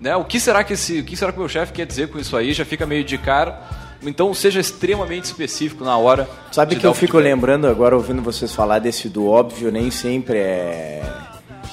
né, 0.00 0.14
o 0.16 0.24
que 0.24 0.40
será 0.40 0.64
que 0.64 0.72
esse, 0.72 0.98
o 1.00 1.04
que 1.04 1.16
será 1.16 1.30
que 1.32 1.38
o 1.38 1.40
meu 1.40 1.48
chefe 1.48 1.72
quer 1.72 1.86
dizer 1.86 2.08
com 2.10 2.18
isso 2.18 2.36
aí? 2.36 2.52
Já 2.52 2.64
fica 2.64 2.84
meio 2.84 3.04
de 3.04 3.16
cara. 3.16 3.62
Então 4.02 4.34
seja 4.34 4.60
extremamente 4.60 5.24
específico 5.24 5.82
na 5.84 5.96
hora. 5.96 6.28
Sabe 6.52 6.70
de 6.70 6.76
que 6.76 6.82
dar 6.82 6.88
eu 6.88 6.92
o 6.92 6.94
fico 6.94 7.16
lembrando 7.18 7.66
agora, 7.68 7.94
ouvindo 7.96 8.20
vocês 8.20 8.52
falar 8.52 8.80
desse 8.80 9.08
do 9.08 9.26
óbvio, 9.28 9.70
nem 9.72 9.90
sempre 9.90 10.36
é, 10.38 11.02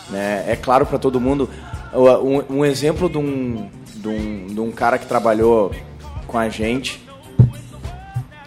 né, 0.10 0.45
é 0.47 0.56
claro 0.56 0.86
para 0.86 0.97
todo 0.97 1.20
mundo. 1.20 1.49
Um, 1.93 2.58
um 2.58 2.66
exemplo 2.66 3.08
de 3.08 3.18
um, 3.18 3.70
de, 3.95 4.08
um, 4.08 4.47
de 4.47 4.60
um 4.60 4.72
cara 4.72 4.97
que 4.97 5.06
trabalhou 5.06 5.72
com 6.28 6.38
a 6.38 6.49
gente, 6.49 7.01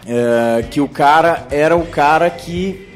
é, 0.05 0.63
que 0.63 0.81
o 0.81 0.87
cara 0.87 1.47
era 1.49 1.75
o 1.75 1.85
cara 1.85 2.29
que 2.29 2.87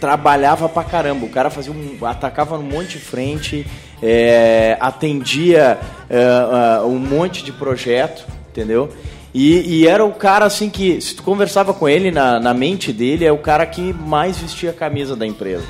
trabalhava 0.00 0.68
pra 0.68 0.84
caramba. 0.84 1.26
O 1.26 1.28
cara 1.28 1.50
fazia 1.50 1.72
um, 1.72 2.04
atacava 2.04 2.58
um 2.58 2.62
monte 2.62 2.90
de 2.90 2.98
frente, 2.98 3.66
é, 4.02 4.76
atendia 4.80 5.78
é, 6.08 6.80
um 6.82 6.98
monte 6.98 7.44
de 7.44 7.52
projeto, 7.52 8.24
entendeu? 8.50 8.90
E, 9.34 9.80
e 9.80 9.86
era 9.86 10.04
o 10.04 10.12
cara 10.12 10.46
assim 10.46 10.70
que, 10.70 11.00
se 11.00 11.14
tu 11.14 11.22
conversava 11.22 11.74
com 11.74 11.88
ele 11.88 12.10
na, 12.10 12.40
na 12.40 12.54
mente 12.54 12.92
dele, 12.92 13.24
é 13.24 13.32
o 13.32 13.38
cara 13.38 13.66
que 13.66 13.92
mais 13.92 14.38
vestia 14.38 14.70
a 14.70 14.72
camisa 14.72 15.14
da 15.14 15.26
empresa. 15.26 15.64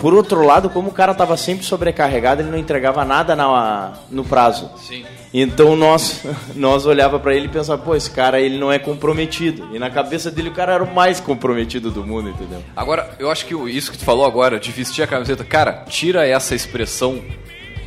Por 0.00 0.14
outro 0.14 0.42
lado, 0.44 0.70
como 0.70 0.88
o 0.88 0.92
cara 0.92 1.12
estava 1.12 1.36
sempre 1.36 1.64
sobrecarregado, 1.64 2.40
ele 2.40 2.50
não 2.50 2.56
entregava 2.58 3.04
nada 3.04 3.36
na, 3.36 3.92
no 4.10 4.24
prazo. 4.24 4.70
Sim. 4.78 5.04
Então 5.32 5.76
nós, 5.76 6.24
nós 6.56 6.86
olhava 6.86 7.18
para 7.20 7.34
ele 7.34 7.44
e 7.46 7.48
pensava, 7.50 7.80
pô, 7.82 7.94
esse 7.94 8.10
cara 8.10 8.40
ele 8.40 8.58
não 8.58 8.72
é 8.72 8.78
comprometido. 8.78 9.68
E 9.72 9.78
na 9.78 9.90
cabeça 9.90 10.30
dele 10.30 10.48
o 10.48 10.52
cara 10.54 10.72
era 10.72 10.82
o 10.82 10.92
mais 10.94 11.20
comprometido 11.20 11.90
do 11.90 12.02
mundo, 12.04 12.30
entendeu? 12.30 12.62
Agora, 12.74 13.10
eu 13.18 13.30
acho 13.30 13.44
que 13.44 13.54
isso 13.70 13.92
que 13.92 13.98
tu 13.98 14.04
falou 14.04 14.24
agora, 14.24 14.58
de 14.58 14.72
vestir 14.72 15.02
a 15.02 15.06
camiseta, 15.06 15.44
cara, 15.44 15.84
tira 15.86 16.26
essa 16.26 16.54
expressão 16.54 17.20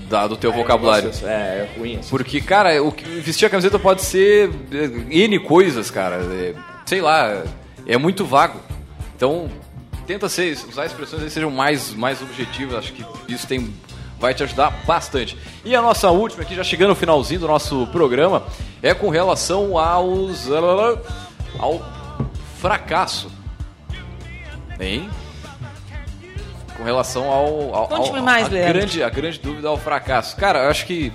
da- 0.07 0.27
do 0.27 0.37
teu 0.37 0.53
vocabulário. 0.53 1.09
É, 1.23 1.27
é 1.27 1.69
ruim. 1.79 1.97
assim. 1.97 2.09
Porque, 2.11 2.39
cara, 2.39 2.81
o 2.83 2.93
vestir 3.21 3.47
a 3.47 3.49
camiseta 3.49 3.79
pode 3.79 4.03
ser 4.03 4.51
é, 4.71 5.15
N 5.25 5.39
coisas, 5.39 5.89
cara. 5.89 6.17
É, 6.17 6.53
sei 6.85 7.01
lá, 7.01 7.41
é 7.87 7.97
muito 7.97 8.23
vago. 8.23 8.59
Então, 9.15 9.49
tenta 10.05 10.29
ser, 10.29 10.57
usar 10.67 10.85
expressões 10.85 11.23
que 11.23 11.29
sejam 11.29 11.51
mais, 11.51 11.93
mais 11.93 12.21
objetivas. 12.21 12.75
Acho 12.75 12.93
que 12.93 13.05
isso 13.27 13.47
tem, 13.47 13.73
vai 14.19 14.33
te 14.33 14.43
ajudar 14.43 14.71
bastante. 14.85 15.37
E 15.63 15.75
a 15.75 15.81
nossa 15.81 16.09
última 16.09 16.43
aqui, 16.43 16.55
já 16.55 16.63
chegando 16.63 16.89
no 16.89 16.95
finalzinho 16.95 17.39
do 17.39 17.47
nosso 17.47 17.87
programa, 17.87 18.43
é 18.81 18.93
com 18.93 19.09
relação 19.09 19.77
aos. 19.77 20.47
ao 21.59 21.81
fracasso. 22.59 23.29
Hein? 24.79 25.09
Com 26.77 26.83
relação 26.83 27.29
ao. 27.29 27.75
ao 27.75 27.87
Conte-me 27.87 28.17
ao- 28.19 28.23
mais, 28.25 28.47
a 28.47 28.49
Leandro. 28.49 28.73
grande, 28.73 29.03
a 29.03 29.09
grande 29.09 29.39
dúvida 29.39 29.67
ao 29.67 29.77
fracasso. 29.77 30.35
Cara, 30.35 30.63
eu 30.63 30.69
acho 30.69 30.85
que 30.85 31.11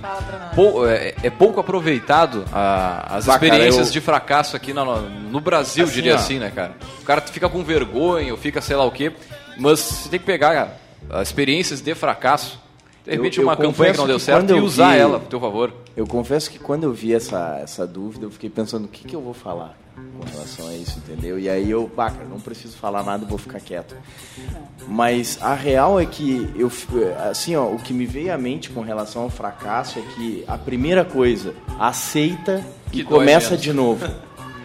pou- 0.55 0.87
é, 0.87 1.13
é 1.21 1.29
pouco 1.29 1.59
aproveitado 1.59 2.45
a- 2.51 3.17
as 3.17 3.25
Bah, 3.25 3.33
cara, 3.37 3.45
experiências 3.45 3.87
eu- 3.87 3.93
de 3.93 4.01
fracasso 4.01 4.55
aqui 4.55 4.73
no, 4.73 5.01
no 5.09 5.39
Brasil, 5.41 5.83
Assim, 5.83 5.93
diria 5.93 6.13
ó. 6.13 6.15
assim, 6.15 6.39
né, 6.39 6.51
cara? 6.53 6.73
O 7.01 7.05
cara 7.05 7.21
fica 7.21 7.49
com 7.49 7.63
vergonha 7.63 8.31
ou 8.31 8.37
fica 8.37 8.61
sei 8.61 8.75
lá 8.75 8.85
o 8.85 8.91
quê, 8.91 9.11
mas 9.57 9.79
você 9.79 10.09
tem 10.09 10.19
que 10.19 10.25
pegar 10.25 10.53
cara, 10.53 10.77
as 11.09 11.27
experiências 11.27 11.81
de 11.81 11.93
fracasso, 11.93 12.59
de 13.05 13.11
repente 13.11 13.37
Eu- 13.37 13.43
eu 13.43 13.49
uma 13.49 13.57
campanha 13.57 13.91
que 13.91 13.97
não 13.97 14.07
deu 14.07 14.17
que 14.17 14.23
certo 14.23 14.49
e 14.49 14.57
eu 14.57 14.63
usar 14.63 14.93
vi- 14.93 14.99
ela 14.99 15.17
a 15.17 15.19
teu 15.19 15.39
favor. 15.39 15.73
Eu 15.97 16.07
confesso 16.07 16.49
que 16.49 16.57
quando 16.57 16.83
eu 16.85 16.93
vi 16.93 17.13
essa, 17.13 17.59
essa 17.61 17.85
dúvida, 17.85 18.25
eu 18.25 18.31
fiquei 18.31 18.49
pensando 18.49 18.85
o 18.85 18.87
que, 18.87 19.03
que 19.05 19.15
eu 19.15 19.21
vou 19.21 19.33
falar 19.33 19.75
com 20.19 20.25
relação 20.31 20.67
a 20.67 20.73
isso, 20.73 20.97
entendeu? 20.99 21.39
E 21.39 21.49
aí 21.49 21.69
eu, 21.71 21.89
bah, 21.95 22.09
cara, 22.11 22.25
não 22.29 22.39
preciso 22.39 22.75
falar 22.77 23.03
nada, 23.03 23.25
vou 23.25 23.37
ficar 23.37 23.59
quieto. 23.59 23.95
Mas 24.87 25.37
a 25.41 25.53
real 25.53 25.99
é 25.99 26.05
que 26.05 26.49
eu, 26.55 26.71
assim, 27.29 27.55
ó, 27.55 27.65
o 27.65 27.77
que 27.77 27.93
me 27.93 28.05
veio 28.05 28.33
à 28.33 28.37
mente 28.37 28.69
com 28.69 28.81
relação 28.81 29.23
ao 29.23 29.29
fracasso 29.29 29.99
é 29.99 30.01
que 30.15 30.43
a 30.47 30.57
primeira 30.57 31.05
coisa, 31.05 31.53
aceita 31.79 32.63
Que 32.91 33.01
e 33.01 33.03
começa 33.03 33.51
menos. 33.51 33.61
de 33.63 33.73
novo, 33.73 34.05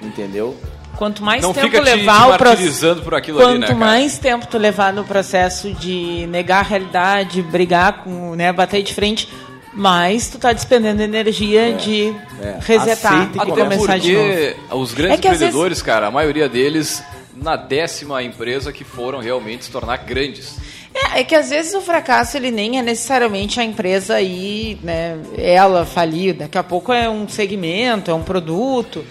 entendeu? 0.02 0.56
Quanto 0.96 1.24
mais 1.24 1.42
Não 1.42 1.52
tempo 1.52 1.66
fica 1.66 1.82
te- 1.82 1.90
te 1.90 1.96
levar 1.96 2.34
o 2.34 2.38
processo. 2.38 3.02
por 3.02 3.14
aquilo 3.16 3.38
Quanto 3.40 3.64
ali, 3.64 3.74
né, 3.74 3.74
mais 3.74 4.16
tempo 4.16 4.46
tu 4.46 4.56
levar 4.56 4.92
no 4.92 5.04
processo 5.04 5.72
de 5.74 6.24
negar 6.28 6.60
a 6.60 6.62
realidade, 6.68 7.42
brigar 7.42 8.04
com, 8.04 8.34
né, 8.36 8.52
bater 8.52 8.80
de 8.82 8.94
frente, 8.94 9.28
mais 9.74 10.28
tu 10.28 10.38
tá 10.38 10.52
despendendo 10.52 11.02
energia 11.02 11.72
de 11.72 12.14
é. 12.40 12.58
resetar 12.60 13.12
Aceita 13.12 13.38
e 13.44 13.50
começar 13.50 13.98
de 13.98 14.14
porque 14.14 14.56
novo. 14.70 14.82
os 14.82 14.94
grandes 14.94 15.18
É 15.18 15.20
que 15.20 15.28
às 15.28 15.34
empreendedores, 15.34 15.82
cara, 15.82 16.06
a 16.06 16.10
maioria 16.10 16.48
deles 16.48 17.02
na 17.34 17.56
décima 17.56 18.22
empresa 18.22 18.72
que 18.72 18.84
foram 18.84 19.18
realmente 19.18 19.64
se 19.64 19.70
tornar 19.70 19.98
grandes. 19.98 20.56
É, 20.94 21.20
é 21.20 21.24
que 21.24 21.34
às 21.34 21.50
vezes 21.50 21.74
o 21.74 21.80
fracasso 21.80 22.36
ele 22.36 22.50
nem 22.50 22.78
é 22.78 22.82
necessariamente 22.82 23.58
a 23.58 23.64
empresa 23.64 24.14
aí, 24.14 24.78
né, 24.82 25.18
ela 25.36 25.84
falir. 25.84 26.34
Daqui 26.34 26.56
a 26.56 26.62
pouco 26.62 26.92
é 26.92 27.10
um 27.10 27.28
segmento, 27.28 28.10
é 28.10 28.14
um 28.14 28.22
produto, 28.22 29.04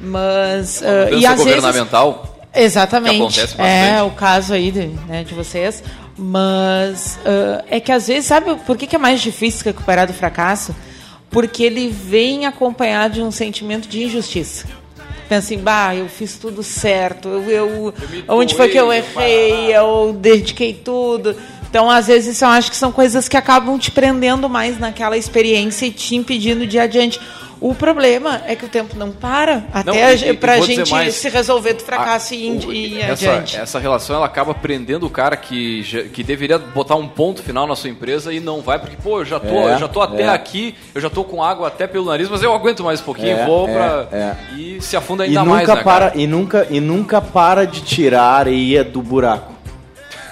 mas 0.00 0.82
ah, 0.82 1.04
Mudança 1.04 1.14
e 1.14 1.26
às 1.26 1.44
vezes 1.44 1.54
governamental. 1.62 2.38
Exatamente. 2.54 3.16
Que 3.16 3.22
acontece 3.22 3.54
é 3.60 3.90
bastante. 3.90 4.12
o 4.12 4.16
caso 4.16 4.54
aí 4.54 4.70
de, 4.72 4.86
né, 5.06 5.22
de 5.22 5.34
vocês. 5.34 5.82
Mas 6.18 7.18
ah, 7.24 7.64
é 7.68 7.78
que 7.80 7.92
às 7.92 8.08
vezes, 8.08 8.26
sabe 8.26 8.54
por 8.66 8.76
que, 8.76 8.86
que 8.86 8.96
é 8.96 8.98
mais 8.98 9.20
difícil 9.20 9.64
recuperar 9.64 10.06
do 10.06 10.12
fracasso? 10.12 10.74
Porque 11.30 11.62
ele 11.62 11.88
vem 11.88 12.44
acompanhado 12.46 13.14
de 13.14 13.22
um 13.22 13.30
sentimento 13.30 13.88
de 13.88 14.02
injustiça. 14.02 14.66
Pensa 15.28 15.44
assim, 15.46 15.58
bah, 15.58 15.94
eu 15.94 16.08
fiz 16.08 16.36
tudo 16.38 16.62
certo, 16.62 17.28
eu, 17.28 17.42
eu- 17.50 17.94
me 18.10 18.24
onde 18.26 18.54
foi 18.54 18.68
que 18.68 18.78
eu 18.78 18.90
errei, 18.92 19.76
eu 19.76 20.16
dediquei 20.18 20.72
tudo. 20.72 21.36
Então, 21.68 21.90
às 21.90 22.06
vezes, 22.06 22.40
eu 22.40 22.48
acho 22.48 22.70
que 22.70 22.76
são 22.78 22.90
coisas 22.90 23.28
que 23.28 23.36
acabam 23.36 23.78
te 23.78 23.90
prendendo 23.90 24.48
mais 24.48 24.78
naquela 24.78 25.18
experiência 25.18 25.84
e 25.84 25.90
te 25.90 26.16
impedindo 26.16 26.66
de 26.66 26.78
ir 26.78 26.80
adiante. 26.80 27.20
O 27.60 27.74
problema 27.74 28.42
é 28.46 28.54
que 28.54 28.64
o 28.64 28.68
tempo 28.68 28.96
não 28.96 29.10
para 29.10 29.64
até 29.72 29.90
Não, 29.90 29.94
a 29.94 30.12
e- 30.12 30.14
e 30.14 30.62
gente 30.62 30.90
mais, 30.90 31.14
se 31.14 31.28
resolver 31.28 31.74
do 31.74 31.82
fracasso 31.82 32.32
a- 32.32 32.36
e, 32.36 32.46
ir- 32.48 32.66
o- 32.66 32.72
e 32.72 33.00
essa, 33.00 33.12
adiante. 33.12 33.56
essa 33.56 33.78
relação 33.78 34.16
ela 34.16 34.26
acaba 34.26 34.54
prendendo 34.54 35.06
o 35.06 35.10
cara 35.10 35.36
que, 35.36 35.82
que 36.12 36.22
deveria 36.22 36.58
botar 36.58 36.94
um 36.94 37.08
ponto 37.08 37.42
final 37.42 37.66
na 37.66 37.74
sua 37.74 37.90
empresa 37.90 38.32
e 38.32 38.38
não 38.38 38.60
vai, 38.60 38.78
porque, 38.78 38.96
pô, 39.02 39.20
eu 39.20 39.24
já 39.24 39.40
tô, 39.40 39.68
É, 39.68 39.74
eu 39.74 39.78
já 39.78 39.88
tô 39.88 40.00
até 40.00 40.22
é. 40.24 40.28
aqui, 40.28 40.74
eu 40.94 41.00
já 41.00 41.10
tô 41.10 41.24
com 41.24 41.42
água 41.42 41.66
até 41.68 41.86
pelo 41.86 42.04
nariz, 42.06 42.28
mas 42.28 42.42
eu 42.42 42.52
aguento 42.54 42.84
mais 42.84 43.00
um 43.00 43.04
pouquinho, 43.04 43.36
É, 43.38 43.44
vou 43.46 43.68
é, 43.68 43.72
pra. 43.72 44.08
é. 44.16 44.36
E 44.56 44.80
se 44.80 44.96
afunda 44.96 45.24
E 45.26 45.30
ainda 45.30 45.40
nunca 45.40 45.54
mais, 45.54 45.68
né, 45.68 45.74
para 45.82 46.10
cara? 46.10 46.12
e 46.14 46.26
nunca 46.26 46.66
e 46.70 46.80
nunca 46.80 47.20
para 47.20 47.66
de 47.66 47.80
tirar 47.82 48.22
a 48.22 48.36
areia 48.36 48.84
do 48.84 49.02
buraco. 49.02 49.57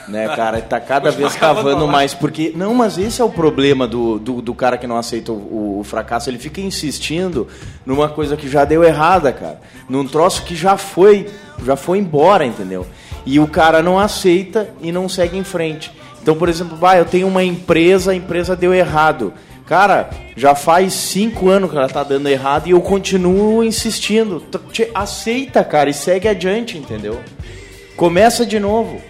Né, 0.09 0.29
cara? 0.37 0.61
Tá 0.61 0.79
cada 0.79 1.11
vez 1.11 1.35
cavando 1.35 1.87
mais. 1.89 2.15
Porque. 2.15 2.53
Não, 2.55 2.75
mas 2.75 2.97
esse 2.97 3.21
é 3.21 3.25
o 3.25 3.31
problema 3.31 3.87
do, 3.87 4.19
do, 4.19 4.41
do 4.41 4.55
cara 4.55 4.79
que 4.79 4.87
não 4.87 4.97
aceita 4.97 5.33
o, 5.33 5.81
o 5.81 5.85
fracasso. 5.85 6.31
Ele 6.31 6.39
fica 6.39 6.61
insistindo 6.61 7.49
numa 7.85 8.09
coisa 8.09 8.37
que 8.37 8.49
já 8.49 8.65
deu 8.65 8.85
errada, 8.85 9.33
cara. 9.33 9.61
Num 9.89 10.07
troço 10.07 10.43
que 10.45 10.55
já 10.55 10.77
foi, 10.77 11.27
já 11.65 11.77
foi 11.77 11.99
embora, 11.99 12.45
entendeu? 12.45 12.87
E 13.25 13.41
o 13.41 13.49
cara 13.49 13.83
não 13.83 13.99
aceita 13.99 14.69
e 14.81 14.93
não 14.93 15.09
segue 15.09 15.37
em 15.37 15.45
frente. 15.45 15.93
Então, 16.23 16.37
por 16.37 16.49
exemplo, 16.49 16.77
vai, 16.77 17.01
eu 17.01 17.05
tenho 17.05 17.27
uma 17.27 17.43
empresa, 17.43 18.13
a 18.13 18.15
empresa 18.15 18.57
deu 18.57 18.73
errado. 18.73 19.33
Cara, 19.67 20.11
já 20.37 20.55
faz 20.55 20.93
cinco 20.93 21.49
anos 21.49 21.71
que 21.71 21.77
ela 21.77 21.89
tá 21.89 22.05
dando 22.05 22.29
errado 22.29 22.69
e 22.69 22.71
eu 22.71 22.81
continuo 22.81 23.65
insistindo. 23.65 24.43
Aceita, 24.95 25.65
cara, 25.65 25.91
e 25.91 25.95
segue 25.95 26.29
adiante, 26.29 26.79
entendeu? 26.79 27.21
Começa 27.97 28.47
de 28.47 28.61
novo. 28.61 29.01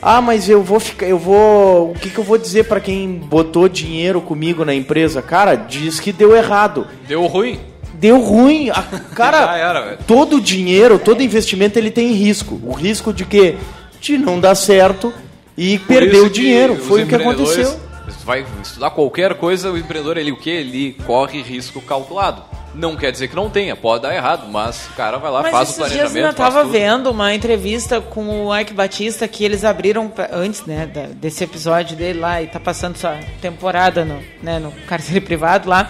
Ah, 0.00 0.20
mas 0.20 0.48
eu 0.48 0.62
vou 0.62 0.78
ficar, 0.78 1.06
eu 1.06 1.18
vou, 1.18 1.90
o 1.90 1.94
que, 1.94 2.10
que 2.10 2.18
eu 2.18 2.24
vou 2.24 2.38
dizer 2.38 2.64
pra 2.64 2.80
quem 2.80 3.14
botou 3.14 3.68
dinheiro 3.68 4.20
comigo 4.20 4.64
na 4.64 4.74
empresa? 4.74 5.20
Cara, 5.20 5.54
diz 5.56 5.98
que 5.98 6.12
deu 6.12 6.36
errado. 6.36 6.86
Deu 7.06 7.26
ruim. 7.26 7.58
Deu 7.94 8.20
ruim. 8.20 8.70
A- 8.70 8.82
cara, 9.14 9.56
era, 9.58 9.98
todo 10.06 10.40
dinheiro, 10.40 10.98
todo 10.98 11.22
investimento 11.22 11.78
ele 11.78 11.90
tem 11.90 12.12
risco. 12.12 12.60
O 12.64 12.72
risco 12.72 13.12
de 13.12 13.24
quê? 13.24 13.56
De 14.00 14.16
não 14.16 14.38
dar 14.38 14.54
certo 14.54 15.12
e 15.56 15.78
Por 15.78 15.88
perder 15.88 16.20
o 16.20 16.30
dinheiro. 16.30 16.76
Foi 16.76 17.02
o 17.02 17.06
que 17.06 17.14
aconteceu. 17.16 17.80
Você 18.06 18.24
vai 18.24 18.44
estudar 18.62 18.90
qualquer 18.90 19.34
coisa, 19.34 19.70
o 19.70 19.76
empreendedor 19.76 20.16
ele 20.16 20.32
o 20.32 20.36
que? 20.36 20.48
Ele 20.48 20.96
corre 21.04 21.42
risco 21.42 21.80
calculado. 21.82 22.42
Não 22.74 22.94
quer 22.96 23.10
dizer 23.10 23.28
que 23.28 23.34
não 23.34 23.48
tenha, 23.50 23.74
pode 23.74 24.02
dar 24.02 24.14
errado, 24.14 24.46
mas 24.48 24.86
o 24.88 24.92
cara 24.94 25.16
vai 25.18 25.30
lá, 25.30 25.42
Mas 25.42 25.50
faz 25.50 25.68
o 25.68 25.72
esses 25.72 25.76
dias 25.76 25.90
eu 25.92 25.98
planejamento. 25.98 26.26
ainda 26.26 26.36
faz 26.36 26.54
tava 26.54 26.62
tudo. 26.64 26.72
vendo 26.72 27.10
uma 27.10 27.34
entrevista 27.34 28.00
com 28.00 28.46
o 28.46 28.56
Ike 28.56 28.72
Batista 28.74 29.26
que 29.26 29.44
eles 29.44 29.64
abriram 29.64 30.08
pra- 30.08 30.28
antes, 30.32 30.64
né, 30.64 30.86
da- 30.86 31.06
desse 31.06 31.42
episódio 31.42 31.96
dele 31.96 32.20
lá 32.20 32.40
e 32.42 32.46
tá 32.46 32.60
passando 32.60 32.96
sua 32.96 33.16
temporada 33.40 34.04
no, 34.04 34.22
né, 34.42 34.58
no 34.58 34.70
cárcere 34.86 35.20
privado 35.20 35.68
lá. 35.68 35.88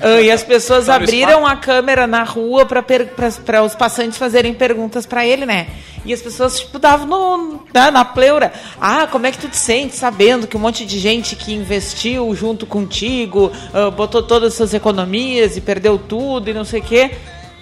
Ah, 0.00 0.20
e 0.20 0.30
as 0.30 0.42
pessoas 0.42 0.88
abriram 0.88 1.46
a 1.46 1.56
câmera 1.56 2.06
na 2.06 2.22
rua 2.22 2.66
para 2.66 3.62
os 3.62 3.74
passantes 3.74 4.18
fazerem 4.18 4.54
perguntas 4.54 5.06
para 5.06 5.26
ele, 5.26 5.44
né? 5.44 5.68
E 6.04 6.12
as 6.12 6.22
pessoas, 6.22 6.60
tipo, 6.60 6.78
davam 6.78 7.06
no, 7.06 7.66
na, 7.72 7.90
na 7.90 8.04
pleura. 8.04 8.52
Ah, 8.80 9.06
como 9.10 9.26
é 9.26 9.32
que 9.32 9.38
tu 9.38 9.48
te 9.48 9.56
sente 9.56 9.94
sabendo 9.94 10.46
que 10.46 10.56
um 10.56 10.60
monte 10.60 10.86
de 10.86 10.98
gente 10.98 11.36
que 11.36 11.52
investiu 11.52 12.34
junto 12.34 12.64
contigo, 12.66 13.52
ah, 13.74 13.90
botou 13.90 14.22
todas 14.22 14.52
as 14.52 14.54
suas 14.54 14.74
economias 14.74 15.56
e 15.56 15.60
perdeu 15.60 15.98
tudo 15.98 16.48
e 16.50 16.54
não 16.54 16.64
sei 16.64 16.80
o 16.80 16.84
quê? 16.84 17.10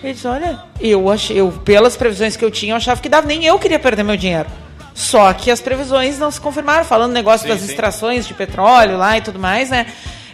Ele 0.03 0.13
disse, 0.13 0.27
olha, 0.27 0.63
eu 0.79 1.11
achei, 1.11 1.41
eu, 1.41 1.51
pelas 1.65 1.97
previsões 1.97 2.37
que 2.37 2.45
eu 2.45 2.51
tinha, 2.51 2.73
eu 2.73 2.77
achava 2.77 3.01
que 3.01 3.09
dava, 3.09 3.27
nem 3.27 3.45
eu 3.45 3.59
queria 3.59 3.79
perder 3.79 4.03
meu 4.03 4.17
dinheiro. 4.17 4.49
Só 4.95 5.33
que 5.33 5.51
as 5.51 5.61
previsões 5.61 6.19
não 6.19 6.31
se 6.31 6.41
confirmaram, 6.41 6.85
falando 6.85 7.13
negócio 7.13 7.47
Sim, 7.47 7.53
das 7.53 7.61
sim. 7.61 7.71
extrações 7.71 8.27
de 8.27 8.33
petróleo 8.33 8.97
lá 8.97 9.19
e 9.19 9.21
tudo 9.21 9.39
mais, 9.39 9.69
né? 9.69 9.87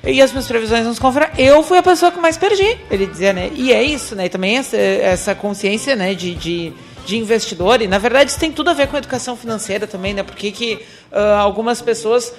E 0.04 0.20
as 0.20 0.32
minhas 0.32 0.48
previsões 0.48 0.84
não 0.84 0.92
se 0.92 1.00
confirmaram. 1.00 1.32
Eu 1.38 1.62
fui 1.62 1.78
a 1.78 1.82
pessoa 1.82 2.10
que 2.10 2.18
mais 2.18 2.36
perdi, 2.36 2.76
ele 2.90 3.06
dizia, 3.06 3.32
né? 3.32 3.50
E 3.54 3.72
é 3.72 3.82
isso, 3.82 4.16
né? 4.16 4.26
E 4.26 4.28
também 4.28 4.56
essa, 4.58 4.76
essa 4.76 5.34
consciência, 5.34 5.94
né, 5.94 6.12
de, 6.12 6.34
de, 6.34 6.72
de 7.06 7.16
investidor. 7.16 7.80
E, 7.80 7.86
na 7.86 7.98
verdade, 7.98 8.30
isso 8.30 8.40
tem 8.40 8.50
tudo 8.50 8.70
a 8.70 8.72
ver 8.72 8.88
com 8.88 8.96
educação 8.96 9.36
financeira 9.36 9.86
também, 9.86 10.12
né? 10.12 10.24
Porque 10.24 10.50
que 10.50 10.84
ah, 11.12 11.38
algumas 11.38 11.80
pessoas 11.80 12.34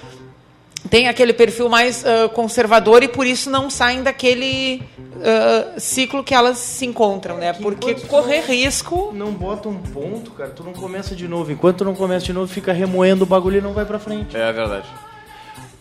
têm 0.90 1.08
aquele 1.08 1.32
perfil 1.32 1.70
mais 1.70 2.06
ah, 2.06 2.28
conservador 2.28 3.02
e 3.02 3.08
por 3.08 3.26
isso 3.26 3.50
não 3.50 3.70
saem 3.70 4.04
daquele 4.04 4.84
ah, 5.24 5.80
ciclo 5.80 6.22
que 6.22 6.36
elas 6.36 6.58
se 6.58 6.86
encontram, 6.86 7.38
né? 7.38 7.54
Porque 7.54 7.92
enquanto 7.92 8.04
tu 8.04 8.08
correr 8.10 8.42
não- 8.42 8.48
risco... 8.48 9.12
Não 9.16 9.32
bota 9.32 9.70
um 9.70 9.78
ponto, 9.78 10.32
cara, 10.32 10.50
tu 10.50 10.66
não 10.66 10.74
começa 10.74 11.16
de 11.16 11.30
novo. 11.30 11.50
Enquanto 11.50 11.78
tu 11.78 11.86
não 11.86 11.96
começa 11.96 12.26
de 12.26 12.34
novo, 12.34 12.46
fica 12.52 12.74
remoendo 12.74 13.24
o 13.24 13.26
bagulho 13.26 13.60
e 13.60 13.62
não 13.62 13.72
vai 13.72 13.86
pra 13.86 14.00
frente. 14.00 14.36
É 14.36 14.52
verdade. 14.52 14.88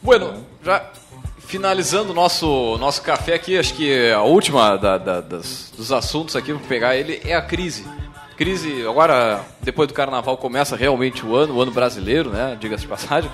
Bueno, 0.01 0.35
já 0.65 0.89
finalizando 1.53 2.13
o 2.13 2.15
nosso, 2.15 2.79
nosso 2.79 3.03
café 3.03 3.35
aqui, 3.35 3.59
acho 3.59 3.75
que 3.75 4.11
a 4.11 4.23
última 4.23 4.75
da- 4.79 4.97
da- 4.97 5.21
das- 5.21 5.71
dos 5.77 5.93
assuntos 5.93 6.35
aqui, 6.35 6.51
vou 6.51 6.63
pegar 6.67 6.97
ele, 6.97 7.21
é 7.23 7.35
a 7.35 7.43
crise. 7.43 7.85
Crise, 8.39 8.87
agora, 8.89 9.45
depois 9.61 9.87
do 9.87 9.93
carnaval, 9.93 10.39
começa 10.39 10.75
realmente 10.77 11.27
o 11.27 11.37
ano, 11.37 11.55
o 11.57 11.61
ano 11.61 11.71
brasileiro, 11.71 12.31
né? 12.31 12.57
Diga-se 12.59 12.85
de 12.85 12.89
passagem. 12.89 13.31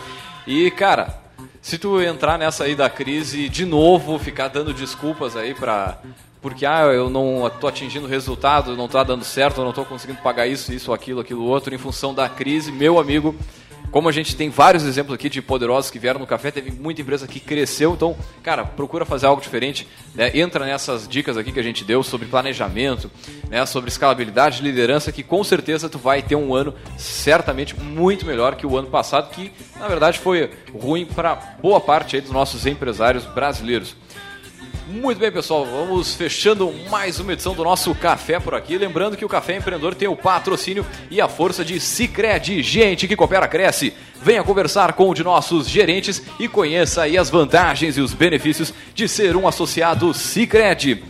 E, 0.48 0.68
cara, 0.72 1.16
se 1.62 1.78
tu 1.78 2.02
entrar 2.02 2.36
nessa 2.36 2.64
aí 2.64 2.74
da 2.74 2.90
crise 2.90 3.48
de 3.48 3.64
novo, 3.64 4.18
ficar 4.18 4.48
dando 4.48 4.74
desculpas 4.74 5.36
aí 5.36 5.54
pra. 5.54 5.98
Porque, 6.42 6.66
ah, 6.66 6.80
eu 6.92 7.08
não 7.08 7.48
tô 7.60 7.68
atingindo 7.68 8.08
resultado, 8.08 8.76
não 8.76 8.88
tá 8.88 9.04
dando 9.04 9.22
certo, 9.24 9.60
eu 9.60 9.64
não 9.64 9.72
tô 9.72 9.84
conseguindo 9.84 10.20
pagar 10.22 10.48
isso, 10.48 10.72
isso, 10.72 10.92
aquilo, 10.92 11.20
aquilo, 11.20 11.44
outro, 11.44 11.72
em 11.72 11.78
função 11.78 12.12
da 12.12 12.28
crise, 12.28 12.72
meu 12.72 12.98
amigo, 12.98 13.36
como 13.90 14.08
a 14.08 14.12
gente 14.12 14.36
tem 14.36 14.50
vários 14.50 14.84
exemplos 14.84 15.14
aqui 15.14 15.28
de 15.28 15.40
poderosos 15.40 15.90
que 15.90 15.98
vieram 15.98 16.20
no 16.20 16.26
café, 16.26 16.50
teve 16.50 16.70
muita 16.70 17.00
empresa 17.00 17.26
que 17.26 17.40
cresceu, 17.40 17.94
então, 17.94 18.16
cara, 18.42 18.64
procura 18.64 19.04
fazer 19.04 19.26
algo 19.26 19.40
diferente, 19.40 19.86
né? 20.14 20.30
entra 20.34 20.64
nessas 20.64 21.08
dicas 21.08 21.36
aqui 21.36 21.52
que 21.52 21.60
a 21.60 21.62
gente 21.62 21.84
deu 21.84 22.02
sobre 22.02 22.26
planejamento, 22.26 23.10
né? 23.48 23.64
sobre 23.66 23.88
escalabilidade, 23.88 24.62
liderança, 24.62 25.12
que 25.12 25.22
com 25.22 25.42
certeza 25.42 25.88
tu 25.88 25.98
vai 25.98 26.22
ter 26.22 26.36
um 26.36 26.54
ano 26.54 26.74
certamente 26.96 27.78
muito 27.78 28.26
melhor 28.26 28.56
que 28.56 28.66
o 28.66 28.76
ano 28.76 28.88
passado, 28.88 29.30
que 29.30 29.52
na 29.78 29.88
verdade 29.88 30.18
foi 30.18 30.50
ruim 30.74 31.06
para 31.06 31.34
boa 31.60 31.80
parte 31.80 32.20
dos 32.20 32.30
nossos 32.30 32.66
empresários 32.66 33.24
brasileiros. 33.24 33.96
Muito 34.88 35.18
bem, 35.18 35.30
pessoal, 35.30 35.66
vamos 35.66 36.14
fechando 36.14 36.72
mais 36.88 37.20
uma 37.20 37.34
edição 37.34 37.52
do 37.52 37.62
nosso 37.62 37.94
Café 37.94 38.40
por 38.40 38.54
aqui. 38.54 38.78
Lembrando 38.78 39.18
que 39.18 39.24
o 39.24 39.28
Café 39.28 39.56
Empreendedor 39.56 39.94
tem 39.94 40.08
o 40.08 40.16
patrocínio 40.16 40.84
e 41.10 41.20
a 41.20 41.28
força 41.28 41.62
de 41.62 41.78
Cicred. 41.78 42.62
Gente 42.62 43.06
que 43.06 43.14
coopera, 43.14 43.46
cresce. 43.46 43.92
Venha 44.22 44.42
conversar 44.42 44.94
com 44.94 45.10
um 45.10 45.14
de 45.14 45.22
nossos 45.22 45.68
gerentes 45.68 46.22
e 46.40 46.48
conheça 46.48 47.02
aí 47.02 47.18
as 47.18 47.28
vantagens 47.28 47.98
e 47.98 48.00
os 48.00 48.14
benefícios 48.14 48.72
de 48.94 49.06
ser 49.06 49.36
um 49.36 49.46
associado 49.46 50.14
Cicred. 50.14 51.04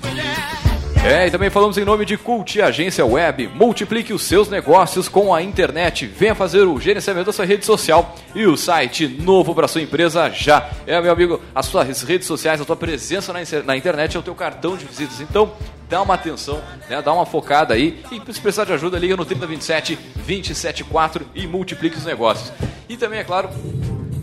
É, 1.05 1.29
e 1.29 1.31
também 1.31 1.49
falamos 1.49 1.79
em 1.79 1.85
nome 1.85 2.05
de 2.05 2.19
Cult 2.19 2.61
Agência 2.61 3.07
Web. 3.07 3.49
Multiplique 3.55 4.13
os 4.13 4.23
seus 4.23 4.49
negócios 4.49 5.09
com 5.09 5.33
a 5.33 5.41
internet. 5.41 6.07
Venha 6.07 6.35
fazer 6.35 6.63
o 6.63 6.79
gerenciamento 6.81 7.27
da 7.27 7.33
sua 7.33 7.45
rede 7.45 7.65
social 7.65 8.17
e 8.35 8.47
o 8.47 8.57
site 8.57 9.07
novo 9.07 9.55
para 9.55 9.69
sua 9.69 9.81
empresa 9.81 10.29
já. 10.31 10.69
É, 10.87 11.01
meu 11.01 11.13
amigo, 11.13 11.41
as 11.55 11.67
suas 11.67 12.03
redes 12.03 12.27
sociais, 12.27 12.61
a 12.61 12.65
tua 12.65 12.77
presença 12.77 13.33
na 13.65 13.77
internet 13.77 14.17
é 14.17 14.21
o 14.21 14.23
teu 14.23 14.35
cartão 14.35 14.77
de 14.77 14.85
visitas. 14.85 15.21
Então, 15.21 15.53
dá 15.89 16.03
uma 16.03 16.15
atenção, 16.15 16.61
né? 16.91 17.01
dá 17.01 17.13
uma 17.13 17.25
focada 17.25 17.75
aí. 17.75 18.03
E 18.11 18.17
se 18.33 18.41
precisar 18.41 18.65
de 18.65 18.73
ajuda, 18.73 18.99
liga 18.99 19.17
no 19.17 19.25
3027 19.25 19.97
274 20.17 21.27
e 21.35 21.47
multiplique 21.47 21.97
os 21.97 22.05
negócios. 22.05 22.53
E 22.89 22.97
também, 22.97 23.21
é 23.21 23.25
claro, 23.25 23.49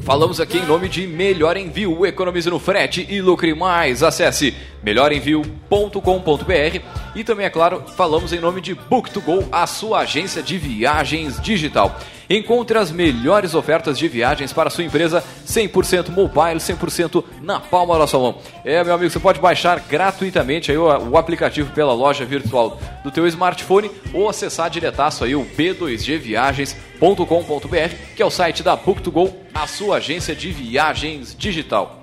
Falamos 0.06 0.40
aqui 0.40 0.60
em 0.60 0.66
nome 0.68 0.88
de 0.88 1.08
Melhor 1.08 1.58
Envio. 1.58 2.06
Economize 2.06 2.48
no 2.48 2.60
frete 2.60 3.08
e 3.10 3.20
lucre 3.22 3.56
mais. 3.56 4.04
Acesse 4.04 4.54
melhorenvio.com.br 4.84 6.80
e 7.16 7.24
também, 7.24 7.48
é 7.48 7.50
claro, 7.50 7.82
falamos 7.98 8.32
em 8.32 8.40
nome 8.40 8.62
de 8.62 8.76
Book2Go, 8.76 9.48
a 9.52 9.66
sua 9.66 10.02
agência 10.02 10.44
de 10.44 10.60
viagens 10.60 11.42
digital. 11.42 12.00
Encontre 12.30 12.78
as 12.78 12.92
melhores 12.92 13.56
ofertas 13.56 13.98
de 13.98 14.08
viagens 14.08 14.54
para 14.54 14.70
sua 14.70 14.84
empresa 14.84 15.24
100% 15.48 16.10
mobile, 16.10 16.60
100% 16.60 17.24
na 17.42 17.60
palma 17.60 18.00
da 18.00 18.08
sua 18.08 18.20
mão. 18.20 18.38
É, 18.64 18.84
meu 18.84 18.94
amigo, 18.94 19.10
você 19.10 19.20
pode 19.20 19.40
baixar 19.40 19.80
gratuitamente 19.80 20.72
aí 20.72 20.78
o, 20.78 20.86
o 21.10 21.18
aplicativo 21.18 21.74
pela 21.74 21.94
loja 21.94 22.24
virtual 22.26 22.80
do 23.04 23.10
teu 23.12 23.28
smartphone 23.28 23.92
ou 24.14 24.30
acessar 24.30 24.70
diretaço 24.70 25.24
aí 25.24 25.36
o 25.36 25.46
b2gviagens.com.br, 25.46 27.96
que 28.16 28.22
é 28.22 28.26
o 28.26 28.32
site 28.32 28.62
da 28.64 28.78
Book2Go, 28.78 29.34
a 29.54 29.68
sua 29.68 29.98
agência 29.98 30.34
de 30.36 30.52
viagens 30.52 31.36
digital. 31.38 32.02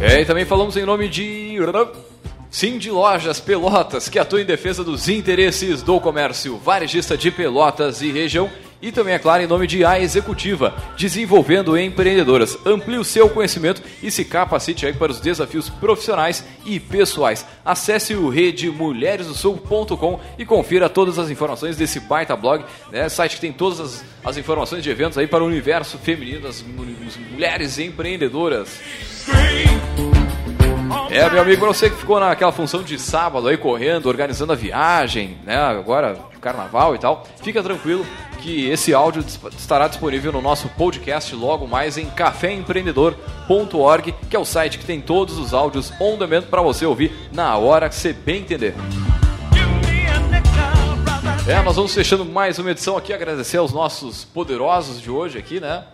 É, 0.00 0.22
e 0.22 0.24
também 0.24 0.44
falamos 0.44 0.76
em 0.76 0.84
nome 0.84 1.08
de 1.08 1.56
Sim 2.50 2.78
de 2.78 2.90
Lojas 2.90 3.38
Pelotas, 3.38 4.08
que 4.08 4.18
atua 4.18 4.42
em 4.42 4.44
defesa 4.44 4.82
dos 4.82 5.08
interesses 5.08 5.82
do 5.82 6.00
comércio 6.00 6.56
varejista 6.58 7.16
de 7.16 7.30
Pelotas 7.30 8.02
e 8.02 8.10
região. 8.10 8.50
E 8.82 8.90
também, 8.90 9.12
é 9.12 9.18
claro, 9.18 9.42
em 9.42 9.46
nome 9.46 9.66
de 9.66 9.84
A 9.84 10.00
Executiva, 10.00 10.74
desenvolvendo 10.96 11.76
empreendedoras. 11.76 12.56
Amplie 12.64 12.96
o 12.96 13.04
seu 13.04 13.28
conhecimento 13.28 13.82
e 14.02 14.10
se 14.10 14.24
capacite 14.24 14.86
aí 14.86 14.94
para 14.94 15.12
os 15.12 15.20
desafios 15.20 15.68
profissionais 15.68 16.42
e 16.64 16.80
pessoais. 16.80 17.44
Acesse 17.62 18.14
o 18.14 18.30
redemulheresdosul.com 18.30 20.18
e 20.38 20.46
confira 20.46 20.88
todas 20.88 21.18
as 21.18 21.28
informações 21.28 21.76
desse 21.76 22.00
baita 22.00 22.34
blog, 22.34 22.64
né? 22.90 23.06
Site 23.10 23.34
que 23.34 23.40
tem 23.42 23.52
todas 23.52 23.80
as, 23.80 24.04
as 24.24 24.36
informações 24.38 24.82
de 24.82 24.88
eventos 24.88 25.18
aí 25.18 25.26
para 25.26 25.44
o 25.44 25.46
universo 25.46 25.98
feminino, 25.98 26.40
das 26.40 26.62
mu- 26.62 26.86
mulheres 27.32 27.78
empreendedoras. 27.78 28.80
É, 31.10 31.28
meu 31.30 31.42
amigo, 31.42 31.66
você 31.66 31.90
que 31.90 31.96
ficou 31.96 32.20
naquela 32.20 32.52
função 32.52 32.82
de 32.82 32.98
sábado 32.98 33.48
aí 33.48 33.56
correndo, 33.56 34.06
organizando 34.06 34.52
a 34.52 34.56
viagem, 34.56 35.38
né? 35.44 35.56
Agora 35.56 36.16
carnaval 36.40 36.94
e 36.94 36.98
tal, 36.98 37.26
fica 37.42 37.62
tranquilo 37.62 38.06
que 38.40 38.70
esse 38.70 38.94
áudio 38.94 39.22
estará 39.58 39.86
disponível 39.86 40.32
no 40.32 40.40
nosso 40.40 40.68
podcast 40.70 41.34
logo 41.34 41.66
mais 41.66 41.98
em 41.98 42.06
caféempreendedor.org, 42.06 44.14
que 44.28 44.34
é 44.34 44.38
o 44.38 44.44
site 44.44 44.78
que 44.78 44.86
tem 44.86 45.00
todos 45.00 45.38
os 45.38 45.52
áudios 45.52 45.92
on 46.00 46.16
demand 46.16 46.42
para 46.42 46.62
você 46.62 46.86
ouvir 46.86 47.12
na 47.32 47.56
hora 47.56 47.88
que 47.88 47.94
você 47.94 48.12
bem 48.12 48.40
entender. 48.40 48.74
É, 51.46 51.62
nós 51.62 51.76
vamos 51.76 51.94
fechando 51.94 52.24
mais 52.24 52.58
uma 52.58 52.70
edição 52.70 52.96
aqui, 52.96 53.12
agradecer 53.12 53.58
aos 53.58 53.72
nossos 53.72 54.24
poderosos 54.24 55.00
de 55.00 55.10
hoje 55.10 55.38
aqui, 55.38 55.60
né? 55.60 55.84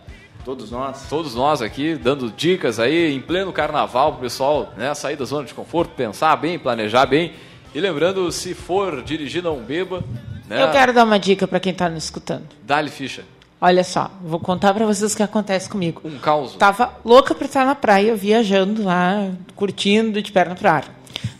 Todos 0.47 0.71
nós. 0.71 1.09
Todos 1.09 1.35
nós 1.35 1.61
aqui, 1.61 1.93
dando 1.95 2.31
dicas 2.31 2.79
aí 2.79 3.13
em 3.13 3.19
pleno 3.19 3.51
carnaval 3.51 4.13
pro 4.13 4.21
pessoal, 4.21 4.71
né? 4.77 4.93
Sair 4.93 5.17
da 5.17 5.25
zona 5.25 5.43
de 5.45 5.53
conforto, 5.53 5.89
pensar 5.89 6.33
bem, 6.37 6.57
planejar 6.57 7.05
bem. 7.05 7.33
E 7.75 7.81
lembrando, 7.81 8.31
se 8.31 8.53
for 8.53 9.01
dirigir, 9.03 9.43
não 9.43 9.57
beba. 9.57 10.01
Né? 10.47 10.63
Eu 10.63 10.71
quero 10.71 10.93
dar 10.93 11.03
uma 11.03 11.19
dica 11.19 11.45
para 11.45 11.59
quem 11.59 11.73
está 11.73 11.89
nos 11.89 12.05
escutando. 12.05 12.45
Dá-lhe 12.63 12.89
ficha. 12.89 13.25
Olha 13.59 13.83
só, 13.83 14.09
vou 14.23 14.39
contar 14.39 14.73
para 14.73 14.85
vocês 14.85 15.11
o 15.11 15.17
que 15.17 15.21
acontece 15.21 15.69
comigo. 15.69 16.01
Um 16.05 16.17
caos. 16.17 16.55
Tava 16.55 16.93
louca 17.03 17.35
para 17.35 17.45
estar 17.45 17.65
na 17.65 17.75
praia, 17.75 18.15
viajando 18.15 18.85
lá, 18.85 19.29
curtindo 19.53 20.21
de 20.21 20.31
perna 20.31 20.55
pro 20.55 20.69
ar. 20.69 20.85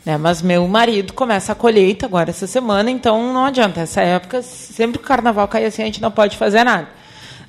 Né? 0.05 0.18
Mas 0.18 0.41
meu 0.41 0.68
marido 0.68 1.14
começa 1.14 1.53
a 1.53 1.55
colheita 1.55 2.05
agora 2.05 2.32
essa 2.32 2.45
semana, 2.45 2.91
então 2.91 3.32
não 3.32 3.45
adianta. 3.45 3.80
Essa 3.80 4.01
época, 4.01 4.41
sempre 4.41 4.99
que 4.99 5.05
o 5.05 5.08
carnaval 5.08 5.47
cai 5.47 5.64
assim, 5.64 5.82
a 5.82 5.86
gente 5.86 6.01
não 6.01 6.12
pode 6.12 6.36
fazer 6.36 6.66
nada. 6.66 6.97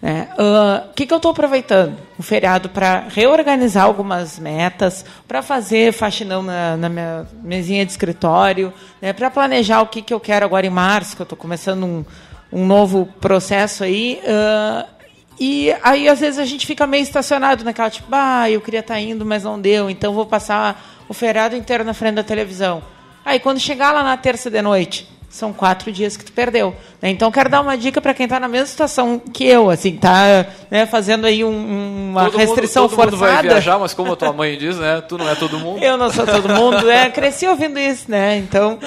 Né? 0.00 0.28
Ah, 0.38 0.84
O 0.90 0.94
que, 0.94 1.06
que 1.06 1.12
eu 1.12 1.16
estou 1.16 1.30
aproveitando? 1.30 1.96
O 2.18 2.22
feriado 2.22 2.68
para 2.68 3.04
reorganizar 3.08 3.84
algumas 3.84 4.38
metas, 4.38 5.04
para 5.26 5.42
fazer 5.42 5.92
faxinão 5.92 6.42
na, 6.42 6.76
na 6.76 6.88
minha 6.88 7.26
mesinha 7.42 7.84
de 7.84 7.92
escritório, 7.92 8.72
né? 9.00 9.12
para 9.12 9.30
planejar 9.30 9.82
o 9.82 9.86
que, 9.86 10.02
que 10.02 10.14
eu 10.14 10.20
quero 10.20 10.44
agora 10.44 10.66
em 10.66 10.70
março, 10.70 11.16
que 11.16 11.22
eu 11.22 11.24
estou 11.24 11.38
começando 11.38 11.84
um, 11.84 12.04
um 12.52 12.66
novo 12.66 13.06
processo 13.20 13.84
aí. 13.84 14.20
ah, 14.26 14.86
e 15.40 15.72
aí, 15.84 16.08
às 16.08 16.18
vezes, 16.18 16.38
a 16.40 16.44
gente 16.44 16.66
fica 16.66 16.84
meio 16.84 17.02
estacionado 17.02 17.62
naquela, 17.62 17.88
tipo, 17.88 18.08
ah, 18.10 18.50
eu 18.50 18.60
queria 18.60 18.80
estar 18.80 18.98
indo, 18.98 19.24
mas 19.24 19.44
não 19.44 19.60
deu, 19.60 19.88
então 19.88 20.12
vou 20.12 20.26
passar 20.26 21.04
o 21.08 21.14
feriado 21.14 21.54
inteiro 21.54 21.84
na 21.84 21.94
frente 21.94 22.16
da 22.16 22.24
televisão. 22.24 22.82
Aí, 23.24 23.38
quando 23.38 23.60
chegar 23.60 23.92
lá 23.92 24.02
na 24.02 24.16
terça 24.16 24.50
de 24.50 24.60
noite, 24.60 25.08
são 25.30 25.52
quatro 25.52 25.92
dias 25.92 26.16
que 26.16 26.24
tu 26.24 26.32
perdeu. 26.32 26.74
né? 27.02 27.10
Então, 27.10 27.30
quero 27.30 27.48
dar 27.50 27.60
uma 27.60 27.76
dica 27.76 28.00
para 28.00 28.14
quem 28.14 28.24
está 28.24 28.40
na 28.40 28.48
mesma 28.48 28.66
situação 28.66 29.20
que 29.32 29.44
eu, 29.46 29.68
assim, 29.70 29.96
tá 29.96 30.46
né, 30.70 30.86
fazendo 30.86 31.26
aí 31.26 31.44
um- 31.44 32.10
uma 32.10 32.24
Todo 32.24 32.38
restrição 32.38 32.84
mundo, 32.84 32.90
todo 32.90 33.04
mundo 33.04 33.16
vai 33.18 33.28
forçada. 33.30 33.48
viajar, 33.48 33.78
mas 33.78 33.94
como 33.94 34.12
a 34.12 34.16
tua 34.16 34.32
mãe 34.32 34.56
diz, 34.56 34.76
né? 34.78 35.00
Tu 35.06 35.16
não 35.18 35.28
é 35.28 35.34
todo 35.34 35.58
mundo. 35.58 35.80
Eu 35.84 35.96
não 35.96 36.10
sou 36.10 36.26
todo 36.26 36.48
mundo, 36.48 36.90
é, 36.90 37.10
cresci 37.10 37.46
ouvindo 37.46 37.78
isso, 37.78 38.10
né? 38.10 38.38
Então, 38.38 38.78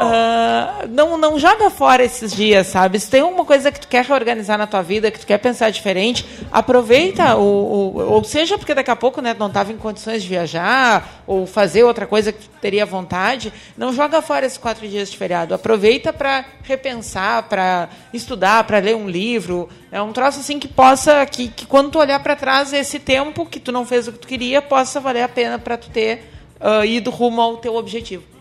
ah, 0.00 0.84
não, 0.88 1.18
não 1.18 1.38
joga 1.38 1.70
fora 1.70 2.04
esses 2.04 2.32
dias, 2.32 2.66
sabe? 2.68 2.98
Se 2.98 3.10
tem 3.10 3.20
alguma 3.20 3.44
coisa 3.44 3.70
que 3.72 3.80
tu 3.80 3.88
quer 3.88 4.04
reorganizar 4.04 4.56
na 4.56 4.66
tua 4.66 4.82
vida, 4.82 5.10
que 5.10 5.18
tu 5.18 5.26
quer 5.26 5.38
pensar 5.38 5.70
diferente, 5.70 6.24
aproveita, 6.50 7.36
o, 7.36 7.96
ou 7.96 8.24
seja, 8.24 8.56
porque 8.56 8.74
daqui 8.74 8.90
a 8.90 8.96
pouco 8.96 9.20
né, 9.20 9.34
não 9.38 9.48
estava 9.48 9.72
em 9.72 9.76
condições 9.76 10.22
de 10.22 10.28
viajar, 10.28 11.22
ou 11.26 11.46
fazer 11.46 11.84
outra 11.84 12.06
coisa 12.06 12.32
que 12.32 12.40
tu 12.40 12.50
teria 12.60 12.86
vontade, 12.86 13.52
não 13.76 13.92
joga 13.92 14.22
fora 14.22 14.46
esses 14.46 14.58
quatro 14.58 14.86
dias 14.86 15.10
de 15.10 15.16
feriado. 15.16 15.54
Aproveita 15.54 16.12
para 16.12 16.44
repensar, 16.62 17.44
para 17.44 17.88
estudar, 18.12 18.64
para 18.64 18.78
ler 18.78 18.96
um 18.96 19.08
livro. 19.08 19.68
É 19.90 20.00
um 20.00 20.12
troço 20.12 20.40
assim 20.40 20.58
que 20.58 20.68
possa, 20.68 21.24
que, 21.26 21.48
que 21.48 21.66
quando 21.66 21.90
tu 21.90 21.98
olhar 21.98 22.20
para 22.22 22.36
trás, 22.36 22.72
esse 22.72 22.98
tempo 22.98 23.46
que 23.46 23.60
tu 23.60 23.72
não 23.72 23.84
fez 23.84 24.08
o 24.08 24.12
que 24.12 24.18
tu 24.18 24.28
queria, 24.28 24.62
possa 24.62 25.00
valer 25.00 25.22
a 25.22 25.28
pena 25.28 25.58
para 25.58 25.76
tu 25.76 25.90
ter 25.90 26.30
ah, 26.60 26.84
ido 26.84 27.10
rumo 27.10 27.40
ao 27.40 27.56
teu 27.56 27.74
objetivo. 27.76 28.37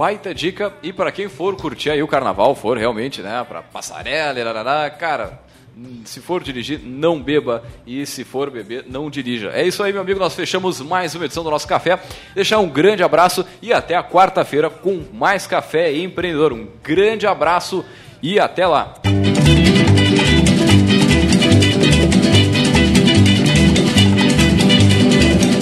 Baita 0.00 0.34
dica. 0.34 0.72
E 0.82 0.94
para 0.94 1.12
quem 1.12 1.28
for 1.28 1.54
curtir 1.56 1.90
aí 1.90 2.02
o 2.02 2.08
carnaval, 2.08 2.54
for 2.54 2.78
realmente, 2.78 3.20
né? 3.20 3.44
Pra 3.46 3.60
passarela, 3.60 4.40
e 4.40 4.90
cara, 4.92 5.38
se 6.06 6.22
for 6.22 6.42
dirigir, 6.42 6.80
não 6.82 7.20
beba. 7.20 7.62
E 7.86 8.06
se 8.06 8.24
for 8.24 8.48
beber, 8.48 8.86
não 8.88 9.10
dirija. 9.10 9.50
É 9.50 9.62
isso 9.62 9.82
aí, 9.82 9.92
meu 9.92 10.00
amigo. 10.00 10.18
Nós 10.18 10.34
fechamos 10.34 10.80
mais 10.80 11.14
uma 11.14 11.26
edição 11.26 11.44
do 11.44 11.50
nosso 11.50 11.68
café. 11.68 12.00
Deixar 12.34 12.60
um 12.60 12.68
grande 12.70 13.02
abraço 13.02 13.44
e 13.60 13.74
até 13.74 13.94
a 13.94 14.02
quarta-feira 14.02 14.70
com 14.70 15.04
mais 15.12 15.46
café 15.46 15.94
empreendedor. 15.94 16.54
Um 16.54 16.66
grande 16.82 17.26
abraço 17.26 17.84
e 18.22 18.40
até 18.40 18.66
lá. 18.66 18.94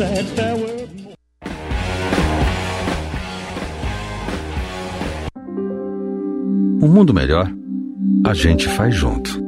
That 0.00 0.34
there 0.34 0.54
were 0.54 0.88
Um 6.82 6.88
mundo 6.88 7.12
melhor, 7.12 7.52
a 8.24 8.32
gente 8.32 8.66
faz 8.66 8.94
junto. 8.94 9.38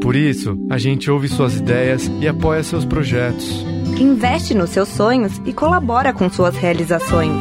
Por 0.00 0.16
isso, 0.16 0.56
a 0.70 0.78
gente 0.78 1.10
ouve 1.10 1.28
suas 1.28 1.56
ideias 1.56 2.10
e 2.18 2.26
apoia 2.26 2.62
seus 2.62 2.86
projetos. 2.86 3.62
Investe 3.98 4.54
nos 4.54 4.70
seus 4.70 4.88
sonhos 4.88 5.38
e 5.44 5.52
colabora 5.52 6.14
com 6.14 6.30
suas 6.30 6.56
realizações. 6.56 7.36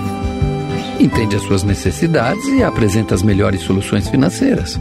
Entende 0.99 1.37
as 1.37 1.43
suas 1.43 1.63
necessidades 1.63 2.45
e 2.49 2.61
apresenta 2.61 3.15
as 3.15 3.23
melhores 3.23 3.61
soluções 3.61 4.09
financeiras. 4.09 4.77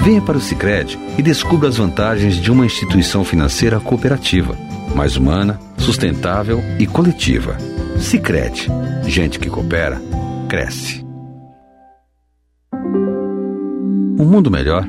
Venha 0.00 0.22
para 0.22 0.38
o 0.38 0.40
Sicredi 0.40 0.98
e 1.18 1.22
descubra 1.22 1.68
as 1.68 1.76
vantagens 1.76 2.36
de 2.36 2.50
uma 2.50 2.64
instituição 2.64 3.22
financeira 3.22 3.78
cooperativa, 3.78 4.56
mais 4.94 5.16
humana, 5.16 5.58
sustentável 5.78 6.60
e 6.78 6.86
coletiva. 6.86 7.56
Sicredi, 7.98 8.68
gente 9.06 9.38
que 9.38 9.48
coopera, 9.48 10.00
cresce. 10.48 11.04
Um 14.18 14.24
mundo 14.24 14.50
melhor 14.50 14.88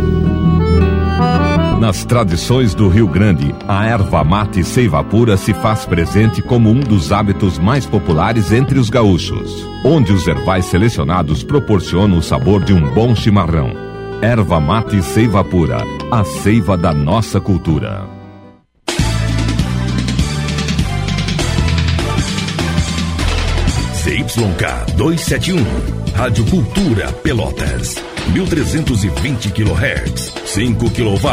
Nas 1.81 2.05
tradições 2.05 2.75
do 2.75 2.87
Rio 2.87 3.07
Grande, 3.07 3.55
a 3.67 3.87
erva 3.87 4.23
mate 4.23 4.63
seiva 4.63 5.03
pura 5.03 5.35
se 5.35 5.51
faz 5.51 5.83
presente 5.83 6.39
como 6.39 6.69
um 6.69 6.79
dos 6.79 7.11
hábitos 7.11 7.57
mais 7.57 7.87
populares 7.87 8.51
entre 8.51 8.77
os 8.77 8.87
gaúchos, 8.87 9.67
onde 9.83 10.13
os 10.13 10.27
ervais 10.27 10.65
selecionados 10.65 11.41
proporcionam 11.41 12.19
o 12.19 12.21
sabor 12.21 12.63
de 12.63 12.71
um 12.71 12.93
bom 12.93 13.15
chimarrão. 13.15 13.71
Erva 14.21 14.59
mate 14.59 15.01
seiva 15.01 15.43
pura, 15.43 15.83
a 16.11 16.23
seiva 16.23 16.77
da 16.77 16.93
nossa 16.93 17.41
cultura. 17.41 18.07
CYK 24.03 24.93
271, 24.97 25.57
Rádio 26.13 26.45
Cultura 26.45 27.11
Pelotas, 27.23 27.95
1320 28.31 29.51
kHz, 29.51 30.31
5 30.45 30.89
kW. 30.91 31.27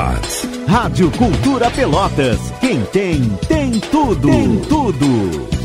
Rádio 0.66 1.10
Cultura 1.12 1.70
Pelotas. 1.70 2.38
Quem 2.60 2.80
tem, 2.86 3.22
tem 3.48 3.70
tudo. 3.78 4.28
Tem 4.28 4.56
tudo. 4.68 5.57